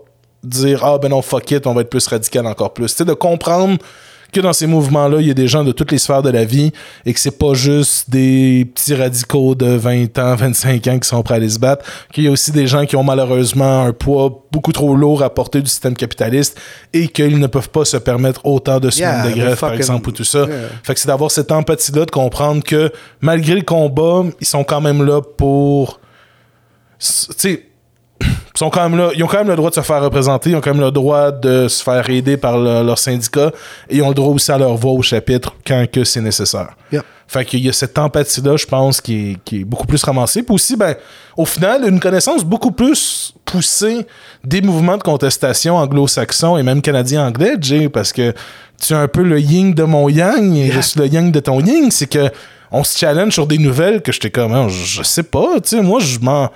dire 0.42 0.84
ah 0.84 0.98
ben 0.98 1.08
non 1.10 1.22
fuck 1.22 1.48
it 1.52 1.66
on 1.68 1.74
va 1.74 1.82
être 1.82 1.90
plus 1.90 2.04
radical 2.08 2.46
encore 2.48 2.74
plus 2.74 2.86
tu 2.86 2.96
sais 2.98 3.04
de 3.04 3.14
comprendre 3.14 3.78
que 4.32 4.40
dans 4.40 4.52
ces 4.54 4.66
mouvements-là, 4.66 5.20
il 5.20 5.26
y 5.26 5.30
a 5.30 5.34
des 5.34 5.46
gens 5.46 5.62
de 5.62 5.72
toutes 5.72 5.92
les 5.92 5.98
sphères 5.98 6.22
de 6.22 6.30
la 6.30 6.44
vie 6.44 6.72
et 7.04 7.12
que 7.12 7.20
c'est 7.20 7.38
pas 7.38 7.52
juste 7.52 8.08
des 8.08 8.66
petits 8.74 8.94
radicaux 8.94 9.54
de 9.54 9.66
20 9.66 10.18
ans, 10.18 10.34
25 10.34 10.86
ans 10.86 10.98
qui 10.98 11.06
sont 11.08 11.22
prêts 11.22 11.34
à 11.34 11.36
aller 11.36 11.50
se 11.50 11.58
battre, 11.58 11.84
qu'il 12.12 12.24
y 12.24 12.28
a 12.28 12.30
aussi 12.30 12.50
des 12.50 12.66
gens 12.66 12.86
qui 12.86 12.96
ont 12.96 13.04
malheureusement 13.04 13.82
un 13.84 13.92
poids 13.92 14.46
beaucoup 14.50 14.72
trop 14.72 14.94
lourd 14.94 15.22
à 15.22 15.28
porter 15.32 15.60
du 15.60 15.68
système 15.68 15.94
capitaliste 15.94 16.58
et 16.94 17.08
qu'ils 17.08 17.38
ne 17.38 17.46
peuvent 17.46 17.68
pas 17.68 17.84
se 17.84 17.98
permettre 17.98 18.40
autant 18.44 18.80
de 18.80 18.88
semaines 18.90 19.02
Yeah, 19.24 19.30
de 19.30 19.38
grève, 19.38 19.58
par 19.58 19.74
exemple, 19.74 20.08
ou 20.08 20.12
tout 20.12 20.24
ça. 20.24 20.40
yeah. 20.40 20.48
Fait 20.82 20.94
que 20.94 21.00
c'est 21.00 21.08
d'avoir 21.08 21.30
cette 21.30 21.52
empathie-là, 21.52 22.06
de 22.06 22.10
comprendre 22.10 22.62
que 22.64 22.90
malgré 23.20 23.54
le 23.54 23.62
combat, 23.62 24.24
ils 24.40 24.46
sont 24.46 24.64
quand 24.64 24.80
même 24.80 25.04
là 25.04 25.20
pour... 25.20 26.00
Tu 26.98 27.06
sais, 27.36 27.66
sont 28.54 28.70
quand 28.70 28.88
même 28.88 28.98
là, 28.98 29.10
ils 29.16 29.22
ont 29.24 29.26
quand 29.26 29.38
même 29.38 29.48
le 29.48 29.56
droit 29.56 29.70
de 29.70 29.74
se 29.74 29.80
faire 29.80 30.02
représenter, 30.02 30.50
ils 30.50 30.56
ont 30.56 30.60
quand 30.60 30.72
même 30.74 30.82
le 30.84 30.90
droit 30.90 31.30
de 31.30 31.68
se 31.68 31.82
faire 31.82 32.08
aider 32.10 32.36
par 32.36 32.58
le- 32.58 32.82
leur 32.84 32.98
syndicat 32.98 33.50
et 33.88 33.96
ils 33.96 34.02
ont 34.02 34.08
le 34.08 34.14
droit 34.14 34.32
aussi 34.32 34.50
à 34.52 34.58
leur 34.58 34.74
voix 34.76 34.92
au 34.92 35.02
chapitre 35.02 35.54
quand 35.66 35.84
que 35.90 36.04
c'est 36.04 36.20
nécessaire. 36.20 36.70
Fait 37.28 37.46
qu'il 37.46 37.60
y 37.60 37.68
a 37.70 37.72
cette 37.72 37.98
empathie-là, 37.98 38.58
je 38.58 38.66
pense, 38.66 39.00
qui 39.00 39.30
est, 39.30 39.36
qui 39.42 39.60
est 39.60 39.64
beaucoup 39.64 39.86
plus 39.86 40.02
ramassée. 40.04 40.42
Puis 40.42 40.54
aussi, 40.54 40.76
ben, 40.76 40.94
au 41.34 41.46
final, 41.46 41.88
une 41.88 41.98
connaissance 41.98 42.44
beaucoup 42.44 42.72
plus 42.72 43.32
poussée 43.46 44.06
des 44.44 44.60
mouvements 44.60 44.98
de 44.98 45.02
contestation 45.02 45.76
anglo-saxons 45.78 46.58
et 46.58 46.62
même 46.62 46.82
canadiens-anglais, 46.82 47.54
Jay, 47.58 47.88
parce 47.88 48.12
que 48.12 48.34
tu 48.78 48.92
es 48.92 48.96
un 48.96 49.08
peu 49.08 49.22
le 49.22 49.40
yin 49.40 49.72
de 49.72 49.82
mon 49.84 50.10
yang 50.10 50.54
et 50.56 50.70
je 50.70 50.80
suis 50.80 51.00
le 51.00 51.06
yang 51.06 51.32
de 51.32 51.40
ton 51.40 51.60
yin. 51.60 51.90
C'est 51.90 52.06
que 52.06 52.28
on 52.70 52.84
se 52.84 52.98
challenge 52.98 53.32
sur 53.32 53.46
des 53.46 53.56
nouvelles 53.56 54.02
que 54.02 54.12
j'étais 54.12 54.30
comme, 54.30 54.68
je, 54.68 54.84
je 54.98 55.02
sais 55.02 55.22
pas, 55.22 55.58
tu 55.62 55.76
sais, 55.76 55.80
moi, 55.82 56.00
je 56.00 56.18
m'en 56.18 56.50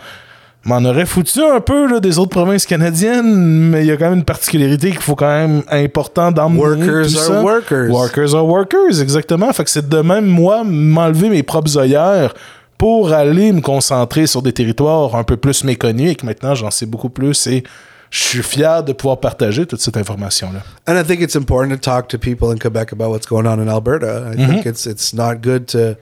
m'en 0.67 0.85
aurais 0.85 1.07
foutu 1.07 1.43
un 1.43 1.61
peu 1.61 1.89
là, 1.89 2.01
des 2.01 2.19
autres 2.19 2.31
provinces 2.31 2.67
canadiennes, 2.67 3.71
mais 3.71 3.85
il 3.85 3.87
y 3.87 3.93
a 3.93 3.97
quand 3.97 4.11
même 4.11 4.19
une 4.19 4.25
particularité 4.25 4.91
qu'il 4.91 5.01
faut 5.01 5.15
quand 5.15 5.27
même 5.27 5.63
important 5.71 6.33
d'emmener. 6.33 6.61
Workers 6.61 7.07
tout 7.07 7.19
are 7.19 7.25
ça. 7.25 7.43
workers. 7.43 7.91
Workers 7.91 8.35
are 8.35 8.47
workers, 8.47 9.01
exactement. 9.01 9.53
Fait 9.53 9.65
que 9.65 9.71
c'est 9.71 9.89
de 9.89 10.01
même, 10.01 10.27
moi, 10.27 10.65
m'enlever 10.65 11.31
mes 11.31 11.43
propres 11.43 11.79
œillères 11.79 12.35
pour 12.77 13.13
aller 13.13 13.53
me 13.53 13.61
concentrer 13.61 14.27
sur 14.27 14.43
des 14.43 14.53
territoires 14.53 15.15
un 15.15 15.25
peu 15.25 15.37
plus 15.37 15.65
méconnus 15.65 16.13
et 16.13 16.15
que 16.15 16.27
maintenant 16.27 16.55
j'en 16.55 16.71
sais 16.71 16.85
beaucoup 16.85 17.09
plus 17.09 17.47
et 17.47 17.65
je 18.11 18.23
suis 18.23 18.43
fier 18.43 18.83
de 18.83 18.93
pouvoir 18.93 19.19
partager 19.19 19.67
toute 19.67 19.81
cette 19.81 19.97
information-là. 19.97 20.61
And 20.87 21.01
I 21.01 21.05
think 21.05 21.21
it's 21.21 21.37
important 21.37 21.71
to 21.71 21.79
talk 21.79 22.09
to 22.09 22.19
people 22.19 22.53
in 22.53 22.59
Quebec 22.59 22.93
about 22.93 23.11
what's 23.11 23.27
going 23.27 23.47
on 23.47 23.61
in 23.61 23.69
Alberta. 23.69 24.31
I 24.33 24.37
think 24.37 24.67
it's 24.67 24.87
it's 24.87 25.15
not 25.15 25.37
good 25.43 25.67
to 25.69 25.97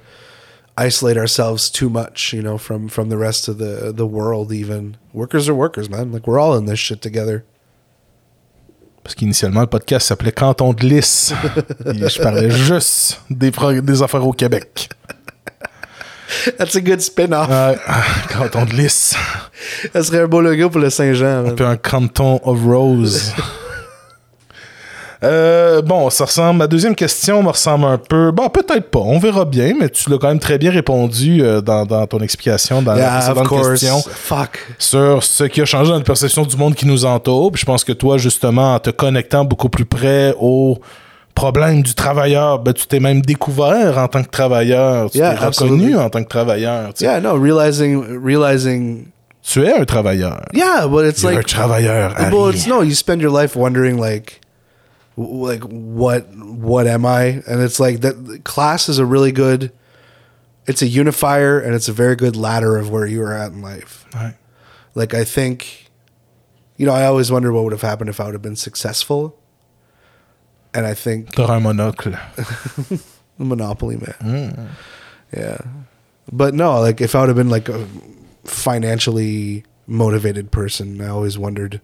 isolate 0.77 1.17
ourselves 1.17 1.71
too 1.71 1.89
much, 1.89 2.33
you 2.33 2.43
know, 2.43 2.59
from 2.59 2.89
from 2.89 3.09
the 3.09 3.17
rest 3.17 3.49
of 3.49 3.59
the 3.59 3.93
the 3.93 4.07
world. 4.07 4.53
Even 4.53 4.97
workers 5.13 5.49
are 5.49 5.55
workers, 5.55 5.89
man. 5.89 6.13
Like 6.13 6.27
we're 6.27 6.39
all 6.39 6.57
in 6.57 6.67
this 6.67 6.79
shit 6.79 7.01
together. 7.01 7.45
Parce 9.03 9.15
qu'initialement, 9.15 9.61
le 9.61 9.67
podcast 9.67 10.07
s'appelait 10.07 10.33
Canton 10.33 10.73
de 10.73 10.87
Lys. 10.87 11.35
et 11.87 12.09
je 12.09 12.23
parlais 12.23 12.51
juste 12.51 13.21
des, 13.29 13.53
des 13.83 14.03
affaires 14.03 14.27
au 14.27 14.33
Québec. 14.33 14.89
That's 16.59 16.75
a 16.75 16.81
good 16.81 17.03
spin-off. 17.03 17.49
Ah, 17.51 17.75
canton 18.31 18.65
de 18.65 18.73
Lys. 18.73 19.15
Ça 19.93 20.03
serait 20.03 20.21
un 20.21 20.27
beau 20.27 20.41
logo 20.41 20.71
pour 20.71 20.81
le 20.81 20.91
Saint-Jean. 20.91 21.55
peu 21.55 21.67
un 21.67 21.77
canton 21.77 22.41
of 22.45 22.65
Rose. 22.65 23.33
Euh, 25.22 25.81
bon, 25.83 26.11
ça 26.11 26.24
ressemble. 26.24 26.59
Ma 26.59 26.66
deuxième 26.66 26.94
question 26.94 27.42
me 27.42 27.48
ressemble 27.48 27.85
un 27.87 27.98
peu. 27.98 28.31
Bon, 28.31 28.48
peut-être 28.48 28.90
pas. 28.90 28.98
On 29.00 29.18
verra 29.18 29.44
bien, 29.44 29.74
mais 29.79 29.88
tu 29.88 30.11
l'as 30.11 30.18
quand 30.18 30.29
même 30.29 30.38
très 30.38 30.59
bien 30.59 30.70
répondu 30.70 31.42
euh, 31.42 31.61
dans, 31.61 31.87
dans 31.87 32.07
ton 32.07 32.18
explication, 32.20 32.83
dans 32.83 32.92
la 32.94 32.98
Yeah, 32.98 33.31
of 33.33 33.42
précédente 33.44 33.70
question, 33.70 34.03
Fuck. 34.11 34.59
sur 34.79 35.22
ce 35.22 35.44
qui 35.44 35.61
a 35.61 35.64
changé 35.64 35.90
dans 35.90 35.98
la 35.98 36.05
perception 36.05 36.42
du 36.44 36.57
monde 36.57 36.74
qui 36.74 36.87
nous 36.87 37.05
entoure. 37.05 37.53
Puis 37.53 37.61
je 37.61 37.66
pense 37.66 37.85
que 37.85 37.92
toi, 37.92 38.18
justement, 38.18 38.74
en 38.74 38.79
te 38.81 38.90
connectant 38.90 39.44
beaucoup 39.44 39.68
plus 39.68 39.85
près 39.85 40.35
aux 40.40 40.79
problème 41.35 41.83
du 41.83 41.94
travailleur, 41.94 42.61
ben, 42.61 42.72
tu 42.72 42.87
t'es 42.87 43.00
même 43.00 43.20
découvert 43.20 43.98
en 43.98 44.07
tant 44.09 44.22
que 44.22 44.31
travailleur. 44.31 45.11
Tu 45.11 45.18
Yeah, 45.18 45.35
t'es 45.35 45.44
reconnu 45.46 45.96
en 45.96 46.09
tant 46.09 46.22
que 46.22 46.29
travailleur. 46.29 46.88
tu 46.94 46.98
sais. 46.98 47.05
Yeah, 47.07 47.20
no, 47.20 47.35
realizing 47.37 48.05
realizing 48.22 49.07
Tu 49.42 49.62
es 49.64 49.74
un 49.74 49.85
travailleur. 49.85 50.40
Yeah, 50.53 50.87
but 50.87 51.05
it's 51.05 51.22
You're 51.22 51.33
a 51.33 51.37
like 51.37 51.46
travailleur. 51.46 52.14
well, 52.31 52.46
Harry. 52.46 52.55
it's 52.57 52.66
no. 52.66 52.83
You 52.83 52.94
spend 52.94 53.20
your 53.20 53.33
life 53.33 53.57
wondering 53.57 53.98
like, 54.00 54.40
like 55.16 55.62
what 55.62 56.29
what 56.35 56.87
am 56.87 57.07
I? 57.07 57.42
And 57.46 57.61
it's 57.62 57.79
like 57.79 58.00
that. 58.00 58.42
Class 58.44 58.88
is 58.88 58.98
a 58.98 59.07
really 59.07 59.33
good. 59.33 59.72
It's 60.66 60.81
a 60.81 60.87
unifier, 60.87 61.61
and 61.61 61.74
it's 61.74 61.88
a 61.88 61.92
very 61.92 62.16
good 62.16 62.37
ladder 62.37 62.77
of 62.77 62.90
where 62.90 63.07
you 63.07 63.22
are 63.22 63.35
at 63.35 63.53
in 63.53 63.61
life. 63.61 64.07
Ouais. 64.12 64.35
Like 64.94 65.12
I 65.12 65.24
think, 65.24 65.90
you 66.77 66.87
know, 66.87 66.92
I 66.92 67.05
always 67.05 67.31
wonder 67.31 67.53
what 67.53 67.64
would 67.64 67.72
have 67.72 67.83
happened 67.83 68.09
if 68.09 68.20
I 68.20 68.24
would 68.24 68.35
have 68.35 68.42
been 68.42 68.57
successful. 68.57 69.38
And 70.72 70.87
I 70.87 70.94
think 70.94 71.38
un 71.38 71.62
monocle. 71.62 72.14
Monopoly 73.38 73.96
man. 73.96 74.14
Mm. 74.20 74.68
Yeah. 75.37 75.59
But 76.33 76.55
no, 76.55 76.81
like 76.81 77.00
if 77.00 77.14
I 77.14 77.20
would 77.20 77.29
have 77.29 77.37
been 77.37 77.50
like 77.50 77.68
a 77.68 77.87
financially 78.44 79.64
motivated 79.87 80.50
person, 80.50 81.00
I 81.00 81.09
always 81.09 81.37
wondered. 81.37 81.81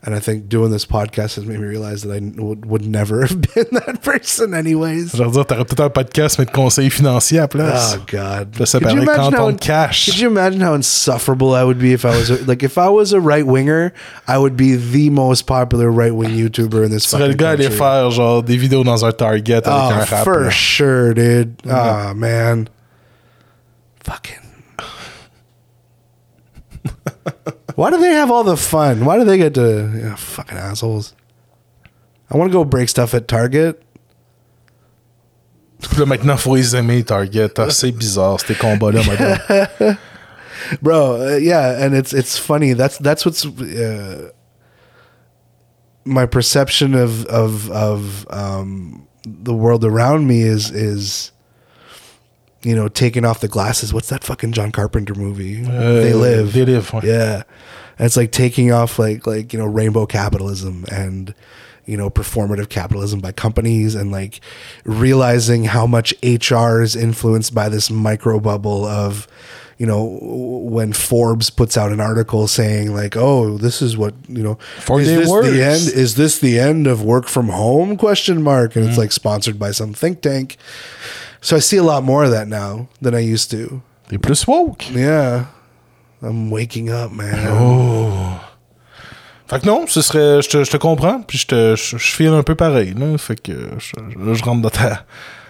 And 0.00 0.14
I 0.14 0.20
think 0.20 0.48
doing 0.48 0.70
this 0.70 0.86
podcast 0.86 1.34
has 1.34 1.44
made 1.44 1.58
me 1.58 1.66
realize 1.66 2.02
that 2.02 2.12
I 2.14 2.20
would, 2.40 2.64
would 2.66 2.86
never 2.86 3.22
have 3.26 3.40
been 3.40 3.66
that 3.72 4.00
person 4.04 4.54
anyways. 4.54 5.10
Je 5.12 5.24
veux 5.24 5.30
dire, 5.32 5.44
t'aurais 5.44 5.64
peut-être 5.64 5.80
un 5.80 5.90
podcast, 5.90 6.38
mais 6.38 6.44
de 6.44 6.52
conseils 6.52 6.88
financiers 6.88 7.38
à 7.38 7.42
la 7.42 7.48
place. 7.48 7.96
Oh 7.98 8.04
God! 8.06 8.56
Là, 8.60 8.64
ça 8.66 8.78
Could 8.78 8.92
you 8.92 9.02
imagine 9.02 9.34
how- 9.34 9.52
cash. 9.56 10.04
Could 10.06 10.20
you 10.20 10.28
imagine 10.30 10.60
how 10.62 10.74
insufferable 10.74 11.52
I 11.52 11.64
would 11.64 11.80
be 11.80 11.92
if 11.92 12.04
I 12.04 12.10
was 12.16 12.30
a, 12.30 12.36
like 12.46 12.62
if 12.62 12.78
I 12.78 12.88
was 12.88 13.12
a 13.12 13.18
right 13.20 13.44
winger? 13.44 13.92
I 14.28 14.38
would 14.38 14.56
be 14.56 14.76
the 14.76 15.10
most 15.10 15.46
popular 15.48 15.90
right 15.90 16.14
wing 16.14 16.30
YouTuber 16.30 16.84
in 16.84 16.90
this 16.92 17.02
Tu 17.02 17.16
serais 17.16 17.26
le 17.26 17.32
fucking 17.32 17.36
gars 17.36 17.50
aller 17.50 17.64
country. 17.64 17.78
faire 17.78 18.10
genre 18.12 18.42
des 18.44 18.56
vidéos 18.56 18.84
dans 18.84 19.04
un 19.04 19.10
Target 19.10 19.66
avec 19.66 19.66
Oh, 19.66 19.92
un 19.94 20.04
rap. 20.04 20.24
for 20.24 20.40
là. 20.44 20.50
sure, 20.50 21.12
dude. 21.14 21.54
Ah, 21.68 22.12
man. 22.14 22.68
Fucking. 24.04 24.38
Why 27.78 27.90
do 27.90 27.98
they 27.98 28.10
have 28.12 28.28
all 28.28 28.42
the 28.42 28.56
fun? 28.56 29.04
Why 29.04 29.18
do 29.18 29.24
they 29.24 29.38
get 29.38 29.54
to 29.54 29.92
yeah, 29.94 30.16
fucking 30.16 30.58
assholes? 30.58 31.14
I 32.28 32.36
want 32.36 32.50
to 32.50 32.52
go 32.52 32.64
break 32.64 32.88
stuff 32.88 33.14
at 33.14 33.28
Target. 33.28 33.80
Puis 35.80 35.96
là, 36.00 36.04
maintenant, 36.04 36.36
faut 36.36 36.56
les 36.56 36.74
aimer, 36.74 37.04
Target. 37.04 37.56
Ah, 37.56 37.70
c'est 37.70 37.92
bizarre, 37.92 38.40
ces 38.40 38.56
combats-là, 38.56 39.96
bro 40.82 41.22
uh, 41.22 41.36
yeah 41.36 41.82
and 41.82 41.94
it's 41.94 42.12
it's 42.12 42.36
funny 42.36 42.72
that's 42.72 42.98
that's 42.98 43.24
what's 43.24 43.46
uh, 43.46 44.28
my 46.04 46.26
perception 46.26 46.94
of 46.94 47.24
of 47.26 47.70
of 47.70 48.26
um 48.28 49.06
the 49.24 49.54
world 49.54 49.84
around 49.84 50.26
me 50.26 50.42
is 50.42 50.72
is 50.72 51.30
you 52.62 52.74
know 52.74 52.88
taking 52.88 53.24
off 53.24 53.40
the 53.40 53.48
glasses. 53.48 53.92
What's 53.92 54.08
that 54.08 54.24
fucking 54.24 54.52
john 54.52 54.72
carpenter 54.72 55.14
movie? 55.14 55.62
They 55.62 56.12
uh, 56.12 56.16
live. 56.16 56.52
They 56.52 56.64
Live, 56.64 56.92
yeah. 57.02 57.42
And 57.98 58.06
it's 58.06 58.16
like 58.16 58.32
taking 58.32 58.72
off 58.72 58.98
like 58.98 59.26
like 59.26 59.52
you 59.52 59.58
know 59.58 59.66
rainbow 59.66 60.06
capitalism 60.06 60.84
and 60.90 61.34
you 61.88 61.96
know 61.96 62.10
performative 62.10 62.68
capitalism 62.68 63.20
by 63.20 63.32
companies 63.32 63.94
and 63.94 64.12
like 64.12 64.40
realizing 64.84 65.64
how 65.64 65.86
much 65.86 66.12
hr 66.22 66.82
is 66.82 66.94
influenced 66.94 67.54
by 67.54 67.68
this 67.68 67.90
micro 67.90 68.38
bubble 68.38 68.84
of 68.84 69.26
you 69.78 69.86
know 69.86 70.18
when 70.20 70.92
forbes 70.92 71.48
puts 71.48 71.76
out 71.78 71.90
an 71.90 71.98
article 71.98 72.46
saying 72.46 72.94
like 72.94 73.16
oh 73.16 73.56
this 73.56 73.80
is 73.80 73.96
what 73.96 74.14
you 74.28 74.42
know 74.42 74.56
Four 74.80 75.00
is 75.00 75.08
this 75.08 75.28
works. 75.30 75.48
the 75.48 75.62
end 75.62 75.88
is 75.88 76.16
this 76.16 76.38
the 76.38 76.58
end 76.58 76.86
of 76.86 77.02
work 77.02 77.26
from 77.26 77.48
home 77.48 77.96
question 77.96 78.42
mark? 78.42 78.76
And 78.76 78.84
it's 78.84 78.96
mm. 78.96 78.98
like 78.98 79.12
sponsored 79.12 79.58
by 79.58 79.70
some 79.70 79.94
think 79.94 80.20
tank 80.20 80.56
so 81.40 81.56
i 81.56 81.60
see 81.60 81.78
a 81.78 81.82
lot 81.82 82.02
more 82.02 82.24
of 82.24 82.30
that 82.32 82.46
now 82.48 82.86
than 83.02 83.14
i 83.14 83.20
used 83.20 83.50
to 83.50 83.80
T'es 84.08 84.18
plus 84.18 84.46
woke. 84.46 84.90
yeah 84.94 85.44
i'm 86.22 86.50
waking 86.50 86.88
up 86.90 87.12
man 87.12 87.48
Oh. 87.50 88.10
Fait 89.50 89.60
que 89.60 89.66
non, 89.66 89.86
ce 89.86 90.02
serait. 90.02 90.42
Je 90.42 90.48
te, 90.50 90.62
je 90.62 90.70
te 90.70 90.76
comprends, 90.76 91.22
puis 91.22 91.38
je 91.38 91.46
te 91.46 91.74
je, 91.74 91.96
je 91.96 92.12
file 92.12 92.34
un 92.34 92.42
peu 92.42 92.54
pareil. 92.54 92.92
Là, 92.94 93.16
fait 93.16 93.40
que 93.40 93.52
je, 93.78 93.92
je- 94.10 94.34
je 94.34 94.44
rentre 94.44 94.60
dans 94.60 94.68
ta, 94.68 95.06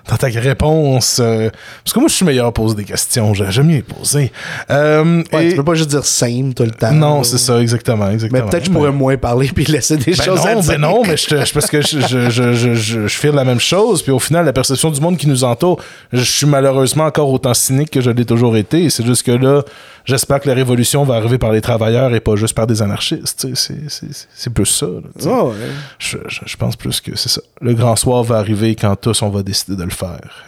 dans 0.08 0.16
ta 0.16 0.26
réponse. 0.28 1.18
euh, 1.22 1.50
parce 1.84 1.92
que 1.94 2.00
moi, 2.00 2.08
je 2.08 2.14
suis 2.14 2.24
meilleur 2.24 2.46
à 2.46 2.52
poser 2.52 2.74
des 2.74 2.84
questions. 2.84 3.34
J'ai- 3.34 3.50
J'aime 3.50 3.66
mieux 3.66 3.76
les 3.76 3.82
poser. 3.82 4.32
Euh, 4.70 5.22
Ouais, 5.32 5.46
et- 5.46 5.50
tu 5.50 5.56
peux 5.56 5.64
pas 5.64 5.74
juste 5.74 5.90
dire 5.90 6.04
same 6.04 6.54
tout 6.54 6.62
le 6.64 6.70
temps. 6.70 6.92
non, 6.92 7.22
c'est 7.22 7.38
ça, 7.38 7.60
exactement. 7.60 8.10
exactement. 8.10 8.44
Mais 8.44 8.50
peut-être 8.50 8.64
je 8.66 8.70
pourrais 8.70 8.92
moins 8.92 9.16
parler 9.16 9.48
puis 9.54 9.64
laisser 9.64 9.96
des 9.96 10.12
Ben 10.12 10.22
choses 10.22 10.46
à 10.46 10.54
non, 10.54 10.60
dire. 10.60 10.70
ben 10.72 10.80
non, 10.80 11.02
mais 11.06 11.16
je, 11.16 11.26
te- 11.26 11.44
je- 11.44 11.52
parce 11.52 11.66
que 11.66 11.80
je, 11.82 12.00
je, 12.00 12.30
je, 12.30 12.52
je, 12.52 12.74
je, 12.74 13.06
je 13.06 13.18
file 13.18 13.30
la 13.32 13.44
même 13.44 13.60
chose, 13.60 14.02
puis 14.02 14.12
au 14.12 14.18
final, 14.18 14.44
la 14.44 14.52
perception 14.52 14.90
du 14.90 15.00
monde 15.00 15.16
qui 15.16 15.28
nous 15.28 15.44
entoure, 15.44 15.80
je 16.12 16.22
suis 16.22 16.46
malheureusement 16.46 17.04
encore 17.04 17.30
autant 17.30 17.54
cynique 17.54 17.90
que 17.90 18.00
je 18.00 18.10
l'ai 18.10 18.24
toujours 18.24 18.56
été. 18.56 18.88
C'est 18.90 19.04
juste 19.06 19.22
que 19.24 19.32
là, 19.32 19.62
j'espère 20.08 20.40
que 20.40 20.48
la 20.48 20.54
révolution 20.54 21.04
va 21.04 21.14
arriver 21.16 21.38
par 21.38 21.52
les 21.52 21.60
travailleurs 21.60 22.12
et 22.14 22.20
pas 22.20 22.34
juste 22.36 22.54
par 22.54 22.66
des 22.66 22.80
anarchistes. 22.82 23.46
C'est- 23.54 24.50
plus 24.50 24.66
ça. 24.66 24.86
là. 24.86 25.00
Oh, 25.26 25.50
ouais. 25.52 25.68
je, 25.98 26.18
je- 26.28 26.40
je 26.46 26.56
pense 26.56 26.74
plus 26.76 27.00
que 27.00 27.14
c'est 27.16 27.28
ça. 27.28 27.42
Le 27.60 27.74
grand 27.74 27.94
soir 27.96 28.24
va 28.24 28.38
arriver 28.38 28.74
quand 28.74 28.96
tous 28.96 29.22
on 29.22 29.28
va 29.28 29.42
décider 29.42 29.76
de 29.76 29.84
le 29.84 29.90
faire. 29.90 30.44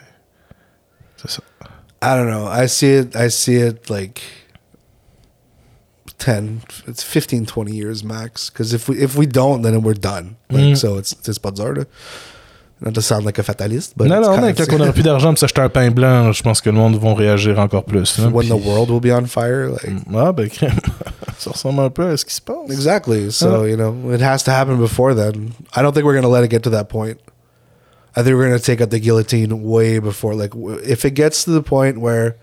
C'est 1.17 1.31
ça. 1.31 1.43
I 2.03 2.17
don't 2.17 2.27
know. 2.29 2.49
I 2.51 2.67
see 2.69 2.99
it. 3.01 3.15
I 3.15 3.31
see 3.31 3.57
it 3.61 3.91
like 3.91 4.21
10, 6.19 6.61
it's 6.89 7.03
15, 7.03 7.47
20 7.47 7.73
years 7.75 8.03
max. 8.03 8.51
Because 8.51 8.73
if 8.75 8.89
we 8.89 8.97
if 8.99 9.17
we 9.17 9.27
don't, 9.27 9.63
then 9.63 9.77
we're 9.83 9.95
done. 9.99 10.37
Like, 10.51 10.73
Mm. 10.73 10.77
So 10.77 10.99
it's 10.99 11.13
it's 11.27 11.39
pas 11.39 11.51
dur. 11.53 11.85
Not 12.83 12.95
to 12.95 13.03
sound 13.03 13.27
like 13.27 13.39
a 13.39 13.43
fatalist, 13.43 13.93
but 13.95 14.09
non, 14.09 14.21
it's 14.21 14.29
non, 14.29 14.41
mais 14.41 14.55
quand 14.55 14.73
on 14.73 14.81
aura 14.81 14.93
plus 14.93 15.03
d'argent 15.03 15.29
pour 15.29 15.39
s'acheter 15.39 15.61
un 15.61 15.69
pain 15.69 15.91
blanc, 15.91 16.33
je 16.33 16.43
pense 16.43 16.63
que 16.63 16.71
le 16.71 16.77
monde 16.77 16.97
va 16.97 17.13
réagir 17.15 17.59
encore 17.59 17.85
plus. 17.85 18.19
là. 18.19 18.29
when 18.31 18.49
the 18.49 18.53
world 18.57 18.89
will 18.89 19.01
be 19.01 19.13
on 19.13 19.27
fire, 19.27 19.69
like 19.69 19.93
Ah, 20.15 20.33
ben, 20.33 20.49
crème. 20.49 20.79
ça 21.39 21.51
ressemble 21.51 21.81
un 21.81 21.91
peu 21.91 22.07
à 22.07 22.17
ce 22.17 22.25
qui 22.25 22.35
se 22.35 22.41
passe. 22.41 22.71
exactly. 22.71 23.31
So 23.31 23.65
you 23.67 23.77
know, 23.77 23.95
it 24.15 24.23
has 24.23 24.43
to 24.45 24.51
happen 24.51 24.79
before 24.79 25.15
then. 25.15 25.53
I 25.77 25.83
don't 25.83 25.93
think 25.93 26.07
we're 26.07 26.15
gonna 26.15 26.29
let 26.33 26.43
it 26.43 26.51
get 26.51 26.63
to 26.63 26.71
that 26.71 26.85
point. 26.89 27.19
I 28.17 28.23
think 28.23 28.35
we're 28.37 28.47
gonna 28.49 28.59
take 28.59 28.81
out 28.81 28.89
the 28.89 28.99
guillotine 28.99 29.63
way 29.63 29.99
before. 29.99 30.35
Like, 30.35 30.55
if 30.83 31.05
it 31.05 31.13
gets 31.15 31.45
to 31.45 31.51
the 31.51 31.63
point 31.63 32.01
where, 32.01 32.37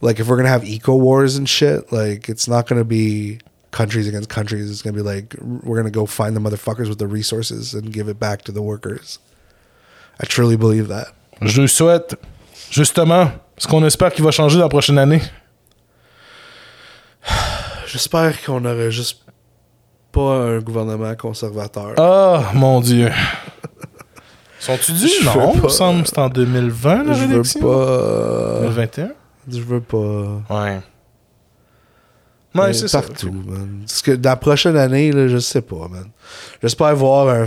like, 0.00 0.18
if 0.18 0.28
we're 0.28 0.36
gonna 0.36 0.48
have 0.48 0.64
eco 0.64 0.96
wars 0.96 1.36
and 1.36 1.46
shit, 1.46 1.92
like, 1.92 2.28
it's 2.30 2.48
not 2.48 2.66
gonna 2.66 2.84
be 2.84 3.38
countries 3.70 4.08
against 4.08 4.28
countries. 4.28 4.70
It's 4.70 4.82
gonna 4.82 4.96
be 4.96 5.02
like 5.02 5.34
we're 5.40 5.76
gonna 5.76 5.90
go 5.90 6.06
find 6.06 6.34
the 6.36 6.40
motherfuckers 6.40 6.88
with 6.88 6.98
the 6.98 7.06
resources 7.06 7.74
and 7.74 7.92
give 7.92 8.08
it 8.08 8.18
back 8.18 8.42
to 8.42 8.52
the 8.52 8.62
workers. 8.62 9.18
I 10.20 10.26
truly 10.26 10.56
believe 10.56 10.88
that. 10.88 11.08
Je 11.42 11.66
souhaite, 11.66 12.14
justement, 12.70 13.30
ce 13.56 13.66
qu'on 13.66 13.84
espère 13.84 14.12
qu'il 14.12 14.24
va 14.24 14.30
changer 14.30 14.58
la 14.58 14.68
prochaine 14.68 14.98
année. 14.98 15.22
J'espère 17.86 18.42
qu'on 18.44 18.64
aurait 18.64 18.90
juste 18.90 19.22
pas 20.12 20.44
un 20.46 20.58
gouvernement 20.60 21.14
conservateur. 21.14 21.94
Ah, 21.98 22.50
mon 22.54 22.80
Dieu. 22.80 23.10
Sont-tu 24.60 24.92
dits? 24.92 25.12
Je 25.22 25.24
Non, 25.24 25.52
il 25.54 25.62
me 25.62 25.68
semble 25.68 26.02
que 26.02 26.08
c'est 26.08 26.18
en 26.18 26.28
2020, 26.28 27.04
la 27.04 27.12
je 27.14 27.24
veux 27.24 27.60
pas. 27.60 28.60
2021? 28.60 29.10
Je 29.50 29.60
veux 29.60 29.80
pas. 29.80 30.42
Ouais. 30.50 30.80
Ouais, 32.54 32.72
c'est 32.72 32.88
ça. 32.88 33.02
partout, 33.02 33.32
man. 33.32 33.80
Parce 33.80 34.02
que 34.02 34.12
dans 34.12 34.30
la 34.30 34.36
prochaine 34.36 34.76
année, 34.76 35.12
là, 35.12 35.28
je 35.28 35.38
sais 35.38 35.62
pas, 35.62 35.88
man. 35.88 36.10
J'espère 36.62 36.94
voir 36.96 37.28
un. 37.28 37.46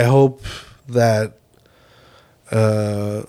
I, 0.00 0.04
hope 0.04 0.42
that 0.88 1.32
uh, 2.52 3.22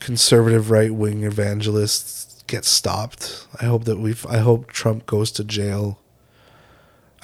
conservative 0.00 0.70
right 0.70 0.92
wing 0.92 1.22
evangelists 1.22 2.42
get 2.48 2.64
stopped. 2.64 3.46
I 3.60 3.66
hope 3.66 3.84
that 3.84 3.98
we. 3.98 4.14
I 4.28 4.38
hope 4.38 4.72
Trump 4.72 5.06
goes 5.06 5.30
to 5.32 5.44
jail. 5.44 5.98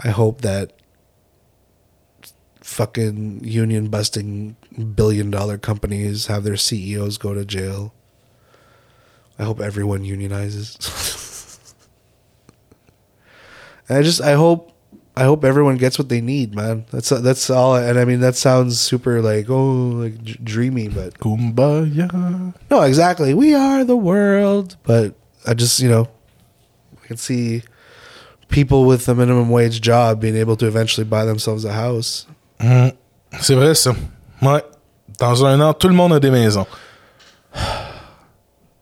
I 0.05 0.11
hope 0.11 0.43
that 0.43 0.73
fucking 2.61 3.41
union 3.43 3.89
busting 3.89 4.57
billion 4.95 5.31
dollar 5.31 5.59
companies 5.59 6.27
have 6.29 6.45
their 6.45 6.57
CEOs 6.57 7.19
go 7.19 7.35
to 7.35 7.45
jail. 7.45 7.93
I 9.39 9.45
hope 9.45 9.61
everyone 9.61 10.05
unionizes. 10.05 11.19
And 13.93 13.99
I 13.99 14.03
just 14.03 14.23
I 14.23 14.33
hope 14.33 14.73
I 15.15 15.25
hope 15.25 15.45
everyone 15.45 15.77
gets 15.77 15.99
what 15.99 16.09
they 16.09 16.23
need, 16.23 16.55
man. 16.55 16.87
That's 16.91 17.11
that's 17.11 17.51
all. 17.51 17.77
And 17.77 17.99
I 17.99 18.07
mean 18.07 18.21
that 18.21 18.37
sounds 18.37 18.81
super 18.81 19.21
like 19.21 19.51
oh 19.51 20.01
like 20.01 20.25
d- 20.25 20.39
dreamy, 20.43 20.89
but 20.89 21.19
Kumbaya. 21.19 22.09
no, 22.71 22.81
exactly. 22.81 23.35
We 23.35 23.53
are 23.55 23.85
the 23.85 23.97
world, 23.97 24.77
but 24.85 25.13
I 25.47 25.53
just 25.53 25.79
you 25.81 25.91
know 25.91 26.09
I 27.05 27.07
can 27.07 27.19
see 27.19 27.65
people 28.49 28.87
with 28.87 29.07
a 29.11 29.15
minimum 29.15 29.51
wage 29.51 29.83
job 29.83 30.21
being 30.21 30.37
able 30.37 30.57
to 30.57 30.67
eventually 30.67 31.05
buy 31.05 31.27
themselves 31.27 31.67
a 31.67 31.73
house. 31.75 32.25
Hum, 32.61 32.93
C'est 33.41 33.55
vrai, 33.55 33.75
ça. 33.75 33.95
Ouais. 34.41 34.63
Dans 35.19 35.45
un 35.45 35.61
an, 35.61 35.75
tout 35.75 35.89
le 35.89 35.95
monde 35.95 36.15
a 36.15 36.19
des 36.21 36.31
maisons. 36.31 36.67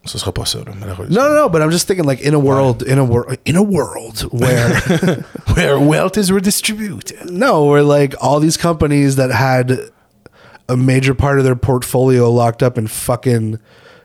Ce 0.07 0.19
sera 0.19 0.33
pas 0.33 0.47
ça, 0.47 0.61
là, 0.61 0.73
malheureusement. 0.79 1.11
No, 1.11 1.29
no, 1.29 1.35
no. 1.35 1.49
But 1.49 1.61
I'm 1.63 1.71
just 1.71 1.87
thinking 1.87 2.07
like 2.07 2.21
in 2.21 2.33
a 2.33 2.39
world, 2.39 2.83
in 2.83 2.99
a 2.99 3.05
world, 3.05 3.37
in 3.45 3.57
a 3.57 3.63
world 3.63 4.21
where 4.33 4.81
Where 5.55 5.79
wealth 5.79 6.17
is 6.17 6.33
redistributed. 6.33 7.31
no, 7.31 7.67
where 7.67 7.83
like 7.83 8.15
all 8.21 8.41
these 8.41 8.57
companies 8.57 9.17
that 9.17 9.31
had 9.31 9.79
a 10.69 10.77
major 10.77 11.15
part 11.15 11.39
of 11.39 11.45
their 11.45 11.57
portfolio 11.57 12.31
locked 12.31 12.63
up 12.63 12.79
in 12.79 12.87
fucking 12.87 13.59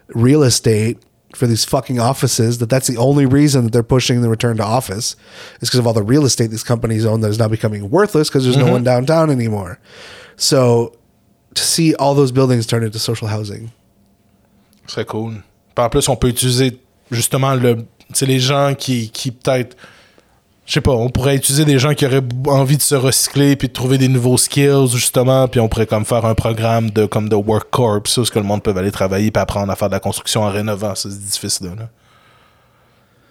real 0.09 0.43
estate 0.43 1.01
for 1.33 1.47
these 1.47 1.63
fucking 1.65 1.99
offices 1.99 2.57
that 2.59 2.69
that's 2.69 2.87
the 2.87 2.97
only 2.97 3.25
reason 3.25 3.65
that 3.65 3.73
they're 3.73 3.83
pushing 3.83 4.21
the 4.21 4.29
return 4.29 4.57
to 4.57 4.63
office 4.63 5.15
is 5.59 5.69
because 5.69 5.79
of 5.79 5.85
all 5.85 5.93
the 5.93 6.01
real 6.01 6.25
estate 6.25 6.47
these 6.47 6.63
companies 6.63 7.05
own 7.05 7.19
that 7.21 7.29
is 7.29 7.37
now 7.37 7.47
becoming 7.47 7.89
worthless 7.89 8.29
because 8.29 8.45
there's 8.45 8.55
no 8.55 8.63
mm-hmm. 8.63 8.73
one 8.73 8.83
downtown 8.83 9.29
anymore 9.29 9.77
so 10.37 10.95
to 11.53 11.61
see 11.61 11.93
all 11.95 12.15
those 12.15 12.31
buildings 12.31 12.65
turn 12.65 12.83
into 12.83 12.99
social 12.99 13.27
housing 13.27 13.71
it's 14.85 14.93
C'est 14.93 15.07
cool. 15.07 15.33
En 15.77 15.89
plus, 15.89 16.07
on 16.09 16.15
peut 16.15 16.29
utiliser 16.29 16.79
justement 17.11 17.53
le. 17.55 17.85
Les 18.21 18.39
gens 18.39 18.75
qui, 18.77 19.09
qui 19.09 19.31
peut-être. 19.31 19.75
Je 20.65 20.73
sais 20.73 20.81
pas, 20.81 20.91
on 20.91 21.09
pourrait 21.09 21.35
utiliser 21.35 21.63
des 21.63 21.77
gens 21.77 21.93
qui 21.93 22.05
auraient 22.05 22.23
envie 22.47 22.77
de 22.77 22.81
se 22.81 22.95
recycler 22.95 23.55
puis 23.55 23.67
de 23.67 23.73
trouver 23.73 23.99
des 23.99 24.07
nouveaux 24.07 24.37
skills, 24.37 24.87
justement, 24.93 25.47
puis 25.47 25.59
on 25.59 25.67
pourrait 25.67 25.85
comme 25.85 26.05
faire 26.05 26.25
un 26.25 26.33
programme 26.33 26.89
de 26.89 27.05
comme 27.05 27.29
de 27.29 27.35
work 27.35 27.69
corps, 27.69 27.99
où 28.03 28.07
ce 28.07 28.31
que 28.31 28.39
le 28.39 28.45
monde 28.45 28.63
peut 28.63 28.73
aller 28.75 28.91
travailler 28.91 29.29
puis 29.29 29.41
apprendre 29.41 29.71
à 29.71 29.75
faire 29.75 29.89
de 29.89 29.93
la 29.93 29.99
construction 29.99 30.41
en 30.41 30.49
rénovant 30.49 30.95
ces 30.95 31.13
édifices-là. 31.13 31.69
là. 31.77 31.89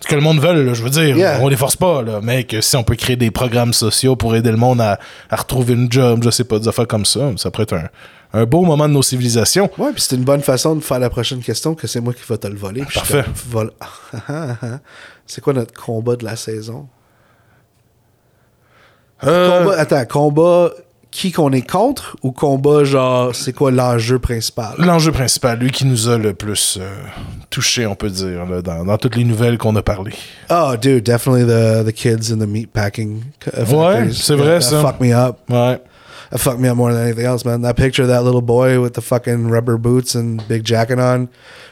Ce 0.00 0.06
que 0.08 0.14
le 0.14 0.20
monde 0.20 0.38
veut, 0.40 0.62
là, 0.62 0.74
je 0.74 0.82
veux 0.82 0.90
dire, 0.90 1.16
Yeah. 1.16 1.38
on 1.40 1.48
les 1.48 1.56
force 1.56 1.76
pas, 1.76 2.02
là, 2.02 2.20
que 2.44 2.60
si 2.60 2.76
on 2.76 2.84
peut 2.84 2.94
créer 2.96 3.16
des 3.16 3.30
programmes 3.30 3.72
sociaux 3.72 4.16
pour 4.16 4.36
aider 4.36 4.50
le 4.50 4.58
monde 4.58 4.80
à, 4.82 4.98
à 5.30 5.36
retrouver 5.36 5.72
une 5.74 5.90
job, 5.90 6.20
je 6.22 6.28
sais 6.30 6.44
pas, 6.44 6.58
des 6.58 6.68
affaires 6.68 6.86
comme 6.86 7.06
ça, 7.06 7.30
ça 7.38 7.50
pourrait 7.50 7.62
être 7.62 7.72
un, 7.74 7.88
un 8.34 8.44
beau 8.44 8.62
moment 8.62 8.86
de 8.86 8.92
nos 8.92 9.02
civilisations. 9.02 9.70
Ouais, 9.78 9.92
puis 9.92 10.02
c'est 10.02 10.16
une 10.16 10.24
bonne 10.24 10.42
façon 10.42 10.74
de 10.76 10.80
faire 10.82 10.98
la 10.98 11.08
prochaine 11.08 11.40
question 11.40 11.74
que 11.74 11.86
c'est 11.86 12.00
moi 12.00 12.12
qui 12.12 12.20
vais 12.28 12.36
te 12.36 12.46
le 12.48 12.56
voler. 12.56 12.82
Parfait. 12.92 13.24
vole- 13.48 13.72
c'est 15.26 15.40
quoi 15.40 15.54
notre 15.54 15.72
combat 15.72 16.16
de 16.16 16.24
la 16.26 16.36
saison? 16.36 16.86
Euh, 19.24 19.58
Combat, 19.60 19.78
attends, 19.78 20.04
combat 20.06 20.70
qui 21.14 21.30
qu'on 21.30 21.52
est 21.52 21.62
contre 21.62 22.16
ou 22.24 22.32
combat 22.32 22.82
genre 22.82 23.36
c'est 23.36 23.52
quoi 23.52 23.70
l'enjeu 23.70 24.18
principal? 24.18 24.74
L'enjeu 24.78 25.12
principal, 25.12 25.60
lui 25.60 25.70
qui 25.70 25.86
nous 25.86 26.08
a 26.08 26.18
le 26.18 26.34
plus 26.34 26.76
euh, 26.80 26.90
touché, 27.50 27.86
on 27.86 27.94
peut 27.94 28.10
dire, 28.10 28.44
là, 28.44 28.60
dans, 28.62 28.84
dans 28.84 28.98
toutes 28.98 29.14
les 29.14 29.22
nouvelles 29.22 29.56
qu'on 29.56 29.76
a 29.76 29.82
parlé. 29.82 30.12
Oh, 30.50 30.74
dude, 30.76 31.04
definitely 31.04 31.44
the, 31.44 31.84
the 31.86 31.92
kids 31.92 32.32
in 32.32 32.38
the 32.38 32.48
meatpacking 32.48 33.22
Ouais, 33.70 34.08
c'est 34.12 34.34
vrai, 34.34 34.58
that 34.58 34.62
ça. 34.62 34.82
fucked 34.82 35.00
me 35.00 35.14
up. 35.14 35.38
Ouais. 35.48 35.80
That 36.32 36.38
fucked 36.38 36.58
me 36.58 36.68
up 36.68 36.76
more 36.76 36.92
than 36.92 37.04
anything 37.04 37.26
else, 37.26 37.44
man. 37.44 37.62
That 37.62 37.74
picture 37.74 38.02
of 38.02 38.08
that 38.08 38.24
little 38.24 38.42
boy 38.42 38.80
with 38.80 38.94
the 38.94 39.00
fucking 39.00 39.48
rubber 39.48 39.78
boots 39.78 40.16
and 40.16 40.42
big 40.48 40.64
jacket 40.64 40.98
on, 40.98 41.28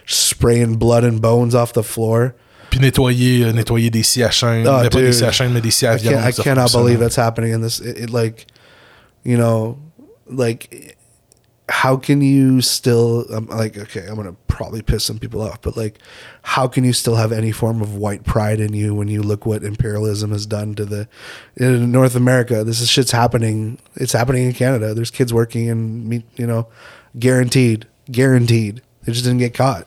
spraying 0.07 0.77
blood 0.77 1.03
and 1.03 1.21
bones 1.21 1.57
off 1.57 1.73
the 1.73 1.83
floor. 1.83 2.35
Puis 2.71 2.79
nettoyer, 2.79 3.45
euh, 3.45 3.53
nettoyer 3.53 3.91
des 3.91 4.05
scies 4.05 4.23
à 4.23 4.31
chaîne. 4.31 4.69
Oh, 4.69 4.79
mais 4.83 4.89
pas 4.89 5.01
des 5.01 5.13
scies 5.13 5.25
à 5.25 5.33
chaîne, 5.33 5.53
mais 5.53 5.61
des 5.61 5.73
scies 5.73 5.89
à 5.89 5.97
I, 5.97 5.99
viande. 5.99 6.15
can't, 6.15 6.23
I 6.23 6.33
des 6.33 6.41
affaires 6.41 6.55
cannot 6.55 6.73
believe 6.73 7.01
that's 7.01 7.19
happening 7.19 7.53
in 7.53 7.61
this. 7.61 7.81
It, 7.81 7.99
it, 8.05 8.11
like, 8.11 8.47
you 9.23 9.37
know, 9.37 9.79
like, 10.27 10.97
how 11.69 11.97
can 11.97 12.21
you 12.21 12.61
still? 12.61 13.23
I'm 13.33 13.47
like, 13.47 13.79
okay, 13.79 14.07
I'm 14.07 14.17
gonna 14.17 14.37
probably 14.49 14.83
piss 14.83 15.05
some 15.05 15.19
people 15.19 15.41
off, 15.41 15.63
but 15.63 15.77
like, 15.77 15.99
how 16.43 16.69
can 16.69 16.85
you 16.85 16.93
still 16.93 17.17
have 17.17 17.33
any 17.33 17.53
form 17.53 17.81
of 17.81 17.97
white 17.97 18.25
pride 18.25 18.61
in 18.61 18.73
you 18.73 18.95
when 18.95 19.09
you 19.09 19.23
look 19.23 19.47
what 19.47 19.63
imperialism 19.63 20.33
has 20.33 20.45
done 20.47 20.75
to 20.75 20.85
the 20.85 21.09
in 21.57 21.91
North 21.91 22.15
America? 22.17 22.65
This 22.65 22.81
is 22.81 22.89
shit's 22.89 23.13
happening. 23.13 23.79
It's 23.95 24.13
happening 24.13 24.45
in 24.45 24.53
Canada. 24.53 24.95
There's 24.95 25.11
kids 25.11 25.33
working 25.33 25.67
in 25.67 26.09
meat, 26.09 26.25
you 26.37 26.47
know, 26.47 26.69
guaranteed, 27.19 27.87
guaranteed. 28.11 28.83
They 29.05 29.13
just 29.13 29.25
didn't 29.25 29.41
get 29.41 29.55
caught 29.55 29.87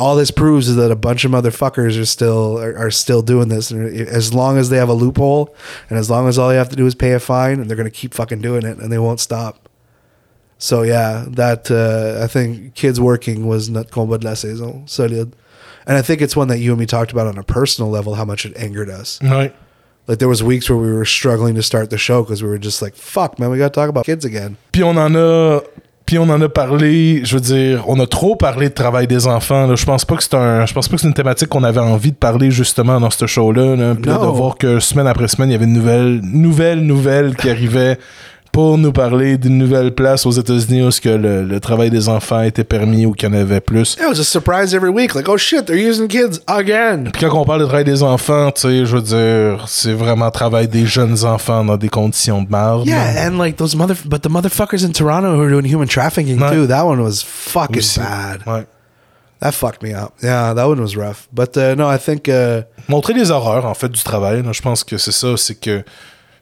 all 0.00 0.16
this 0.16 0.30
proves 0.30 0.68
is 0.68 0.76
that 0.76 0.90
a 0.90 0.96
bunch 0.96 1.24
of 1.24 1.30
motherfuckers 1.30 2.00
are 2.00 2.04
still 2.06 2.58
are, 2.58 2.76
are 2.76 2.90
still 2.90 3.22
doing 3.22 3.48
this 3.48 3.70
and 3.70 3.94
as 4.08 4.32
long 4.32 4.56
as 4.58 4.68
they 4.70 4.78
have 4.78 4.88
a 4.88 4.94
loophole 4.94 5.54
and 5.90 5.98
as 5.98 6.08
long 6.08 6.26
as 6.28 6.38
all 6.38 6.48
they 6.48 6.56
have 6.56 6.68
to 6.70 6.76
do 6.76 6.86
is 6.86 6.94
pay 6.94 7.12
a 7.12 7.20
fine 7.20 7.60
and 7.60 7.68
they're 7.68 7.76
going 7.76 7.90
to 7.94 7.98
keep 8.02 8.14
fucking 8.14 8.40
doing 8.40 8.64
it 8.64 8.78
and 8.78 8.90
they 8.90 8.98
won't 8.98 9.20
stop 9.20 9.68
so 10.58 10.82
yeah 10.82 11.24
that 11.28 11.70
uh, 11.70 12.22
i 12.24 12.26
think 12.26 12.74
kids 12.74 12.98
working 13.00 13.46
was 13.46 13.68
not 13.68 13.90
combat 13.90 14.20
de 14.20 14.26
la 14.28 14.34
saison 14.34 14.86
solid 14.86 15.34
and 15.86 15.96
i 15.96 16.02
think 16.02 16.20
it's 16.20 16.36
one 16.36 16.48
that 16.48 16.58
you 16.58 16.70
and 16.72 16.80
me 16.80 16.86
talked 16.86 17.12
about 17.12 17.26
on 17.26 17.38
a 17.38 17.42
personal 17.44 17.90
level 17.90 18.14
how 18.14 18.24
much 18.24 18.44
it 18.46 18.56
angered 18.56 18.88
us 18.90 19.18
Ouais. 19.22 19.52
like 20.06 20.18
there 20.18 20.28
was 20.28 20.42
weeks 20.42 20.68
where 20.70 20.78
we 20.78 20.92
were 20.92 21.04
struggling 21.04 21.54
to 21.54 21.62
start 21.62 21.90
the 21.90 21.98
show 21.98 22.22
because 22.22 22.42
we 22.42 22.48
were 22.48 22.58
just 22.58 22.80
like 22.82 22.94
fuck 22.94 23.38
man 23.38 23.50
we 23.50 23.58
got 23.58 23.68
to 23.68 23.74
talk 23.80 23.88
about 23.88 24.04
kids 24.06 24.24
again 24.24 24.56
Puis 24.72 24.82
on 24.82 24.98
en 24.98 25.14
a. 25.16 25.60
Puis 26.10 26.18
on 26.18 26.28
en 26.28 26.40
a 26.40 26.48
parlé, 26.48 27.20
je 27.22 27.36
veux 27.36 27.40
dire, 27.40 27.84
on 27.86 28.00
a 28.00 28.06
trop 28.08 28.34
parlé 28.34 28.68
de 28.68 28.74
travail 28.74 29.06
des 29.06 29.28
enfants. 29.28 29.68
Là. 29.68 29.76
Je 29.76 29.84
pense 29.84 30.04
pas 30.04 30.16
que 30.16 30.24
c'est 30.24 30.34
un, 30.34 30.66
je 30.66 30.74
pense 30.74 30.88
pas 30.88 30.96
que 30.96 31.02
c'est 31.02 31.06
une 31.06 31.14
thématique 31.14 31.48
qu'on 31.48 31.62
avait 31.62 31.78
envie 31.78 32.10
de 32.10 32.16
parler 32.16 32.50
justement 32.50 32.98
dans 32.98 33.10
ce 33.10 33.28
show-là. 33.28 33.76
Là. 33.76 33.94
Puis 33.94 34.10
là, 34.10 34.18
de 34.18 34.26
voir 34.26 34.56
que 34.58 34.80
semaine 34.80 35.06
après 35.06 35.28
semaine, 35.28 35.50
il 35.50 35.52
y 35.52 35.54
avait 35.54 35.66
une 35.66 35.72
nouvelle, 35.72 36.20
nouvelle, 36.24 36.80
nouvelle 36.80 37.36
qui 37.36 37.48
arrivait 37.48 37.96
pour 38.52 38.76
nous 38.78 38.92
parler 38.92 39.38
d'une 39.38 39.58
nouvelle 39.58 39.94
place 39.94 40.26
aux 40.26 40.30
États-Unis 40.32 40.82
où 40.82 40.90
que 41.00 41.08
le, 41.08 41.44
le 41.44 41.60
travail 41.60 41.88
des 41.90 42.08
enfants 42.08 42.42
était 42.42 42.64
permis 42.64 43.06
ou 43.06 43.12
qu'il 43.12 43.28
y 43.28 43.32
en 43.32 43.34
avait 43.40 43.60
plus. 43.60 43.96
it 44.00 44.06
was 44.08 44.18
a 44.20 44.24
surprise 44.24 44.74
every 44.74 44.90
week 44.90 45.14
like 45.14 45.28
oh 45.28 45.36
shit 45.36 45.66
they're 45.66 45.76
using 45.78 46.08
kids 46.08 46.40
again 46.48 47.04
Puis 47.12 47.22
quand 47.28 47.38
on 47.40 47.44
parle 47.44 47.60
de 47.60 47.66
travail 47.66 47.84
des 47.84 48.02
enfants, 48.02 48.50
tu 48.50 48.62
sais, 48.62 48.84
je 48.86 48.96
veux 48.96 49.02
dire, 49.02 49.66
c'est 49.68 49.92
vraiment 49.92 50.30
travail 50.30 50.66
des 50.68 50.84
jeunes 50.86 51.24
enfants 51.24 51.64
dans 51.64 51.76
des 51.76 51.88
conditions 51.88 52.42
de 52.42 52.50
merde. 52.50 52.86
Yeah, 52.86 53.28
and 53.28 53.38
like 53.38 53.56
those 53.56 53.74
mother, 53.76 53.94
but 54.04 54.22
the 54.22 54.28
motherfuckers 54.28 54.84
in 54.84 54.92
Toronto 54.92 55.34
who 55.36 55.42
are 55.42 55.50
doing 55.50 55.64
human 55.66 55.86
trafficking 55.88 56.40
Ouais. 56.40 56.50
too. 56.52 56.66
That 56.66 56.84
one 56.84 57.00
was 57.00 57.22
fucking 57.24 57.78
Aussi. 57.78 58.00
bad. 58.00 58.40
Ouais. 58.46 58.66
That 59.40 59.52
fucked 59.52 59.82
me 59.82 59.94
up. 59.94 60.12
Yeah, 60.22 60.52
that 60.54 60.66
one 60.66 60.80
was 60.80 60.96
rough. 60.96 61.26
But 61.32 61.56
uh, 61.56 61.74
no, 61.74 61.88
I 61.88 61.96
think 61.98 62.28
uh, 62.28 62.62
Montrer 62.88 63.14
les 63.14 63.30
horreurs, 63.30 63.64
en 63.64 63.74
fait, 63.74 63.88
du 63.88 64.02
travail. 64.02 64.42
là. 64.42 64.52
Je 64.52 64.60
pense 64.60 64.84
que 64.84 64.98
c'est 64.98 65.12
ça, 65.12 65.28
c'est 65.38 65.54
que 65.54 65.82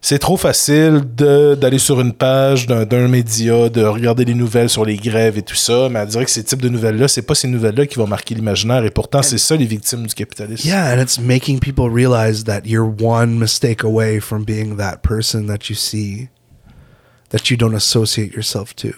c'est 0.09 0.18
trop 0.18 0.38
facile 0.38 1.02
de- 1.16 1.54
d'aller 1.54 1.78
sur 1.78 2.00
une 2.00 2.14
page 2.14 2.66
d'un 2.66 3.09
média, 3.09 3.68
de 3.68 3.84
regarder 3.84 4.24
les 4.24 4.32
nouvelles 4.34 4.70
sur 4.70 4.84
les 4.86 4.96
grèves 4.96 5.36
et 5.36 5.42
tout 5.42 5.54
ça, 5.54 5.88
mais 5.90 5.98
à 5.98 6.06
dire 6.06 6.24
que 6.24 6.30
ces 6.30 6.42
types 6.42 6.62
de 6.62 6.70
nouvelles-là, 6.70 7.09
c'est 7.09 7.20
pas 7.30 7.34
ces 7.34 7.46
nouvelles-là 7.48 7.84
qui 7.86 7.96
vont 7.96 8.06
marquer 8.06 8.34
l'imaginaire, 8.34 8.82
et 8.86 8.90
pourtant, 8.90 9.20
c'est 9.22 9.36
ça 9.36 9.54
les 9.54 9.66
victimes 9.66 10.06
du 10.06 10.14
capitalisme. 10.14 10.66
yeah, 10.66 10.94
and 10.94 10.98
it's 11.02 11.18
making 11.20 11.59
people 11.61 11.90
realize 11.90 12.44
that 12.44 12.62
you're 12.64 12.88
one 13.00 13.38
mistake 13.38 13.84
away 13.84 14.18
from 14.18 14.44
being 14.44 14.76
that 14.78 14.98
person 15.02 15.46
that 15.46 15.68
you 15.68 15.74
see, 15.74 16.28
that 17.28 17.50
you 17.50 17.59
don't 17.59 17.74
associate 17.76 18.32
yourself 18.34 18.74
to. 18.76 18.88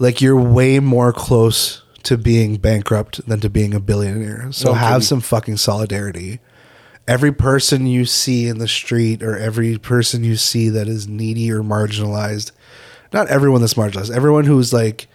Like 0.00 0.20
you're 0.20 0.34
way 0.40 0.80
more 0.80 1.12
close 1.12 1.84
to 2.02 2.16
being 2.18 2.56
bankrupt 2.56 3.20
than 3.28 3.38
to 3.40 3.48
being 3.48 3.74
a 3.74 3.80
billionaire. 3.80 4.48
So 4.50 4.70
Okay. 4.70 4.78
have 4.80 5.02
some 5.04 5.20
fucking 5.20 5.56
solidarity. 5.58 6.40
Every 7.08 7.32
person 7.32 7.86
you 7.86 8.04
see 8.04 8.48
in 8.48 8.58
the 8.58 8.66
street 8.66 9.22
or 9.22 9.38
every 9.38 9.78
person 9.78 10.24
you 10.24 10.36
see 10.36 10.68
that 10.70 10.88
is 10.88 11.06
needy 11.06 11.52
or 11.52 11.62
marginalized, 11.62 12.50
not 13.12 13.28
everyone 13.28 13.60
that's 13.60 13.74
marginalized, 13.74 14.14
everyone 14.14 14.44
who's 14.44 14.72
like 14.72 15.06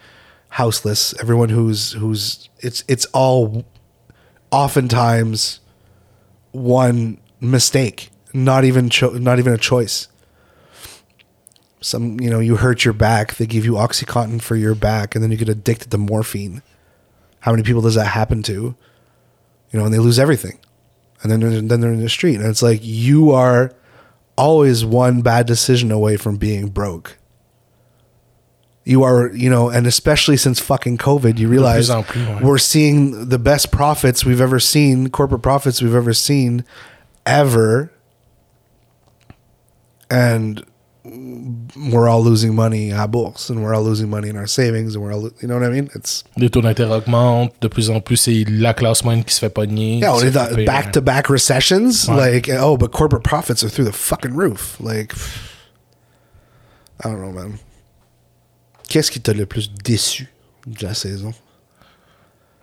houseless, 0.49 1.13
everyone 1.19 1.49
who's 1.49 1.93
who's 1.93 2.49
it's 2.59 2.83
it's 2.87 3.05
all 3.07 3.65
oftentimes 4.51 5.59
one 6.51 7.17
mistake, 7.39 8.09
not 8.33 8.63
even 8.63 8.89
cho- 8.89 9.11
not 9.13 9.39
even 9.39 9.53
a 9.53 9.57
choice. 9.57 10.07
Some 11.81 12.19
you 12.19 12.29
know 12.29 12.39
you 12.39 12.57
hurt 12.57 12.85
your 12.85 12.93
back, 12.93 13.35
they 13.35 13.47
give 13.47 13.65
you 13.65 13.73
oxycontin 13.73 14.41
for 14.41 14.55
your 14.55 14.75
back, 14.75 15.15
and 15.15 15.23
then 15.23 15.31
you 15.31 15.37
get 15.37 15.49
addicted 15.49 15.89
to 15.91 15.97
morphine. 15.97 16.61
How 17.39 17.51
many 17.51 17.63
people 17.63 17.81
does 17.81 17.95
that 17.95 18.07
happen 18.07 18.43
to? 18.43 18.75
You 19.71 19.79
know, 19.79 19.85
and 19.85 19.93
they 19.93 19.99
lose 19.99 20.19
everything, 20.19 20.59
and 21.21 21.31
then 21.31 21.39
they're, 21.39 21.61
then 21.61 21.81
they're 21.81 21.93
in 21.93 22.01
the 22.01 22.09
street, 22.09 22.35
and 22.35 22.45
it's 22.45 22.61
like 22.61 22.79
you 22.81 23.31
are 23.31 23.71
always 24.37 24.83
one 24.83 25.21
bad 25.21 25.45
decision 25.45 25.91
away 25.91 26.17
from 26.17 26.37
being 26.37 26.69
broke. 26.69 27.17
You 28.83 29.03
are, 29.03 29.31
you 29.33 29.49
know, 29.49 29.69
and 29.69 29.85
especially 29.85 30.37
since 30.37 30.59
fucking 30.59 30.97
COVID, 30.97 31.37
you 31.37 31.47
realize 31.47 31.89
en 31.89 32.03
plus, 32.03 32.17
ouais. 32.17 32.41
we're 32.41 32.57
seeing 32.57 33.29
the 33.29 33.37
best 33.37 33.71
profits 33.71 34.25
we've 34.25 34.41
ever 34.41 34.59
seen, 34.59 35.09
corporate 35.09 35.43
profits 35.43 35.81
we've 35.81 35.93
ever 35.93 36.13
seen, 36.13 36.65
ever, 37.25 37.91
and 40.09 40.65
we're 41.91 42.07
all 42.07 42.23
losing 42.23 42.53
money 42.53 42.91
à 42.93 43.07
bourse, 43.07 43.49
and 43.49 43.57
we're 43.61 43.73
all 43.75 43.83
losing 43.83 44.09
money 44.09 44.29
in 44.29 44.37
our 44.37 44.47
savings, 44.47 44.95
and 44.95 45.03
we're 45.03 45.13
all, 45.13 45.29
you 45.41 45.47
know 45.47 45.57
what 45.59 45.65
I 45.65 45.69
mean? 45.69 45.89
It's 45.95 46.23
Les 46.37 46.49
taux 46.49 46.61
d'intérêt 46.61 46.95
augmentent, 46.95 47.53
de 47.61 47.67
plus 47.67 47.89
en 47.89 47.99
plus, 47.99 48.17
c'est 48.17 48.45
la 48.49 48.73
classe 48.73 49.03
moyenne 49.03 49.23
qui 49.23 49.33
se 49.33 49.39
fait 49.39 49.49
pogner. 49.49 49.99
yeah, 49.99 50.13
on 50.13 50.19
est 50.21 50.31
dans 50.31 50.47
back 50.65 50.91
to 50.93 51.01
back 51.01 51.27
recessions, 51.27 52.07
Ouais. 52.09 52.15
like 52.33 52.51
oh, 52.61 52.77
but 52.77 52.91
corporate 52.91 53.23
profits 53.23 53.63
are 53.63 53.69
through 53.69 53.85
the 53.89 53.93
fucking 53.95 54.33
roof. 54.33 54.77
Like, 54.79 55.13
I 57.03 57.09
don't 57.09 57.19
know, 57.19 57.31
man. 57.31 57.53
Qu'est-ce 58.87 59.09
qui 59.11 59.19
t'a 59.21 59.33
le 59.33 59.45
plus 59.45 59.71
déçu 59.83 60.29
de 60.67 60.85
la 60.85 60.93
saison? 60.93 61.33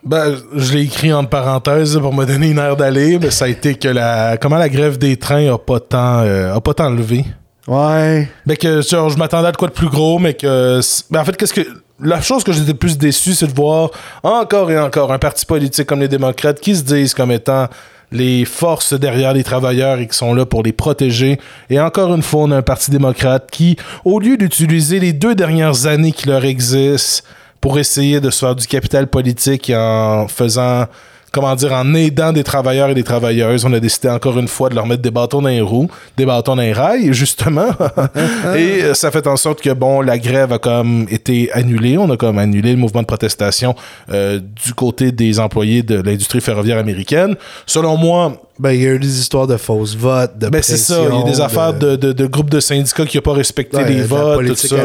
Ben, 0.05 0.37
je 0.55 0.73
l'ai 0.75 0.83
écrit 0.83 1.13
entre 1.13 1.31
parenthèses 1.31 1.97
là, 1.97 2.01
pour 2.01 2.15
me 2.15 2.25
donner 2.25 2.51
une 2.51 2.59
heure 2.61 2.77
d'aller, 2.77 3.19
mais 3.19 3.31
ça 3.33 3.47
a 3.47 3.49
été 3.49 3.75
que 3.75 3.89
la 3.89 4.37
comment 4.37 4.57
la 4.59 4.69
grève 4.69 4.97
des 4.97 5.17
trains 5.17 5.53
a 5.53 5.59
pas 5.59 5.81
tant 5.81 6.21
euh, 6.21 6.55
a 6.55 6.61
pas 6.61 6.73
tant 6.75 6.89
levé. 6.91 7.25
Ouais. 7.69 8.29
Ben 8.47 8.57
que 8.57 8.81
genre, 8.81 9.11
je 9.11 9.19
m'attendais 9.19 9.49
à 9.49 9.53
de 9.53 9.57
quoi 9.57 9.69
de 9.69 9.75
plus 9.75 9.91
gros, 9.91 10.19
mais 10.19 10.33
que 10.35 10.81
ben, 11.11 11.21
en 11.21 11.25
fait 11.25 11.37
qu'est-ce 11.37 11.53
que 11.53 11.67
la 12.01 12.21
chose 12.21 12.43
que 12.43 12.53
j'étais 12.53 12.73
le 12.73 12.79
plus 12.79 12.97
déçu, 12.97 13.35
c'est 13.35 13.47
de 13.47 13.55
voir 13.55 13.91
encore 14.23 14.71
et 14.71 14.79
encore 14.79 15.13
un 15.13 15.19
parti 15.19 15.45
politique 15.45 15.87
comme 15.87 16.01
les 16.01 16.09
démocrates 16.09 16.61
qui 16.61 16.75
se 16.75 16.83
disent 16.83 17.13
comme 17.13 17.31
étant 17.31 17.67
les 18.11 18.47
forces 18.47 18.95
derrière 18.95 19.35
les 19.35 19.45
travailleurs 19.45 19.99
et 19.99 20.07
qui 20.07 20.17
sont 20.17 20.33
là 20.33 20.47
pour 20.47 20.63
les 20.63 20.73
protéger. 20.73 21.39
Et 21.69 21.79
encore 21.79 22.15
une 22.15 22.23
fois, 22.23 22.43
on 22.45 22.51
a 22.53 22.57
un 22.57 22.63
parti 22.63 22.91
démocrate 22.91 23.51
qui, 23.51 23.77
au 24.05 24.19
lieu 24.19 24.39
d'utiliser 24.39 24.99
les 24.99 25.13
deux 25.13 25.35
dernières 25.35 25.87
années 25.87 26.13
qui 26.13 26.27
leur 26.27 26.45
existent 26.47 27.29
pour 27.61 27.79
essayer 27.79 28.21
de 28.21 28.31
se 28.31 28.39
faire 28.39 28.55
du 28.55 28.67
capital 28.67 29.09
politique 29.09 29.71
en 29.75 30.27
faisant 30.29 30.87
comment 31.33 31.55
dire, 31.55 31.73
en 31.73 31.95
aidant 31.95 32.33
des 32.33 32.45
travailleurs 32.45 32.91
et 32.91 32.95
des 32.95 33.03
travailleuses, 33.03 33.65
on 33.65 33.73
a 33.73 33.81
décidé 33.81 34.09
encore 34.09 34.39
une 34.39 34.49
fois 34.49 34.69
de 34.69 34.75
leur 34.75 34.87
mettre 34.87 35.03
des 35.03 35.11
bâtons 35.11 35.43
dans 35.43 35.49
les 35.49 35.61
roues, 35.61 35.91
des 36.17 36.27
bâtons 36.27 36.57
dans 36.57 36.63
les 36.63 36.73
rails, 36.73 37.13
justement. 37.13 37.69
et 38.57 38.83
euh, 38.83 38.95
ça 38.95 39.11
fait 39.11 39.27
en 39.27 39.37
sorte 39.37 39.61
que, 39.61 39.71
bon, 39.71 40.01
la 40.01 40.19
grève 40.19 40.53
a 40.53 40.59
comme 40.59 41.07
été 41.11 41.51
annulée. 41.53 41.99
On 41.99 42.11
a 42.11 42.17
comme 42.17 42.39
annulé 42.39 42.73
le 42.73 42.79
mouvement 42.79 43.03
de 43.03 43.07
protestation 43.07 43.75
euh, 44.11 44.41
du 44.65 44.75
côté 44.75 45.13
des 45.13 45.41
employés 45.41 45.83
de 45.83 46.01
l'industrie 46.01 46.41
ferroviaire 46.41 46.79
américaine. 46.79 47.37
Selon 47.67 47.97
moi, 47.97 48.33
Ben, 48.61 48.73
il 48.73 48.83
y 48.83 48.87
a 48.87 48.91
eu 48.91 48.99
des 48.99 49.21
histoires 49.21 49.47
de 49.47 49.57
fausses 49.57 49.95
votes, 49.97 50.37
de 50.37 50.49
ben 50.49 50.61
c'est 50.63 50.77
ça, 50.77 51.01
il 51.09 51.17
y 51.17 51.21
a 51.21 51.23
des 51.23 51.41
affaires 51.41 51.73
de, 51.75 51.95
de, 51.95 52.13
de 52.13 52.27
groupes 52.27 52.51
de 52.51 52.59
syndicats 52.59 53.07
qui 53.07 53.17
n'ont 53.17 53.23
pas 53.23 53.33
respecté 53.35 53.77
Ouais, 53.77 53.89
les 53.89 54.03
votes, 54.03 54.45
tout 54.47 54.55
ça. 54.57 54.77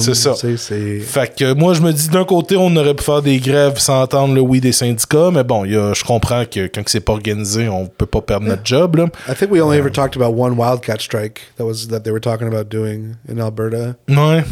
C'est 0.00 0.14
ça. 0.14 0.34
Fait 0.34 1.34
que 1.36 1.52
moi, 1.52 1.74
je 1.74 1.82
me 1.82 1.92
dis, 1.92 2.08
d'un 2.08 2.24
côté, 2.24 2.56
on 2.56 2.74
aurait 2.74 2.94
pu 2.94 3.04
faire 3.04 3.20
des 3.20 3.38
grèves 3.38 3.78
sans 3.78 4.02
entendre 4.02 4.34
le 4.34 4.40
oui 4.40 4.60
des 4.60 4.72
syndicats, 4.72 5.30
mais 5.32 5.44
bon, 5.44 5.64
y 5.66 5.76
a- 5.76 5.92
je 5.92 6.04
comprends 6.04 6.44
que 6.50 6.66
quand 6.68 6.82
c'est 6.86 7.00
pas 7.00 7.12
organisé, 7.12 7.68
on 7.68 7.86
peut 7.86 8.06
pas 8.06 8.22
perdre 8.22 8.46
notre 8.46 8.64
job. 8.64 8.96
Là. 8.96 9.06
I 9.28 9.34
think 9.34 9.50
we 9.52 9.60
only 9.60 9.76
ever 9.78 9.90
talked 9.90 10.16
about 10.20 10.34
one 10.34 10.54
wildcat 10.56 10.96
strike 11.00 11.40
that 11.58 11.64
was 11.64 11.88
that 11.90 12.00
they 12.00 12.10
were 12.12 12.20
talking 12.20 12.46
about 12.48 12.68
doing 12.70 13.14
in 13.30 13.38
Alberta. 13.38 13.94
Ouais, 14.08 14.44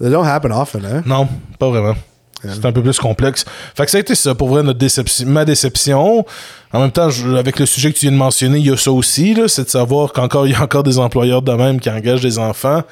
They 0.00 0.10
don't 0.10 0.26
happen 0.26 0.50
often, 0.52 0.84
hein? 0.84 1.02
non, 1.06 1.28
pas 1.58 1.70
vraiment. 1.70 1.94
C'est 2.42 2.64
un 2.66 2.72
peu 2.72 2.82
plus 2.82 2.98
complexe. 2.98 3.44
Fait 3.76 3.84
que 3.84 3.90
ça 3.90 3.98
a 3.98 4.00
été 4.00 4.14
ça, 4.14 4.34
pour 4.34 4.48
vrai, 4.48 4.62
notre 4.62 4.78
déception, 4.78 5.26
ma 5.28 5.44
déception. 5.44 6.24
En 6.72 6.80
même 6.80 6.90
temps, 6.90 7.10
je- 7.10 7.34
avec 7.36 7.58
le 7.58 7.66
sujet 7.66 7.92
que 7.92 7.98
tu 7.98 8.06
viens 8.06 8.12
de 8.12 8.16
mentionner, 8.16 8.58
il 8.58 8.66
y 8.66 8.70
a 8.70 8.76
ça 8.76 8.90
aussi, 8.92 9.36
c'est 9.48 9.64
de 9.64 9.68
savoir 9.70 10.12
qu'encore 10.12 10.46
il 10.46 10.52
y 10.52 10.54
a 10.54 10.62
encore 10.62 10.82
des 10.82 10.98
employeurs 10.98 11.42
de 11.42 11.52
même 11.52 11.78
qui 11.80 11.88
engagent 11.90 12.20
des 12.22 12.38
enfants. 12.38 12.82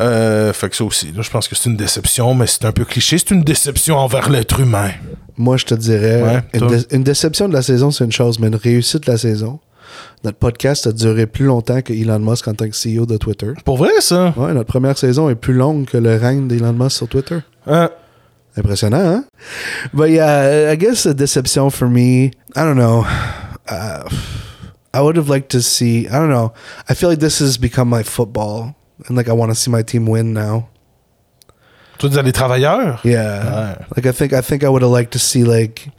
Euh, 0.00 0.52
fait 0.52 0.68
que 0.70 0.76
ça 0.76 0.84
aussi, 0.84 1.12
là, 1.14 1.22
je 1.22 1.30
pense 1.30 1.46
que 1.46 1.54
c'est 1.54 1.70
une 1.70 1.76
déception, 1.76 2.34
mais 2.34 2.46
c'est 2.48 2.64
un 2.64 2.72
peu 2.72 2.84
cliché. 2.84 3.16
C'est 3.16 3.30
une 3.30 3.44
déception 3.44 3.96
envers 3.96 4.28
l'être 4.28 4.58
humain. 4.58 4.90
Moi, 5.38 5.56
je 5.56 5.64
te 5.66 5.74
dirais, 5.74 6.20
Ouais, 6.22 6.40
une, 6.52 6.60
toi? 6.60 6.68
dé- 6.68 6.84
une 6.90 7.04
déception 7.04 7.48
de 7.48 7.52
la 7.54 7.62
saison, 7.62 7.90
c'est 7.92 8.04
une 8.04 8.12
chose, 8.12 8.38
mais 8.40 8.48
une 8.48 8.56
réussite 8.56 9.06
de 9.06 9.12
la 9.12 9.18
saison. 9.18 9.60
Notre 10.24 10.38
podcast 10.38 10.88
a 10.88 10.92
duré 10.92 11.26
plus 11.26 11.44
longtemps 11.44 11.80
que 11.80 11.92
Elon 11.92 12.18
Musk 12.18 12.48
en 12.48 12.54
tant 12.54 12.68
que 12.68 12.74
CEO 12.74 13.06
de 13.06 13.16
Twitter. 13.18 13.52
Pour 13.64 13.76
vrai, 13.76 13.90
ça? 14.00 14.34
Ouais, 14.36 14.52
notre 14.52 14.66
première 14.66 14.98
saison 14.98 15.28
est 15.30 15.34
plus 15.36 15.54
longue 15.54 15.84
que 15.84 15.96
le 15.98 16.16
règne 16.16 16.48
d'Elon 16.48 16.72
Musk 16.72 16.96
sur 16.96 17.08
Twitter. 17.08 17.38
Hein? 17.68 17.90
Impressionnant, 18.56 19.04
hein? 19.04 19.24
But 19.92 20.10
yeah, 20.10 20.68
I 20.70 20.76
guess 20.76 21.06
a 21.06 21.14
deception 21.14 21.70
for 21.70 21.88
me, 21.88 22.32
I 22.54 22.64
don't 22.64 22.76
know. 22.76 23.04
Uh, 23.68 24.08
I 24.92 25.00
would 25.00 25.16
have 25.16 25.28
liked 25.28 25.50
to 25.50 25.60
see, 25.62 26.06
I 26.08 26.18
don't 26.20 26.30
know. 26.30 26.52
I 26.88 26.94
feel 26.94 27.08
like 27.08 27.18
this 27.18 27.40
has 27.40 27.58
become 27.58 27.88
my 27.88 28.04
football. 28.04 28.76
And 29.08 29.16
like 29.16 29.28
I 29.28 29.32
want 29.32 29.50
to 29.50 29.56
see 29.56 29.70
my 29.70 29.82
team 29.82 30.06
win 30.06 30.32
now. 30.32 30.68
Tu 31.98 32.08
veux 32.08 32.22
les 32.22 32.32
travailleurs? 32.32 33.00
Yeah. 33.04 33.44
Ouais. 33.44 33.86
Like 33.96 34.06
I 34.06 34.12
think 34.12 34.32
I 34.32 34.40
think 34.40 34.62
I 34.62 34.68
would 34.68 34.82
have 34.82 34.90
liked 34.90 35.12
to 35.12 35.18
see 35.18 35.44
like 35.44 35.90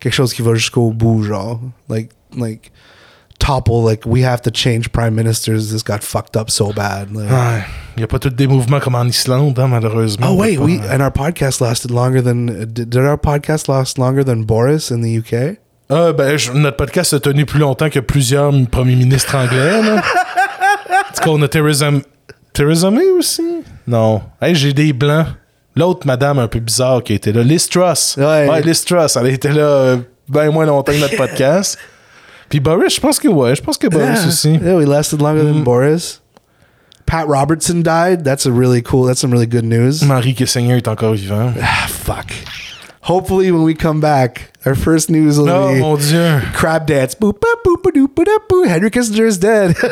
quelque 0.00 0.12
chose 0.12 0.32
qui 0.32 0.42
va 0.42 0.54
jusqu'au 0.54 0.92
bout, 0.92 1.22
genre. 1.22 1.60
Like 1.88 2.10
like 2.32 2.72
topple 3.40 3.82
like 3.82 4.04
we 4.06 4.22
have 4.24 4.40
to 4.42 4.50
change 4.52 4.90
prime 4.92 5.14
ministers. 5.16 5.70
This 5.72 5.82
got 5.82 6.04
fucked 6.04 6.36
up 6.36 6.50
so 6.50 6.72
bad. 6.72 7.08
Like, 7.12 7.30
Ouais. 7.30 7.64
Il 7.96 8.00
n'y 8.00 8.04
a 8.04 8.06
pas 8.06 8.18
tous 8.20 8.30
des 8.30 8.46
mouvements 8.46 8.78
comme 8.80 8.94
en 8.94 9.04
Islande, 9.06 9.58
hein, 9.58 9.66
malheureusement. 9.68 10.28
Oh 10.30 10.36
wait, 10.36 10.58
we 10.58 10.78
and 10.90 11.00
our 11.00 11.10
podcast 11.10 11.60
lasted 11.60 11.90
longer 11.90 12.22
than 12.22 12.66
did, 12.72 12.94
our 12.96 13.18
podcast 13.18 13.68
last 13.68 13.98
longer 13.98 14.22
than 14.24 14.44
Boris 14.44 14.90
in 14.92 15.00
the 15.02 15.18
UK? 15.18 15.56
Ah, 15.90 16.12
ben, 16.12 16.36
je- 16.38 16.52
notre 16.52 16.76
podcast 16.76 17.12
a 17.14 17.18
tenu 17.20 17.44
plus 17.44 17.58
longtemps 17.58 17.90
que 17.90 17.98
plusieurs 18.00 18.52
premiers 18.70 18.94
ministres 18.94 19.34
anglais. 19.34 19.82
Là. 19.82 19.96
en 19.96 21.22
tout 21.24 21.28
on 21.30 21.42
a 21.42 21.48
Theresa, 21.48 21.90
Theresa 22.52 22.90
May 22.90 23.10
aussi? 23.10 23.62
Non. 23.86 24.22
Hey, 24.40 24.54
j'ai 24.54 24.72
des 24.72 24.92
blancs. 24.92 25.26
L'autre 25.76 26.06
madame 26.06 26.38
un 26.38 26.48
peu 26.48 26.60
bizarre 26.60 27.02
qui 27.02 27.14
était 27.14 27.32
là, 27.32 27.42
Liz 27.42 27.68
Truss. 27.68 28.16
Ouais. 28.18 28.62
Liz 28.62 28.84
Truss, 28.84 29.16
elle 29.16 29.26
était 29.28 29.52
là 29.52 29.62
euh, 29.62 29.96
bien 30.28 30.50
moins 30.50 30.64
longtemps 30.66 30.92
que 30.92 30.98
notre 31.00 31.16
podcast. 31.16 31.76
Puis 32.50 32.60
Boris, 32.60 32.94
je 32.94 33.00
pense 33.00 33.18
que 33.18 33.28
ouais, 33.28 33.54
je 33.54 33.62
pense 33.62 33.78
que 33.78 33.86
Boris 33.86 34.26
aussi. 34.26 34.56
Yeah, 34.56 34.76
we 34.76 34.84
lasted 34.86 35.22
longer 35.22 35.42
Mm. 35.44 35.52
than 35.54 35.62
Boris. 35.64 36.20
Pat 37.06 37.26
Robertson 37.26 37.82
died. 37.82 38.22
That's 38.24 38.44
a 38.46 38.50
really 38.52 38.82
cool. 38.82 39.06
That's 39.06 39.20
some 39.20 39.32
really 39.32 39.46
good 39.46 39.64
news. 39.64 40.02
Marie 40.04 40.34
Kessinger 40.34 40.76
est 40.76 40.86
encore 40.88 41.14
vivant. 41.14 41.54
Ah, 41.62 41.86
fuck. 41.88 42.26
Hopefully, 43.02 43.50
when 43.50 43.62
we 43.64 43.74
come 43.74 43.98
back, 44.00 44.52
our 44.66 44.74
first 44.76 45.08
news 45.10 45.38
will 45.38 45.48
Oh 45.48 45.72
be 45.72 45.80
mon 45.80 45.96
dieu. 45.96 46.40
crab 46.54 46.86
dance. 46.86 47.14
Boop, 47.14 47.38
boop, 47.40 47.64
boop, 47.64 47.82
boop, 47.82 47.94
boop, 47.94 48.14
boop, 48.14 48.48
boop. 48.48 48.66
Henry 48.68 48.90
Kissinger 48.90 49.26
is 49.26 49.38
dead. 49.38 49.74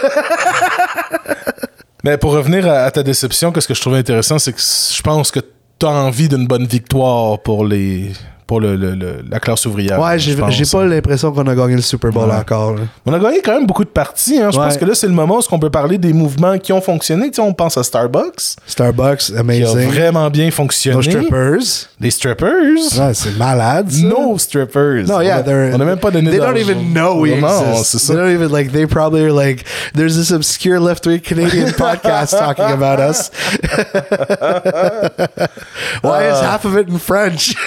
Mais 2.05 2.17
pour 2.17 2.33
revenir 2.33 2.67
à, 2.69 2.85
à 2.85 2.91
ta 2.91 3.03
déception, 3.03 3.51
que 3.51 3.61
ce 3.61 3.67
que 3.69 3.75
je 3.75 3.81
trouvais 3.81 3.99
intéressant, 3.99 4.39
c'est 4.39 4.53
que 4.53 4.61
je 4.61 5.03
pense 5.03 5.31
que 5.31 5.41
tu 5.41 5.87
as 5.87 5.91
envie 5.91 6.29
d'une 6.29 6.47
bonne 6.47 6.67
victoire 6.67 7.41
pour 7.41 7.65
les 7.65 8.13
pour 8.49 8.61
le, 8.61 8.74
le- 8.76 8.94
le- 8.94 9.22
la 9.30 9.38
classe 9.40 9.66
ouvrière. 9.66 10.01
ouais, 10.01 10.18
j'ai 10.18 10.34
pas 10.34 10.49
l'impression 10.86 11.30
qu'on 11.30 11.46
a 11.46 11.55
gagné 11.55 11.76
le 11.76 11.82
Super 11.82 12.11
Bowl 12.11 12.28
Ouais. 12.30 12.34
encore. 12.34 12.72
là. 12.74 12.80
On 13.07 13.12
a 13.12 13.18
gagné 13.18 13.42
quand 13.42 13.53
même 13.53 13.66
beaucoup 13.66 13.84
de 13.84 13.90
parties. 13.90 14.40
Hein. 14.40 14.51
Je 14.51 14.59
Ouais. 14.59 14.64
pense 14.64 14.78
que 14.78 14.84
là, 14.86 14.94
c'est 14.94 15.07
le 15.07 15.12
moment 15.12 15.38
où 15.38 15.42
on 15.53 15.59
peut 15.59 15.68
parler 15.70 15.99
des 15.99 16.12
mouvements 16.14 16.59
qui 16.59 16.72
ont 16.72 16.80
fonctionné. 16.80 17.28
Tu 17.30 17.34
sais, 17.36 17.42
on 17.42 17.53
pense 17.53 17.76
à 17.76 17.82
Starbucks, 17.82 18.57
Starbucks, 18.66 19.18
qui 19.18 19.36
a 19.36 19.40
amazing. 19.40 19.88
vraiment 19.90 20.30
bien 20.30 20.51
fonctionné. 20.51 20.96
No 20.96 21.03
strippers. 21.03 21.59
Les 22.01 22.11
strippers. 22.11 22.99
Ouais, 22.99 23.12
c'est 23.14 23.36
malade. 23.36 23.90
ça. 23.90 24.07
No 24.07 24.38
strippers. 24.38 25.05
No, 25.07 25.20
yeah, 25.20 25.36
on 25.36 25.40
a, 25.40 25.42
they're. 25.42 25.74
on 25.76 25.80
a 25.80 25.84
même 25.84 25.99
pas 25.99 26.11
donné 26.11 26.30
They 26.30 26.38
don't 26.40 26.57
even 26.57 26.94
know 26.94 27.20
we 27.20 27.38
Non, 27.38 27.74
exist. 27.76 28.09
They 28.09 28.16
don't 28.16 28.32
even 28.32 28.51
like. 28.51 28.72
They 28.72 28.86
probably 28.86 29.24
are 29.24 29.32
like. 29.32 29.64
There's 29.94 30.16
this 30.16 30.30
obscure 30.32 30.80
left-wing 30.80 31.20
Canadian 31.20 31.72
podcast 31.72 32.30
talking 32.30 32.64
about 32.72 32.99
us. 32.99 33.30
Why 36.03 36.30
is 36.30 36.40
half 36.40 36.64
of 36.64 36.76
it 36.78 36.88
in 36.88 36.99
French? 36.99 37.55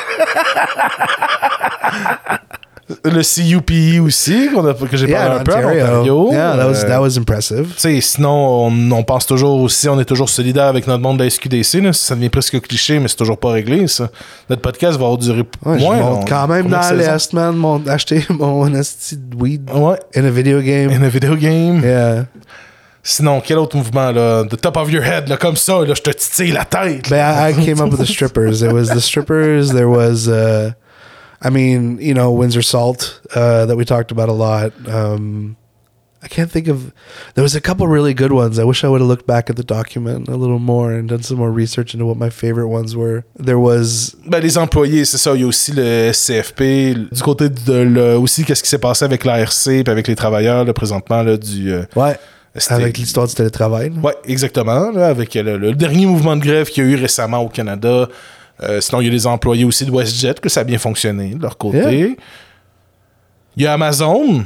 Le 3.05 3.21
CUPE 3.23 4.01
aussi, 4.05 4.49
qu'on 4.53 4.67
a- 4.67 4.73
que 4.73 4.97
j'ai 4.97 5.07
yeah, 5.07 5.21
parlé 5.27 5.39
un 5.39 5.43
peu 5.43 5.51
Ontario. 5.53 5.85
Ontario. 5.85 6.31
Yeah, 6.33 6.57
that 6.57 6.67
was 6.67 6.85
that 6.85 6.99
was 7.01 7.17
impressive. 7.17 7.67
Sinon, 8.01 8.67
on, 8.67 8.91
on 8.91 9.03
pense 9.03 9.25
toujours 9.25 9.61
aussi, 9.61 9.87
on 9.87 9.97
est 9.99 10.03
toujours 10.05 10.27
solidaire 10.27 10.65
avec 10.65 10.85
notre 10.87 11.01
monde 11.01 11.17
de 11.17 11.23
la 11.23 11.29
SQDC. 11.29 11.75
Là. 11.81 11.93
Ça 11.93 12.15
devient 12.15 12.27
presque 12.29 12.59
cliché, 12.59 12.99
mais 12.99 13.07
c'est 13.07 13.15
toujours 13.15 13.37
pas 13.39 13.51
réglé, 13.51 13.87
ça. 13.87 14.09
Notre 14.49 14.61
podcast 14.61 14.99
va 14.99 15.15
durer 15.15 15.45
Ouais, 15.65 15.79
je 15.79 15.83
moins. 15.85 15.97
monte 15.97 16.29
là, 16.29 16.37
quand 16.37 16.47
même 16.49 16.67
dans 16.67 16.95
l'Est, 16.97 17.31
man. 17.31 17.55
Mon, 17.55 17.87
acheter 17.87 18.25
mon 18.29 18.73
esti 18.73 19.15
de 19.15 19.35
weed 19.37 19.69
Ouais. 19.73 19.97
in 20.15 20.25
a 20.25 20.29
video 20.29 20.59
game. 20.59 20.91
In 20.91 21.01
a 21.03 21.09
video 21.09 21.35
game. 21.37 21.81
Yeah. 21.81 22.25
Sinon, 23.03 23.41
quel 23.41 23.57
autre 23.57 23.75
mouvement, 23.77 24.11
là? 24.11 24.43
The 24.43 24.59
top 24.59 24.77
of 24.77 24.91
your 24.91 25.03
head, 25.03 25.27
là, 25.27 25.37
comme 25.37 25.55
ça, 25.55 25.83
là, 25.83 25.93
je 25.95 26.01
te 26.01 26.11
titille 26.11 26.51
la 26.51 26.65
tête. 26.65 27.03
But 27.03 27.11
là. 27.11 27.49
I, 27.49 27.51
I 27.51 27.53
came 27.65 27.81
up 27.81 27.89
with 27.91 27.99
the 27.99 28.05
strippers. 28.05 28.59
There 28.59 28.73
was 28.73 28.89
the 28.89 29.01
strippers. 29.01 29.71
There 29.71 29.89
was, 29.89 30.27
uh, 30.27 30.73
I 31.41 31.49
mean, 31.49 31.97
you 31.99 32.13
know, 32.13 32.31
Windsor 32.31 32.61
Salt 32.61 33.19
uh, 33.35 33.65
that 33.65 33.75
we 33.75 33.85
talked 33.85 34.11
about 34.11 34.29
a 34.29 34.33
lot. 34.33 34.71
Um, 34.87 35.55
I 36.23 36.27
can't 36.27 36.51
think 36.51 36.67
of. 36.67 36.93
There 37.33 37.41
was 37.41 37.55
a 37.55 37.59
couple 37.59 37.87
really 37.87 38.13
good 38.13 38.31
ones. 38.31 38.59
I 38.59 38.63
wish 38.63 38.83
I 38.83 38.87
would 38.87 39.01
have 39.01 39.07
looked 39.09 39.25
back 39.25 39.49
at 39.49 39.55
the 39.55 39.63
document 39.63 40.27
a 40.27 40.35
little 40.35 40.59
more 40.59 40.91
and 40.91 41.09
done 41.09 41.23
some 41.23 41.39
more 41.39 41.49
research 41.51 41.95
into 41.95 42.05
what 42.05 42.15
my 42.17 42.29
favorite 42.29 42.67
ones 42.67 42.95
were. 42.95 43.23
There 43.35 43.57
was, 43.57 44.15
Ben, 44.27 44.39
les 44.43 44.55
employés, 44.59 45.05
c'est 45.05 45.17
ça. 45.17 45.33
Il 45.33 45.41
y 45.41 45.43
a 45.43 45.47
aussi 45.47 45.71
le 45.71 46.11
SCFP. 46.13 46.93
Du 47.11 47.21
côté 47.23 47.49
de 47.49 47.73
le, 47.73 48.17
aussi, 48.19 48.43
qu'est-ce 48.45 48.61
qui 48.61 48.69
s'est 48.69 48.77
passé 48.77 49.03
avec 49.03 49.25
l'ARC 49.25 49.63
puis 49.63 49.83
avec 49.87 50.07
les 50.07 50.15
travailleurs, 50.15 50.63
là, 50.63 50.73
présentement, 50.73 51.23
là, 51.23 51.37
du. 51.37 51.73
euh, 51.73 51.85
ouais, 51.95 52.15
avec 52.69 52.97
l'histoire 52.97 53.27
du 53.27 53.33
télétravail. 53.33 53.91
Ouais, 54.03 54.15
exactement. 54.25 54.91
là, 54.91 55.07
avec 55.07 55.33
le, 55.35 55.57
le 55.57 55.73
dernier 55.73 56.05
mouvement 56.05 56.35
de 56.35 56.41
grève 56.41 56.67
qu'il 56.69 56.83
y 56.83 56.87
a 56.87 56.89
eu 56.89 56.95
récemment 56.95 57.39
au 57.39 57.47
Canada. 57.49 58.07
Euh, 58.63 58.79
sinon, 58.81 59.01
il 59.01 59.05
y 59.05 59.09
a 59.09 59.11
les 59.11 59.25
employés 59.25 59.63
aussi 59.65 59.85
de 59.85 59.91
WestJet, 59.91 60.35
que 60.35 60.49
ça 60.49 60.59
a 60.59 60.63
bien 60.63 60.77
fonctionné 60.77 61.33
de 61.33 61.41
leur 61.41 61.57
côté. 61.57 61.77
Yeah. 61.77 62.07
Il 63.57 63.63
y 63.63 63.67
a 63.67 63.73
Amazon. 63.73 64.45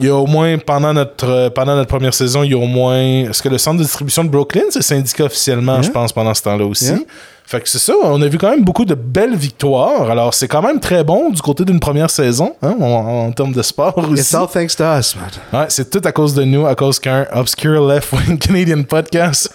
Il 0.00 0.06
y 0.06 0.08
a 0.08 0.14
au 0.16 0.26
moins, 0.26 0.58
pendant 0.58 0.92
notre, 0.92 1.28
euh, 1.28 1.50
pendant 1.50 1.76
notre 1.76 1.88
première 1.88 2.12
saison, 2.12 2.42
il 2.42 2.50
y 2.50 2.54
a 2.54 2.58
au 2.58 2.66
moins. 2.66 2.98
Est-ce 3.30 3.40
que 3.42 3.48
le 3.48 3.58
centre 3.58 3.78
de 3.78 3.84
distribution 3.84 4.24
de 4.24 4.28
Brooklyn, 4.28 4.64
c'est 4.70 4.82
syndicat 4.82 5.24
officiellement, 5.24 5.74
Yeah. 5.74 5.82
je 5.82 5.90
pense, 5.90 6.12
pendant 6.12 6.34
ce 6.34 6.42
temps-là 6.42 6.66
aussi? 6.66 6.86
Yeah. 6.86 6.98
Fait 7.46 7.60
que 7.60 7.68
c'est 7.68 7.78
ça, 7.78 7.92
on 8.02 8.22
a 8.22 8.26
vu 8.26 8.38
quand 8.38 8.48
même 8.48 8.64
beaucoup 8.64 8.86
de 8.86 8.94
belles 8.94 9.36
victoires. 9.36 10.10
Alors, 10.10 10.32
c'est 10.32 10.48
quand 10.48 10.62
même 10.62 10.80
très 10.80 11.04
bon 11.04 11.28
du 11.28 11.42
côté 11.42 11.66
d'une 11.66 11.78
première 11.78 12.08
saison, 12.08 12.56
hein, 12.62 12.74
en, 12.80 13.26
en 13.26 13.32
termes 13.32 13.52
de 13.52 13.60
sport 13.60 13.98
aussi. 13.98 14.22
It's 14.22 14.34
all 14.34 14.48
thanks 14.48 14.74
to 14.76 14.84
us, 14.84 15.14
man. 15.14 15.28
Ouais, 15.52 15.66
c'est 15.68 15.90
tout 15.90 16.00
à 16.04 16.10
cause 16.10 16.32
de 16.34 16.42
nous, 16.44 16.66
à 16.66 16.74
cause 16.74 16.98
qu'un 16.98 17.26
obscure 17.34 17.86
left-wing 17.86 18.38
Canadian 18.40 18.82
podcast, 18.84 19.50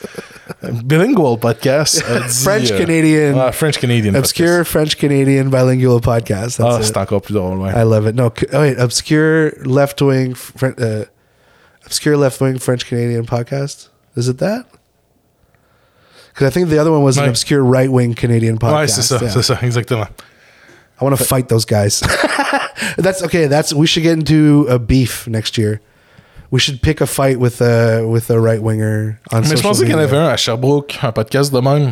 bilingual 0.84 1.40
podcast, 1.40 2.04
a 2.08 2.20
dit, 2.28 2.44
French 2.44 2.72
euh, 2.72 2.78
Canadian, 2.78 3.34
ouais, 3.46 3.52
French 3.54 3.80
Canadian 3.80 4.14
obscure 4.14 4.64
French 4.68 4.96
Canadian 4.96 5.46
bilingual 5.46 6.00
podcast. 6.00 6.62
Ah, 6.64 6.78
c'est 6.84 6.96
encore 6.96 7.24
plus 7.24 7.34
drôle, 7.34 7.58
ouais. 7.58 7.72
I 7.72 7.84
love 7.84 8.08
it. 8.08 8.16
No, 8.16 8.28
oh 8.54 8.60
wait, 8.60 8.78
obscure 8.80 9.52
left 9.66 10.00
wing, 10.02 10.36
fr- 10.36 10.68
uh, 10.80 11.06
obscure 11.88 12.18
left 12.20 12.40
wing 12.40 12.60
French 12.60 12.86
Canadian 12.86 13.24
podcast? 13.26 13.90
Is 14.16 14.28
it 14.30 14.38
that? 14.38 14.66
Because 16.40 16.52
I 16.52 16.54
think 16.54 16.70
the 16.70 16.80
other 16.80 16.92
one 16.92 17.04
was 17.04 17.18
an 17.18 17.24
Ouais. 17.24 17.30
obscure 17.30 17.62
right 17.62 17.90
wing 17.92 18.14
Canadian 18.16 18.56
podcast. 18.56 18.78
ouais, 18.80 18.88
c'est 18.88 19.02
ça, 19.02 19.18
yeah. 19.22 19.30
c'est 19.30 19.42
ça, 19.44 19.58
exactement. 19.62 20.08
I 21.02 21.04
want 21.04 21.12
to 21.18 21.24
fight 21.24 21.50
those 21.50 21.66
guys. 21.66 22.02
That's 22.98 23.22
okay. 23.24 23.48
That's 23.48 23.74
we 23.74 23.86
should 23.88 24.04
get 24.04 24.14
into 24.18 24.66
a 24.70 24.80
beef 24.80 25.28
next 25.28 25.58
year. 25.58 25.82
We 26.52 26.60
should 26.62 26.82
pick 26.82 27.02
a 27.02 27.06
fight 27.06 27.38
with 27.40 27.62
a 27.62 28.02
with 28.08 28.30
a 28.32 28.40
right 28.40 28.62
winger 28.62 29.20
on 29.34 29.42
Mais 29.42 29.44
je 29.44 29.50
social 29.58 29.62
pensais 29.64 29.84
qu'il 29.84 29.92
y 29.92 29.96
en 29.96 29.98
media. 30.00 30.18
avait 30.18 30.28
un 30.28 30.30
à 30.30 30.38
Sherbrooke, 30.38 30.98
un 31.04 31.12
podcast 31.12 31.54
de 31.54 31.60
même. 31.60 31.92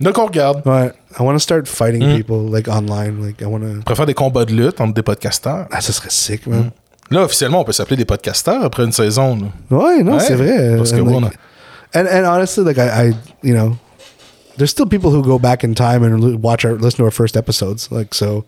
De 0.00 0.10
qu'on 0.10 0.26
regarde. 0.26 0.62
Ouais. 0.66 0.92
I 1.18 1.22
want 1.22 1.34
to 1.34 1.38
start 1.38 1.68
fighting 1.68 2.02
Mm. 2.02 2.16
people 2.16 2.50
like 2.52 2.66
online. 2.68 3.22
Like 3.24 3.40
I 3.40 3.44
want 3.44 3.60
to. 3.60 3.66
On 3.78 3.82
pourrait 3.82 3.94
faire 3.96 4.06
des 4.06 4.14
combats 4.14 4.44
de 4.44 4.52
lutte 4.52 4.80
entre 4.80 4.92
des 4.92 5.02
podcasteurs. 5.02 5.66
Ah, 5.70 5.80
ça 5.80 5.92
serait 5.92 6.10
sick, 6.10 6.46
man. 6.48 6.70
Là, 7.10 7.22
officiellement, 7.22 7.60
on 7.60 7.64
peut 7.64 7.72
s'appeler 7.72 7.96
des 7.96 8.04
podcasteurs 8.04 8.64
après 8.64 8.82
une 8.84 8.92
saison. 8.92 9.36
là. 9.70 9.76
Ouais, 9.78 10.02
non, 10.02 10.14
Ouais, 10.14 10.20
c'est 10.20 10.34
vrai. 10.34 10.76
parce 10.76 10.90
que 10.92 11.00
And, 11.00 11.04
bon, 11.04 11.20
like- 11.20 11.32
and 11.94 12.08
and 12.08 12.26
honestly, 12.26 12.64
like 12.64 12.78
I, 12.78 12.88
I, 13.08 13.12
you 13.42 13.54
know, 13.54 13.76
there's 14.56 14.70
still 14.70 14.86
people 14.86 15.10
who 15.10 15.22
go 15.22 15.38
back 15.38 15.64
in 15.64 15.74
time 15.74 16.02
and 16.02 16.42
watch 16.42 16.64
our 16.64 16.74
listen 16.74 16.98
to 16.98 17.04
our 17.04 17.10
first 17.12 17.36
episodes. 17.36 17.90
Like 17.90 18.14
so, 18.14 18.44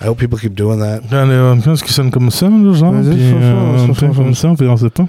I 0.00 0.04
hope 0.04 0.18
people 0.18 0.38
keep 0.38 0.54
doing 0.54 0.78
that. 0.80 1.02
Allez, 1.12 1.34
euh, 1.34 1.76
qui 1.76 2.10
comme 2.10 2.30
ça, 2.30 2.46
genre? 2.74 2.92
Vas-y, 2.92 3.14
Puis, 3.14 3.32
euh, 3.34 3.86
on 3.88 3.94
fait 3.94 4.08
comme 4.14 4.34
ça, 4.34 4.54
puis 4.56 4.66
on 4.68 4.76
sait 4.76 4.90
pas. 4.90 5.06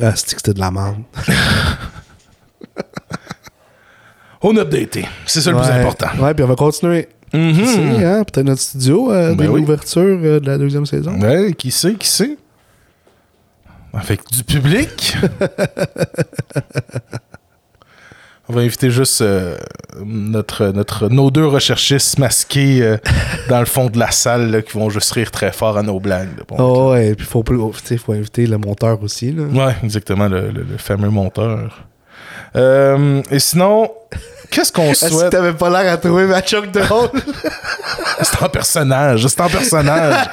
Ah, 0.00 0.12
c'est 0.16 0.26
que 0.34 0.36
c'était 0.36 0.54
de 0.54 0.60
la 0.60 0.70
merde. 0.70 0.96
On 4.42 4.56
a 4.56 4.60
updaté. 4.60 5.06
C'est 5.26 5.40
ça 5.40 5.50
le 5.50 5.56
plus 5.56 5.66
Ouais. 5.66 5.72
important. 5.80 6.08
Ouais, 6.22 6.34
puis 6.34 6.44
on 6.44 6.46
va 6.48 6.54
continuer. 6.56 7.08
Mhm. 7.32 7.52
Qui 7.54 7.66
sait, 7.66 8.04
hein? 8.04 8.22
Peut-être 8.24 8.46
notre 8.46 8.60
studio, 8.60 9.10
euh, 9.10 9.30
Ben 9.30 9.36
dès 9.46 9.48
oui. 9.48 9.60
l'ouverture 9.60 10.02
euh, 10.02 10.38
de 10.40 10.46
la 10.46 10.58
deuxième 10.58 10.86
saison. 10.86 11.18
Ouais, 11.18 11.52
qui 11.56 11.70
sait, 11.70 11.94
qui 11.94 12.06
sait? 12.06 12.36
Avec 13.94 14.20
du 14.30 14.44
public? 14.44 15.16
On 18.48 18.52
va 18.52 18.60
inviter 18.60 18.90
juste 18.92 19.22
euh, 19.22 19.56
notre, 20.04 20.66
notre, 20.68 21.08
nos 21.08 21.32
deux 21.32 21.46
recherchistes 21.46 22.16
masqués 22.20 22.80
euh, 22.80 22.96
dans 23.48 23.58
le 23.58 23.66
fond 23.66 23.86
de 23.90 23.98
la 23.98 24.12
salle 24.12 24.52
là, 24.52 24.62
qui 24.62 24.72
vont 24.78 24.88
juste 24.88 25.10
rire 25.12 25.32
très 25.32 25.50
fort 25.50 25.76
à 25.76 25.82
nos 25.82 25.98
blagues. 25.98 26.28
là. 26.38 26.44
Bon, 26.46 26.56
Oh, 26.60 26.92
ouais, 26.92 27.16
puis 27.16 27.26
faut, 27.26 27.42
faut 27.44 28.12
inviter 28.12 28.46
le 28.46 28.58
monteur 28.58 29.02
aussi. 29.02 29.32
Là. 29.32 29.42
Ouais, 29.44 29.74
exactement, 29.82 30.28
le, 30.28 30.50
le- 30.52 30.62
le 30.62 30.76
fameux 30.78 31.10
monteur. 31.10 31.80
Euh, 32.54 33.20
et 33.32 33.40
sinon, 33.40 33.90
qu'est-ce 34.52 34.70
qu'on 34.72 34.84
Est-ce 34.92 35.06
que 35.06 35.10
souhaite? 35.10 35.30
t'avais 35.32 35.52
pas 35.52 35.68
l'air 35.68 35.92
à 35.92 35.96
trouver 35.96 36.26
ma 36.26 36.40
choc 36.44 36.70
drôle? 36.70 37.08
C'est 38.22 38.40
en 38.44 38.48
personnage, 38.48 39.26
c'est 39.26 39.40
en 39.40 39.48
personnage. 39.48 40.24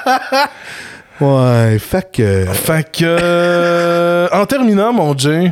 Ouais, 1.21 1.77
fait 1.79 2.11
que. 2.11 2.45
Fait 2.53 2.83
que, 2.91 3.03
euh, 3.03 4.27
en 4.31 4.45
terminant, 4.45 4.93
mon 4.93 5.17
Jay, 5.17 5.51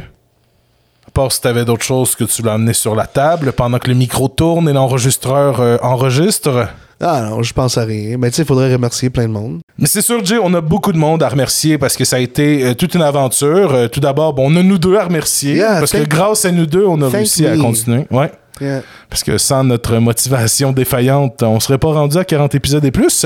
à 1.08 1.12
part 1.12 1.32
si 1.32 1.42
t'avais 1.42 1.66
d'autres 1.66 1.84
choses 1.84 2.16
que 2.16 2.24
tu 2.24 2.42
l'as 2.42 2.54
amené 2.54 2.74
sur 2.74 2.96
la 2.96 3.06
table 3.06 3.52
pendant 3.52 3.80
que 3.80 3.88
le 3.88 3.96
micro 3.96 4.28
tourne 4.28 4.70
et 4.70 4.74
l'enregistreur 4.74 5.60
euh, 5.60 5.78
enregistre. 5.82 6.70
Ah 7.04 7.28
non, 7.30 7.42
je 7.42 7.52
pense 7.54 7.78
à 7.78 7.84
rien. 7.84 8.18
Mais 8.18 8.30
tu 8.30 8.36
sais, 8.36 8.42
il 8.44 8.48
faudrait 8.48 8.72
remercier 8.72 9.10
plein 9.10 9.24
de 9.24 9.34
monde. 9.34 9.62
Mais 9.78 9.88
c'est 9.88 10.04
sûr, 10.04 10.24
Jay, 10.24 10.38
on 10.42 10.54
a 10.54 10.62
beaucoup 10.62 10.92
de 10.92 10.98
monde 10.98 11.24
à 11.24 11.30
remercier 11.30 11.78
parce 11.80 11.98
que 11.98 12.06
ça 12.06 12.18
a 12.18 12.20
été 12.20 12.64
euh, 12.64 12.74
toute 12.76 12.94
une 12.94 13.02
aventure. 13.02 13.74
Euh, 13.74 13.88
tout 13.88 14.00
d'abord, 14.00 14.34
bon, 14.34 14.54
on 14.54 14.56
a 14.56 14.64
nous 14.64 14.78
deux 14.78 14.96
à 14.96 15.06
remercier 15.06 15.56
Yeah, 15.56 15.80
parce 15.80 15.92
que 15.92 16.06
grâce 16.06 16.46
à 16.46 16.52
nous 16.52 16.68
deux, 16.68 16.86
on 16.86 17.02
a 17.02 17.10
réussi 17.10 17.48
à 17.48 17.58
continuer. 17.58 18.06
Ouais. 18.12 18.32
Yeah. 18.62 18.84
Parce 19.10 19.24
que 19.24 19.38
sans 19.38 19.64
notre 19.64 19.98
motivation 19.98 20.72
défaillante, 20.72 21.42
on 21.44 21.60
serait 21.60 21.78
pas 21.80 21.90
rendu 21.92 22.18
à 22.18 22.24
40 22.24 22.54
épisodes 22.56 22.86
et 22.86 22.92
plus. 22.92 23.26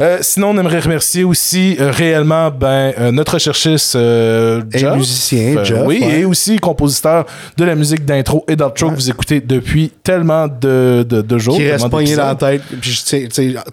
Euh, 0.00 0.18
sinon, 0.20 0.50
on 0.50 0.58
aimerait 0.58 0.80
remercier 0.80 1.24
aussi 1.24 1.76
euh, 1.80 1.90
réellement 1.90 2.50
ben, 2.50 2.92
euh, 2.98 3.12
notre 3.12 3.34
recherchiste 3.34 3.94
Et 3.94 4.84
musicien, 4.96 5.62
Jeff, 5.64 5.82
Oui, 5.86 6.00
ouais. 6.02 6.20
et 6.20 6.24
aussi 6.24 6.58
compositeur 6.58 7.26
de 7.56 7.64
la 7.64 7.74
musique 7.76 8.04
d'intro 8.04 8.44
et 8.48 8.56
d'outro 8.56 8.90
que 8.90 8.94
vous 8.96 9.08
écoutez 9.10 9.40
depuis 9.40 9.92
tellement 10.02 10.48
de, 10.48 11.06
de, 11.08 11.22
de 11.22 11.38
jours. 11.38 11.56
Qui 11.56 11.70
reste 11.70 11.88
pogné 11.88 12.16
dans 12.16 12.26
la 12.26 12.34
tête. 12.34 12.62
Puis, 12.80 13.02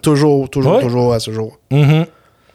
toujours, 0.01 0.49
toujours, 0.49 0.75
Ouais. 0.77 0.83
toujours 0.83 1.13
à 1.13 1.19
ce 1.19 1.31
jour. 1.31 1.57
Mhm. 1.71 2.05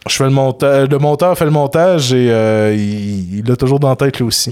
Je 0.07 0.15
fais 0.17 0.25
le 0.25 0.29
montage. 0.29 0.87
Le 0.89 0.99
monteur 0.99 1.35
fait 1.35 1.45
le 1.45 1.51
montage 1.51 2.13
et 2.13 2.27
euh, 2.29 2.75
il, 2.75 3.43
l'a 3.43 3.55
toujours 3.55 3.79
dans 3.79 3.89
la 3.89 3.95
tête 3.95 4.19
lui 4.19 4.25
aussi. 4.25 4.51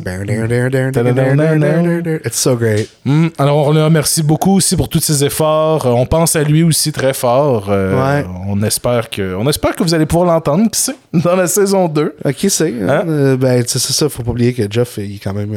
It's 2.25 2.39
so 2.39 2.55
great. 2.55 2.89
Alors, 3.37 3.67
on 3.67 3.71
le 3.71 3.83
remercie 3.83 4.23
beaucoup 4.23 4.55
aussi 4.55 4.75
pour 4.75 4.89
tous 4.89 4.99
ses 4.99 5.23
efforts. 5.23 5.85
On 5.85 6.07
pense 6.07 6.35
à 6.35 6.43
lui 6.43 6.63
aussi 6.63 6.91
très 6.91 7.13
fort. 7.13 7.69
On, 7.69 8.63
espère 8.63 9.11
que, 9.11 9.35
on 9.35 9.47
espère 9.47 9.75
que 9.75 9.83
vous 9.83 9.93
allez 9.93 10.07
pouvoir 10.07 10.27
l'entendre, 10.33 10.71
qui 10.71 10.79
sait, 10.79 10.95
dans 11.13 11.35
la 11.35 11.45
saison 11.45 11.87
2. 11.87 12.15
Euh, 12.25 12.31
qui 12.31 12.49
sait? 12.49 12.73
hein? 12.81 13.03
Euh, 13.07 13.37
ben, 13.37 13.63
c'est 13.67 13.79
ça, 13.79 14.09
faut 14.09 14.23
pas 14.23 14.31
oublier 14.31 14.53
que 14.53 14.63
Jeff, 14.69 14.95
il 14.97 15.15
est 15.15 15.19
quand 15.19 15.33
même 15.33 15.55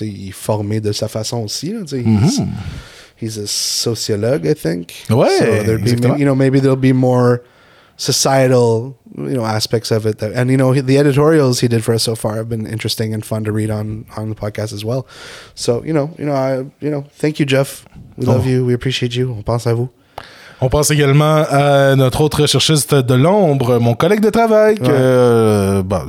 il 0.00 0.32
formé 0.32 0.80
de 0.80 0.92
sa 0.92 1.08
façon 1.08 1.44
aussi. 1.44 1.72
Là, 1.72 1.80
he's, 3.20 3.36
a 3.38 3.46
sociologue, 3.46 4.46
I 4.46 4.54
think. 4.54 4.92
Ouais, 5.10 5.28
So 5.38 5.78
be, 5.78 6.18
you 6.18 6.24
know, 6.24 6.34
maybe 6.34 6.60
there'll 6.60 6.76
be 6.76 6.94
more 6.94 7.40
societal, 7.98 8.96
you 9.16 9.34
know, 9.36 9.44
aspects 9.44 9.90
of 9.90 10.06
it. 10.06 10.18
That, 10.18 10.32
and, 10.32 10.50
you 10.50 10.56
know, 10.56 10.72
the 10.72 10.96
editorials 10.96 11.60
he 11.60 11.68
did 11.68 11.84
for 11.84 11.92
us 11.92 12.04
so 12.04 12.14
far 12.14 12.36
have 12.36 12.48
been 12.48 12.66
interesting 12.66 13.12
and 13.12 13.24
fun 13.24 13.44
to 13.44 13.52
read 13.52 13.70
on, 13.70 14.06
on 14.16 14.30
the 14.30 14.34
podcast 14.34 14.72
as 14.72 14.84
well. 14.84 15.06
So, 15.54 15.84
you 15.84 15.92
know, 15.92 16.14
you 16.18 16.24
know, 16.24 16.32
I, 16.32 16.58
you 16.80 16.90
know, 16.90 17.02
thank 17.12 17.38
you, 17.38 17.44
Jeff. 17.44 17.84
We 18.16 18.24
love 18.24 18.46
Oh. 18.46 18.48
you. 18.48 18.64
We 18.64 18.72
appreciate 18.72 19.14
you. 19.14 19.30
On 19.32 19.42
pense 19.42 19.66
à 19.66 19.74
vous. 19.76 19.90
On 20.60 20.68
pense 20.68 20.90
également 20.90 21.44
à 21.48 21.94
notre 21.94 22.20
autre 22.20 22.42
recherchiste 22.42 22.94
de 22.94 23.14
l'ombre, 23.14 23.78
mon 23.78 23.94
collègue 23.94 24.20
de 24.20 24.30
travail, 24.30 24.74
que, 24.76 24.82
Ouais. 24.82 24.88
euh, 24.90 25.82
bah, 25.82 26.02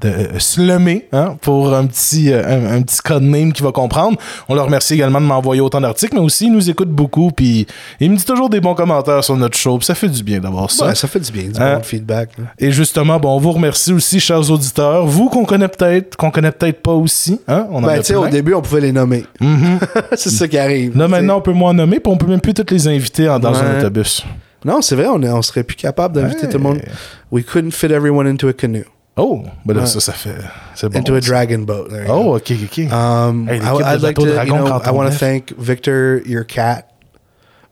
de 0.00 0.08
euh, 0.08 0.38
Slumé, 0.38 1.08
hein, 1.12 1.36
pour 1.40 1.74
un 1.74 1.86
petit, 1.86 2.32
euh, 2.32 2.42
un, 2.46 2.76
un 2.76 2.82
petit 2.82 2.98
code 3.02 3.22
name 3.24 3.52
qui 3.52 3.62
va 3.62 3.72
comprendre. 3.72 4.16
On 4.48 4.54
le 4.54 4.60
remercie 4.60 4.94
également 4.94 5.20
de 5.20 5.26
m'envoyer 5.26 5.60
autant 5.60 5.80
d'articles, 5.80 6.14
mais 6.14 6.20
aussi 6.20 6.46
il 6.46 6.52
nous 6.52 6.70
écoute 6.70 6.88
beaucoup, 6.90 7.30
puis 7.34 7.66
il 8.00 8.10
me 8.10 8.16
dit 8.16 8.24
toujours 8.24 8.48
des 8.48 8.60
bons 8.60 8.74
commentaires 8.74 9.24
sur 9.24 9.36
notre 9.36 9.56
show, 9.56 9.76
puis 9.78 9.86
ça 9.86 9.94
fait 9.94 10.08
du 10.08 10.22
bien 10.22 10.38
d'avoir 10.38 10.70
ça. 10.70 10.86
Ouais, 10.86 10.94
ça 10.94 11.08
fait 11.08 11.20
du 11.20 11.32
bien, 11.32 11.44
du 11.50 11.60
Hein? 11.60 11.76
bon 11.78 11.82
feedback. 11.82 12.30
là. 12.38 12.44
Et 12.58 12.70
justement, 12.70 13.18
bon, 13.18 13.34
on 13.34 13.38
vous 13.38 13.52
remercie 13.52 13.92
aussi, 13.92 14.20
chers 14.20 14.50
auditeurs, 14.50 15.04
vous 15.06 15.28
qu'on 15.28 15.44
connaît 15.44 15.68
peut-être, 15.68 16.16
qu'on 16.16 16.30
connaît 16.30 16.52
peut-être 16.52 16.80
pas 16.80 16.92
aussi, 16.92 17.40
hein, 17.48 17.66
on 17.70 17.78
en 17.78 17.86
Ben, 17.86 17.94
a 17.94 17.98
tu 17.98 18.04
sais, 18.04 18.14
au 18.14 18.28
début, 18.28 18.54
on 18.54 18.62
pouvait 18.62 18.82
les 18.82 18.92
nommer. 18.92 19.24
Mhm. 19.40 19.78
c'est 20.16 20.30
ça 20.30 20.46
qui 20.46 20.58
arrive. 20.58 20.96
Là, 20.96 21.08
maintenant, 21.08 21.38
on 21.38 21.40
peut 21.40 21.52
moins 21.52 21.72
nommer, 21.72 21.98
puis 21.98 22.12
on 22.12 22.16
peut 22.16 22.26
même 22.26 22.40
plus 22.40 22.54
tous 22.54 22.72
les 22.72 22.86
inviter 22.88 23.24
dans 23.40 23.54
un 23.54 23.63
Ouais. 23.72 23.78
autobus. 23.78 24.22
Non, 24.64 24.80
c'est 24.80 24.96
vrai, 24.96 25.06
on, 25.06 25.22
on 25.22 25.42
serait 25.42 25.62
plus 25.62 25.76
capable 25.76 26.14
d'inviter 26.14 26.46
Ouais. 26.46 26.52
tout 26.52 26.58
le 26.58 26.62
monde. 26.64 26.80
We 27.30 27.44
couldn't 27.44 27.72
fit 27.72 27.92
everyone 27.92 28.26
into 28.26 28.48
a 28.48 28.52
canoe, 28.52 28.84
Oh, 29.16 29.44
ben 29.64 29.74
là, 29.76 29.86
ça, 29.86 30.00
ça 30.00 30.12
fait... 30.12 30.34
C'est 30.74 30.88
bon. 30.88 30.98
into 30.98 31.14
a 31.14 31.20
dragon 31.20 31.60
boat. 31.60 31.88
There 31.88 32.02
you 32.02 32.06
go. 32.08 32.14
Oh, 32.14 32.36
ok, 32.36 32.50
ok, 32.50 32.68
ok. 32.86 32.92
Um, 32.92 33.46
Hey, 33.48 33.60
I, 33.60 33.94
I'd 33.94 34.02
like 34.02 34.16
to, 34.18 34.26
you 34.44 34.52
know, 34.52 34.66
I 34.84 34.90
want 34.90 35.12
to 35.12 35.16
thank 35.16 35.52
Victor, 35.56 36.20
your 36.26 36.42
cat, 36.44 36.90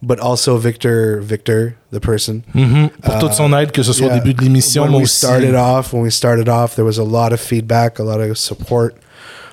but 0.03 0.21
also 0.21 0.57
Victor, 0.59 1.21
Victor, 1.21 1.75
the 1.91 1.99
person. 1.99 2.45
Mhm. 2.55 2.91
Pour 3.03 3.19
toute 3.19 3.33
son 3.35 3.53
aide, 3.55 3.73
que 3.73 3.83
ce 3.83 3.93
soit 3.93 4.07
Yeah. 4.07 4.17
au 4.17 4.19
début 4.21 4.35
de 4.35 4.43
l'émission, 4.45 4.85
mais 4.87 4.99
we 4.99 5.03
aussi... 5.05 5.17
started 5.27 5.55
off, 5.57 5.93
when 5.93 6.03
we 6.03 6.13
started 6.13 6.49
off, 6.49 6.75
there 6.77 6.85
was 6.85 6.99
a 6.99 7.05
lot 7.05 7.33
of 7.33 7.41
feedback, 7.41 7.99
a 7.99 8.05
lot 8.05 8.21
of 8.21 8.37
support. 8.37 8.95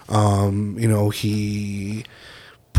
Um, 0.09 0.75
you 0.77 0.87
know, 0.87 1.09
he 1.09 2.03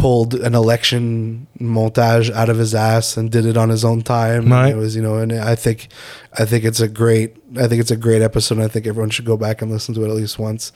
pulled 0.00 0.34
an 0.34 0.54
election 0.54 1.46
montage 1.60 2.30
out 2.32 2.48
of 2.48 2.56
his 2.56 2.74
ass 2.74 3.18
and 3.18 3.30
did 3.30 3.44
it 3.44 3.56
on 3.56 3.68
his 3.68 3.84
own 3.84 4.00
time. 4.00 4.50
Right. 4.50 4.72
It 4.72 4.76
was, 4.76 4.96
you 4.96 5.02
know, 5.02 5.18
and 5.18 5.32
I 5.32 5.54
think, 5.54 5.88
I 6.38 6.46
think 6.46 6.64
it's 6.64 6.80
a 6.80 6.88
great, 6.88 7.36
I 7.58 7.68
think 7.68 7.82
it's 7.82 7.90
a 7.90 7.96
great 7.96 8.22
episode. 8.22 8.56
And 8.56 8.64
I 8.64 8.68
think 8.68 8.86
everyone 8.86 9.10
should 9.10 9.26
go 9.26 9.36
back 9.36 9.60
and 9.60 9.70
listen 9.70 9.94
to 9.94 10.04
it 10.04 10.08
at 10.08 10.14
least 10.14 10.38
once. 10.38 10.72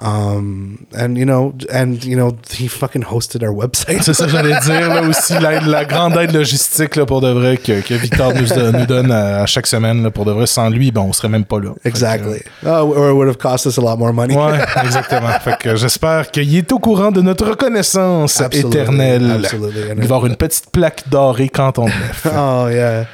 Um, 0.00 0.86
and 0.92 1.16
you 1.16 1.24
know, 1.24 1.54
and 1.72 2.04
you 2.04 2.16
know, 2.16 2.36
he 2.50 2.66
fucking 2.68 3.02
hosted 3.04 3.44
our 3.44 3.54
website. 3.54 4.02
C'est 4.02 4.12
ça 4.12 4.24
que 4.26 4.32
j'allais 4.32 4.58
dire, 4.64 4.88
là 4.92 5.02
aussi, 5.02 5.34
la 5.38 5.84
grande 5.84 6.16
aide 6.16 6.32
logistique, 6.32 6.96
là, 6.96 7.06
pour 7.06 7.20
de 7.20 7.28
vrai, 7.30 7.56
que, 7.56 7.80
que 7.80 7.94
Victor 7.94 8.32
nous, 8.34 8.46
donne- 8.48 8.76
nous 8.76 8.86
donne 8.86 9.12
à, 9.12 9.42
à 9.42 9.46
chaque 9.46 9.68
semaine, 9.68 10.02
là, 10.02 10.10
pour 10.10 10.24
de 10.24 10.32
vrai. 10.32 10.46
Sans 10.46 10.68
lui, 10.68 10.90
ben, 10.90 11.02
on 11.02 11.12
serait 11.12 11.28
même 11.28 11.44
pas 11.44 11.60
là. 11.60 11.70
Fait 11.74 11.80
que, 11.82 11.88
Exactly. 11.88 12.40
Oh, 12.66 12.92
or 12.96 13.10
it 13.10 13.14
would 13.14 13.28
have 13.28 13.38
cost 13.38 13.66
us 13.66 13.78
a 13.78 13.80
lot 13.80 13.96
more 13.96 14.12
money. 14.12 14.36
Ouais, 14.36 14.58
exactement. 14.82 15.28
fait 15.42 15.56
que 15.58 15.76
j'espère 15.76 16.28
qu'il 16.30 16.54
est 16.56 16.72
au 16.72 16.80
courant 16.80 17.12
de 17.12 17.22
notre 17.22 17.46
reconnaissance 17.50 18.40
Absolutely, 18.40 18.80
éternelle. 18.80 19.30
absolutely. 19.44 19.80
Il 19.96 20.08
va 20.08 20.16
avoir 20.16 20.26
une 20.26 20.36
petite 20.36 20.70
plaque 20.72 21.04
dorée 21.08 21.48
quand 21.48 21.78
on 21.78 21.86
le 21.86 21.92
lève. 21.92 22.32
Oh 22.36 22.66
yeah. 22.68 23.06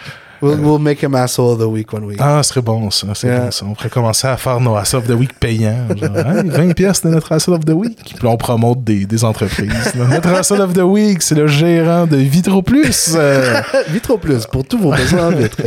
We'll, 0.43 0.57
we'll 0.59 0.79
make 0.79 1.03
him 1.03 1.15
asshole 1.15 1.53
of 1.53 1.59
the 1.59 1.69
week 1.69 1.93
one 1.93 2.05
week. 2.07 2.19
Ah, 2.21 2.43
ce 2.43 2.51
serait 2.51 2.63
bon, 2.63 2.91
ça. 2.91 3.09
C'est 3.15 3.27
Yeah. 3.29 3.45
bon, 3.45 3.51
ça. 3.51 3.65
On 3.67 3.75
pourrait 3.75 3.91
commencer 3.91 4.27
à 4.27 4.37
faire 4.37 4.59
nos 4.61 4.75
Ass 4.75 4.95
of 4.95 5.07
the 5.07 5.11
Week 5.11 5.33
payants. 5.39 5.89
Genre, 5.97 6.17
Hey, 6.17 6.49
20 6.49 6.73
pièces 6.75 7.03
de 7.03 7.11
notre 7.11 7.33
Ass 7.33 7.47
of 7.49 7.65
the 7.65 7.71
Week. 7.73 7.99
Puis 8.19 8.27
on 8.27 8.37
promote 8.37 8.83
des, 8.83 9.05
des 9.05 9.25
entreprises. 9.25 9.93
Notre 9.95 10.29
Ass 10.31 10.51
of 10.51 10.73
the 10.73 10.79
Week, 10.83 11.23
c'est 11.23 11.35
le 11.35 11.47
gérant 11.47 12.07
de 12.07 12.17
Vitro 12.17 12.63
Plus. 12.63 13.13
euh, 13.15 13.61
Vitro 13.89 14.17
Plus 14.17 14.47
pour 14.47 14.65
tous 14.65 14.79
vos 14.79 14.93
besoins 14.93 15.27
en 15.29 15.31
vitre. 15.37 15.61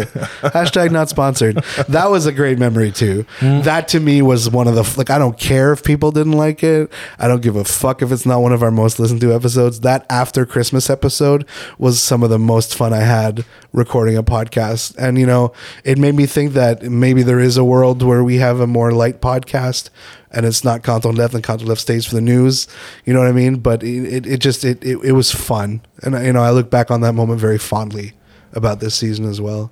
Hashtag 0.53 0.91
not 0.91 1.07
sponsored. 1.07 1.61
That 1.89 2.09
was 2.09 2.25
a 2.27 2.31
great 2.31 2.57
memory 2.57 2.91
too. 2.91 3.25
That 3.63 3.83
to 3.89 3.99
me 3.99 4.21
was 4.21 4.49
one 4.51 4.67
of 4.67 4.75
the 4.75 4.83
like. 4.97 5.09
I 5.11 5.19
don't 5.19 5.37
care 5.37 5.71
if 5.73 5.83
people 5.83 6.11
didn't 6.11 6.33
like 6.37 6.63
it. 6.63 6.89
I 7.19 7.27
don't 7.27 7.41
give 7.41 7.55
a 7.55 7.63
fuck 7.63 8.01
if 8.01 8.11
it's 8.11 8.25
not 8.25 8.41
one 8.41 8.53
of 8.53 8.63
our 8.63 8.71
most 8.71 8.99
listened 8.99 9.21
to 9.21 9.33
episodes. 9.35 9.81
That 9.81 10.05
after 10.09 10.45
Christmas 10.47 10.89
episode 10.89 11.45
was 11.77 12.01
some 12.01 12.23
of 12.23 12.29
the 12.31 12.39
most 12.39 12.75
fun 12.75 12.91
I 12.93 13.01
had 13.03 13.43
recording 13.73 14.17
a 14.17 14.23
podcast. 14.23 14.62
And 14.97 15.17
you 15.17 15.25
know, 15.25 15.53
it 15.83 15.97
made 15.97 16.15
me 16.15 16.25
think 16.25 16.53
that 16.53 16.83
maybe 16.83 17.23
there 17.23 17.39
is 17.39 17.57
a 17.57 17.63
world 17.63 18.01
where 18.01 18.23
we 18.23 18.37
have 18.37 18.59
a 18.59 18.67
more 18.67 18.91
light 18.91 19.21
podcast. 19.21 19.89
And 20.31 20.45
it's 20.47 20.63
not 20.63 20.81
Canton 20.81 21.15
Left 21.15 21.35
and 21.35 21.43
Canton 21.43 21.67
Left 21.67 21.81
stays 21.81 22.07
for 22.07 22.15
the 22.15 22.21
news. 22.21 22.67
You 23.05 23.13
know 23.13 23.19
what 23.19 23.27
I 23.27 23.33
mean? 23.33 23.57
But 23.57 23.83
it, 23.83 24.13
it, 24.13 24.25
it 24.25 24.37
just, 24.39 24.65
it, 24.65 24.83
it, 24.83 24.97
it 25.03 25.11
was 25.11 25.31
fun. 25.31 25.81
And, 26.01 26.15
you 26.25 26.33
know, 26.33 26.41
I 26.41 26.49
look 26.49 26.71
back 26.71 26.89
on 26.89 27.01
that 27.01 27.13
moment 27.13 27.39
very 27.39 27.59
fondly. 27.59 28.13
about 28.53 28.79
this 28.79 28.95
season 28.95 29.25
as 29.25 29.41
well. 29.41 29.71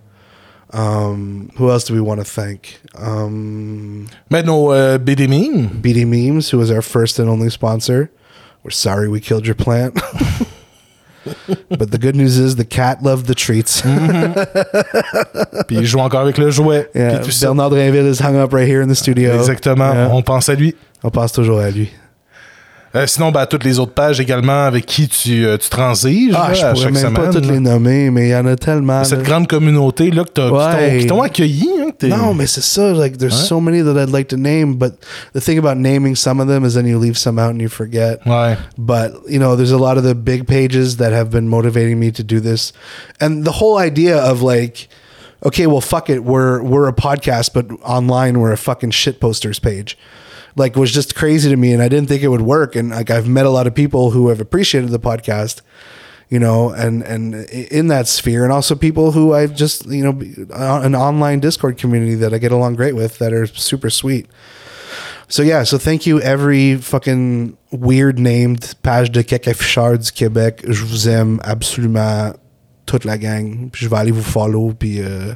Um, 0.72 1.52
who 1.58 1.70
else 1.70 1.84
do 1.86 1.94
we 1.94 2.02
want 2.02 2.22
to 2.22 2.26
thank? 2.26 2.80
Um, 2.96 4.08
Mais 4.30 4.44
nos 4.46 4.72
euh, 4.72 4.98
BD 4.98 5.28
memes. 5.28 5.82
BD 5.82 6.06
Memes, 6.08 6.50
who 6.50 6.58
was 6.58 6.72
our 6.72 6.82
first 6.82 7.20
and 7.20 7.30
only 7.30 7.50
sponsor. 7.50 8.12
We're 8.64 8.72
sorry 8.72 9.10
we 9.10 9.20
killed 9.20 9.46
your 9.46 9.56
plant. 9.56 10.00
but 11.78 11.92
the 11.92 11.98
good 11.98 12.16
news 12.16 12.38
is 12.38 12.56
the 12.56 12.66
cat 12.66 13.02
loved 13.04 13.28
the 13.28 13.36
treats. 13.36 13.82
Puis 15.68 15.78
il 15.78 15.86
joue 15.86 16.00
encore 16.00 16.22
avec 16.22 16.38
le 16.38 16.50
jouet. 16.50 16.90
Yeah, 16.96 17.20
puis. 17.20 17.38
Bernard 17.42 17.70
Drainville 17.70 18.08
is 18.08 18.20
hung 18.20 18.36
up 18.36 18.54
right 18.54 18.68
here 18.68 18.82
in 18.82 18.88
the 18.88 18.96
studio. 18.96 19.34
Exactement. 19.34 19.94
Yeah. 19.94 20.10
On 20.12 20.22
pense 20.22 20.50
à 20.50 20.56
lui. 20.56 20.76
On 21.04 21.10
passe 21.10 21.32
toujours 21.32 21.60
à 21.60 21.70
lui. 21.70 21.90
Euh, 22.94 23.08
sinon, 23.08 23.32
ben, 23.32 23.46
toutes 23.46 23.64
les 23.64 23.80
autres 23.80 23.94
pages 23.94 24.20
également 24.20 24.66
avec 24.66 24.86
qui 24.86 25.08
tu, 25.08 25.46
euh, 25.46 25.58
tu 25.58 25.70
transiges 25.70 26.34
Ah, 26.36 26.50
là, 26.50 26.54
je 26.54 26.66
pourrais 26.74 26.92
même 26.92 27.14
pas 27.14 27.20
semaine. 27.22 27.34
toutes 27.34 27.46
là. 27.46 27.52
les 27.54 27.60
nommer, 27.62 28.10
mais 28.12 28.28
il 28.28 28.32
y 28.32 28.36
en 28.36 28.46
a 28.46 28.58
tellement. 28.58 29.04
Cette 29.06 29.20
là. 29.20 29.24
grande 29.24 29.48
communauté 29.48 30.12
là, 30.12 30.26
que 30.26 30.42
Ouais. 30.50 30.98
qui 31.00 31.08
t'ont 31.08 31.22
accueilli. 31.22 31.70
Hein, 31.80 31.92
que 31.92 32.08
t'es- 32.08 32.08
No, 32.10 32.34
mais 32.34 32.48
c'est 32.48 32.64
ça. 32.64 32.92
Like, 32.92 33.18
there's 33.18 33.34
Ouais. 33.34 33.48
so 33.48 33.62
many 33.62 33.82
that 33.82 33.92
I'd 34.02 34.10
like 34.12 34.28
to 34.28 34.36
name, 34.38 34.76
but 34.76 34.96
the 35.34 35.40
thing 35.40 35.58
about 35.58 35.76
naming 35.80 36.16
some 36.16 36.42
of 36.42 36.48
them 36.50 36.66
is 36.66 36.74
then 36.74 36.86
you 36.86 37.00
leave 37.00 37.18
some 37.18 37.40
out 37.40 37.52
and 37.52 37.62
you 37.62 37.70
forget. 37.70 38.20
Ouais. 38.26 38.58
But 38.78 39.14
you 39.30 39.40
know, 39.40 39.56
there's 39.56 39.72
a 39.72 39.78
lot 39.78 39.98
of 39.98 40.04
the 40.04 40.14
big 40.14 40.46
pages 40.46 40.98
that 40.98 41.14
have 41.14 41.30
been 41.30 41.48
motivating 41.48 41.98
me 41.98 42.12
to 42.12 42.24
do 42.24 42.42
this, 42.42 42.74
and 43.22 43.46
the 43.46 43.54
whole 43.62 43.78
idea 43.80 44.18
of 44.18 44.42
like, 44.42 44.90
okay, 45.46 45.66
well, 45.66 45.80
fuck 45.82 46.10
it, 46.10 46.26
we're 46.26 46.62
we're 46.62 46.90
a 46.90 46.94
podcast, 46.94 47.52
but 47.54 47.68
online 47.86 48.38
we're 48.40 48.52
a 48.52 48.58
fucking 48.58 48.92
shit 48.92 49.22
posters 49.22 49.60
page. 49.60 49.98
Like 50.56 50.76
was 50.76 50.92
just 50.92 51.16
crazy 51.16 51.50
to 51.50 51.56
me, 51.56 51.74
and 51.74 51.82
I 51.82 51.88
didn't 51.88 52.08
think 52.08 52.24
it 52.24 52.28
would 52.28 52.42
work. 52.42 52.76
And 52.76 52.90
like 52.90 53.10
I've 53.10 53.28
met 53.28 53.46
a 53.46 53.50
lot 53.50 53.68
of 53.68 53.76
people 53.76 54.12
who 54.12 54.30
have 54.30 54.42
appreciated 54.42 54.90
the 54.90 55.00
podcast, 55.00 55.62
you 56.30 56.40
know, 56.40 56.70
and 56.72 57.04
and 57.04 57.36
in 57.36 57.88
that 57.88 58.08
sphere, 58.08 58.44
and 58.44 58.52
also 58.52 58.76
people 58.76 59.12
who 59.12 59.34
I've 59.34 59.56
just 59.56 59.86
you 59.86 60.04
know 60.04 60.20
an 60.54 60.96
online 60.96 61.40
Discord 61.40 61.78
community 61.78 62.16
that 62.16 62.34
I 62.34 62.38
get 62.38 62.52
along 62.52 62.76
great 62.76 62.96
with 62.96 63.18
that 63.20 63.34
are 63.34 63.46
super 63.46 63.90
sweet. 63.90 64.28
So 65.32 65.44
yeah, 65.44 65.64
so 65.64 65.78
thank 65.78 66.06
you 66.06 66.20
every 66.20 66.76
fucking 66.76 67.58
weird 67.72 68.20
named 68.20 68.76
page 68.84 69.12
de 69.12 69.24
Caca 69.24 69.54
Fichard 69.54 70.00
du 70.00 70.12
Québec. 70.12 70.62
Je 70.68 70.84
vous 70.84 71.08
aime 71.08 71.40
absolument 71.46 72.34
toute 72.86 73.06
la 73.06 73.18
gang. 73.18 73.70
Puis 73.72 73.86
je 73.86 73.90
vais 73.90 73.96
aller 73.96 74.12
vous 74.12 74.22
follow 74.22 74.74
puis 74.74 75.00
euh, 75.00 75.34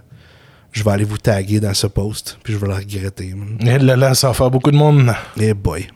je 0.76 0.84
vais 0.84 0.92
aller 0.92 1.06
vous 1.06 1.18
taguer 1.18 1.60
dans 1.62 1.74
ce 1.74 1.88
post 1.88 2.38
puis 2.44 2.52
je 2.54 2.58
vais 2.60 2.68
le 2.68 2.74
regretter. 2.74 3.34
man. 3.36 3.58
Eh 3.66 3.80
là 3.80 3.96
là, 3.96 4.14
ça 4.14 4.28
va 4.28 4.34
faire 4.34 4.52
beaucoup 4.52 4.72
de 4.72 4.76
monde. 4.78 5.12
Eh 5.40 5.54
boy. 5.54 5.88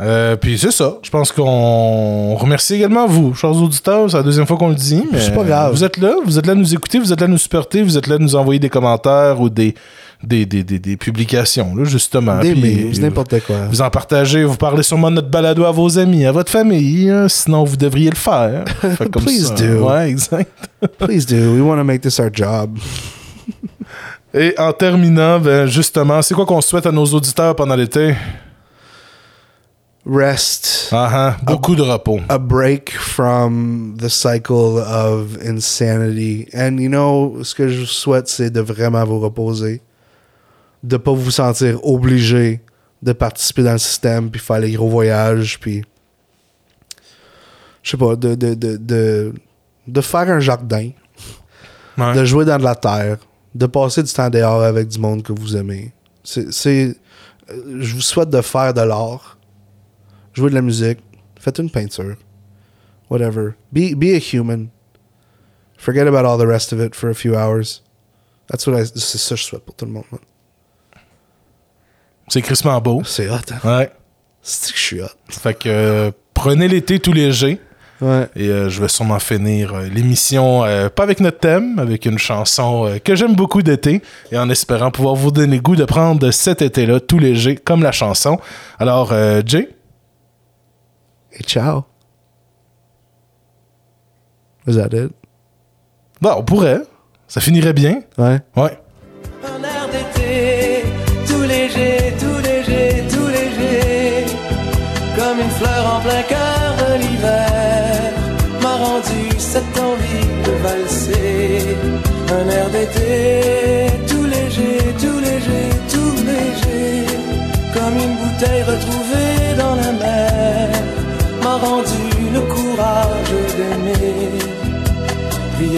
Euh, 0.00 0.34
puis 0.34 0.58
c'est 0.58 0.72
ça. 0.72 0.96
Je 1.04 1.10
pense 1.10 1.30
qu'on 1.30 2.34
remercie 2.34 2.74
également 2.74 3.06
vous, 3.06 3.32
chers 3.34 3.54
auditeurs. 3.54 4.10
C'est 4.10 4.16
la 4.16 4.24
deuxième 4.24 4.44
fois 4.44 4.56
qu'on 4.56 4.70
le 4.70 4.74
dit. 4.74 5.04
mais 5.12 5.20
C'est 5.20 5.32
pas 5.32 5.44
grave. 5.44 5.72
Vous 5.72 5.84
êtes 5.84 5.98
là, 5.98 6.16
vous 6.24 6.36
êtes 6.36 6.46
là 6.46 6.52
à 6.52 6.56
nous 6.56 6.74
écouter, 6.74 6.98
vous 6.98 7.12
êtes 7.12 7.20
là 7.20 7.26
à 7.26 7.28
nous 7.28 7.38
supporter, 7.38 7.80
vous 7.84 7.96
êtes 7.96 8.08
là 8.08 8.16
à 8.16 8.18
nous 8.18 8.34
envoyer 8.34 8.58
des 8.58 8.68
commentaires 8.68 9.40
ou 9.40 9.48
des, 9.48 9.76
des, 10.20 10.46
des, 10.46 10.64
des, 10.64 10.80
des 10.80 10.96
publications, 10.96 11.76
là, 11.76 11.84
justement. 11.84 12.40
Des 12.40 12.56
memes, 12.56 12.90
n'importe 13.00 13.38
quoi. 13.46 13.66
Vous 13.70 13.82
en 13.82 13.88
partagez, 13.90 14.42
vous 14.42 14.56
parlez 14.56 14.82
sûrement 14.82 15.10
de 15.10 15.16
notre 15.16 15.28
balado 15.30 15.64
à 15.64 15.70
vos 15.70 15.96
amis, 15.96 16.26
à 16.26 16.32
votre 16.32 16.50
famille. 16.50 17.08
hein, 17.08 17.28
sinon, 17.28 17.62
vous 17.62 17.76
devriez 17.76 18.10
le 18.10 18.16
faire. 18.16 18.64
Please 19.12 19.46
ça. 19.46 19.54
do. 19.54 19.88
Ouais, 19.88 20.10
exact. 20.10 20.50
Please 20.98 21.24
do. 21.24 21.36
We 21.54 21.60
want 21.62 21.76
to 21.76 21.84
make 21.84 22.00
this 22.00 22.18
our 22.18 22.30
job. 22.32 22.76
Et 24.36 24.52
en 24.58 24.72
terminant, 24.72 25.38
ben, 25.38 25.66
justement, 25.66 26.20
c'est 26.20 26.34
quoi 26.34 26.44
qu'on 26.44 26.60
souhaite 26.60 26.86
à 26.86 26.92
nos 26.92 27.04
auditeurs 27.06 27.54
pendant 27.54 27.76
l'été? 27.76 28.16
Rest. 30.06 30.88
Ah, 30.92 31.08
ah, 31.12 31.36
beaucoup 31.44 31.74
de 31.74 31.80
repos. 31.82 32.20
a 32.28 32.36
break 32.36 32.90
from 32.98 33.96
the 33.98 34.08
cycle 34.08 34.78
of 34.86 35.38
insanity. 35.42 36.46
And 36.52 36.78
you 36.78 36.90
know, 36.90 37.42
ce 37.42 37.54
que 37.54 37.68
je 37.68 37.80
vous 37.80 37.86
souhaite, 37.86 38.28
c'est 38.28 38.50
de 38.50 38.60
vraiment 38.60 39.02
vous 39.04 39.20
reposer. 39.20 39.80
De 40.82 40.98
pas 40.98 41.12
vous 41.12 41.30
sentir 41.30 41.78
obligé 41.86 42.60
de 43.02 43.12
participer 43.12 43.62
dans 43.62 43.72
le 43.72 43.78
système, 43.78 44.30
puis 44.30 44.40
faire 44.40 44.58
les 44.58 44.72
gros 44.72 44.88
voyages, 44.88 45.58
puis. 45.60 45.84
Je 47.82 47.90
sais 47.92 47.96
pas, 47.96 48.16
de, 48.16 48.34
de, 48.34 48.54
de, 48.54 48.76
de, 48.76 49.32
de 49.86 50.00
faire 50.00 50.28
un 50.30 50.40
jardin, 50.40 50.90
Ouais. 51.96 52.12
de 52.14 52.24
jouer 52.24 52.44
dans 52.44 52.58
de 52.58 52.64
la 52.64 52.74
terre, 52.74 53.18
de 53.54 53.66
passer 53.66 54.02
du 54.02 54.12
temps 54.12 54.30
dehors 54.30 54.62
avec 54.62 54.88
du 54.88 54.98
monde 54.98 55.22
que 55.22 55.32
vous 55.32 55.56
aimez. 55.56 55.92
C'est. 56.22 56.96
euh, 57.50 57.80
Je 57.80 57.94
vous 57.94 58.00
souhaite 58.00 58.30
de 58.30 58.40
faire 58.40 58.72
de 58.74 58.80
l'art, 58.80 59.38
jouer 60.32 60.50
de 60.50 60.54
la 60.54 60.62
musique, 60.62 60.98
faites 61.38 61.58
une 61.58 61.70
peinture, 61.70 62.16
whatever. 63.10 63.52
Be 63.72 63.94
be 63.94 64.14
a 64.14 64.18
human. 64.18 64.68
Forget 65.76 66.06
about 66.06 66.24
all 66.26 66.38
the 66.38 66.46
rest 66.48 66.72
of 66.72 66.80
it 66.80 66.94
for 66.94 67.10
a 67.10 67.14
few 67.14 67.34
hours. 67.36 67.82
That's 68.48 68.66
what 68.66 68.80
I. 68.80 68.86
C'est 68.94 69.18
ça 69.18 69.34
que 69.34 69.40
je 69.40 69.44
souhaite 69.46 69.64
pour 69.64 69.74
tout 69.74 69.84
le 69.84 69.92
monde. 69.92 70.04
C'est 72.28 72.40
crissement 72.42 72.80
beau. 72.80 73.02
C'est 73.04 73.28
hot. 73.28 73.36
Hein? 73.52 73.78
Ouais. 73.80 73.92
C'est 74.40 74.72
que 74.72 74.78
je 74.78 74.82
suis 74.82 75.02
hot. 75.02 75.08
Fait 75.28 75.54
que 75.54 75.68
euh, 75.68 76.10
prenez 76.32 76.68
l'été 76.68 76.98
tout 76.98 77.12
léger. 77.12 77.60
Ouais. 78.04 78.28
Et 78.36 78.48
euh, 78.48 78.68
je 78.68 78.82
vais 78.82 78.88
sûrement 78.88 79.18
finir 79.18 79.72
euh, 79.74 79.86
l'émission, 79.88 80.62
euh, 80.64 80.90
pas 80.90 81.04
avec 81.04 81.20
notre 81.20 81.38
thème, 81.38 81.78
avec 81.78 82.04
une 82.04 82.18
chanson 82.18 82.84
euh, 82.86 82.98
que 82.98 83.14
j'aime 83.14 83.34
beaucoup 83.34 83.62
d'été, 83.62 84.02
et 84.30 84.36
en 84.36 84.50
espérant 84.50 84.90
pouvoir 84.90 85.14
vous 85.14 85.30
donner 85.30 85.56
le 85.56 85.62
goût 85.62 85.74
de 85.76 85.86
prendre 85.86 86.30
cet 86.30 86.60
été-là 86.60 87.00
tout 87.00 87.18
léger, 87.18 87.56
comme 87.56 87.82
la 87.82 87.92
chanson. 87.92 88.38
Alors, 88.78 89.12
euh, 89.12 89.40
Jay, 89.46 89.70
Et 91.32 91.42
ciao. 91.44 91.84
Was 94.66 94.74
that 94.76 94.94
it? 94.96 95.10
bon, 96.20 96.34
on 96.36 96.42
pourrait. 96.42 96.80
Ça 97.26 97.40
finirait 97.40 97.72
bien. 97.72 98.00
Ouais. 98.18 98.40
Ouais. 98.54 98.78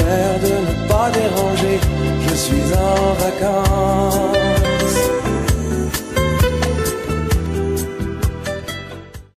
De 0.07 0.55
ne 0.67 0.89
pas 0.89 1.11
déranger, 1.11 1.81
je 2.29 2.35
suis 2.35 2.67
en 2.75 3.15
vacances. 3.15 4.46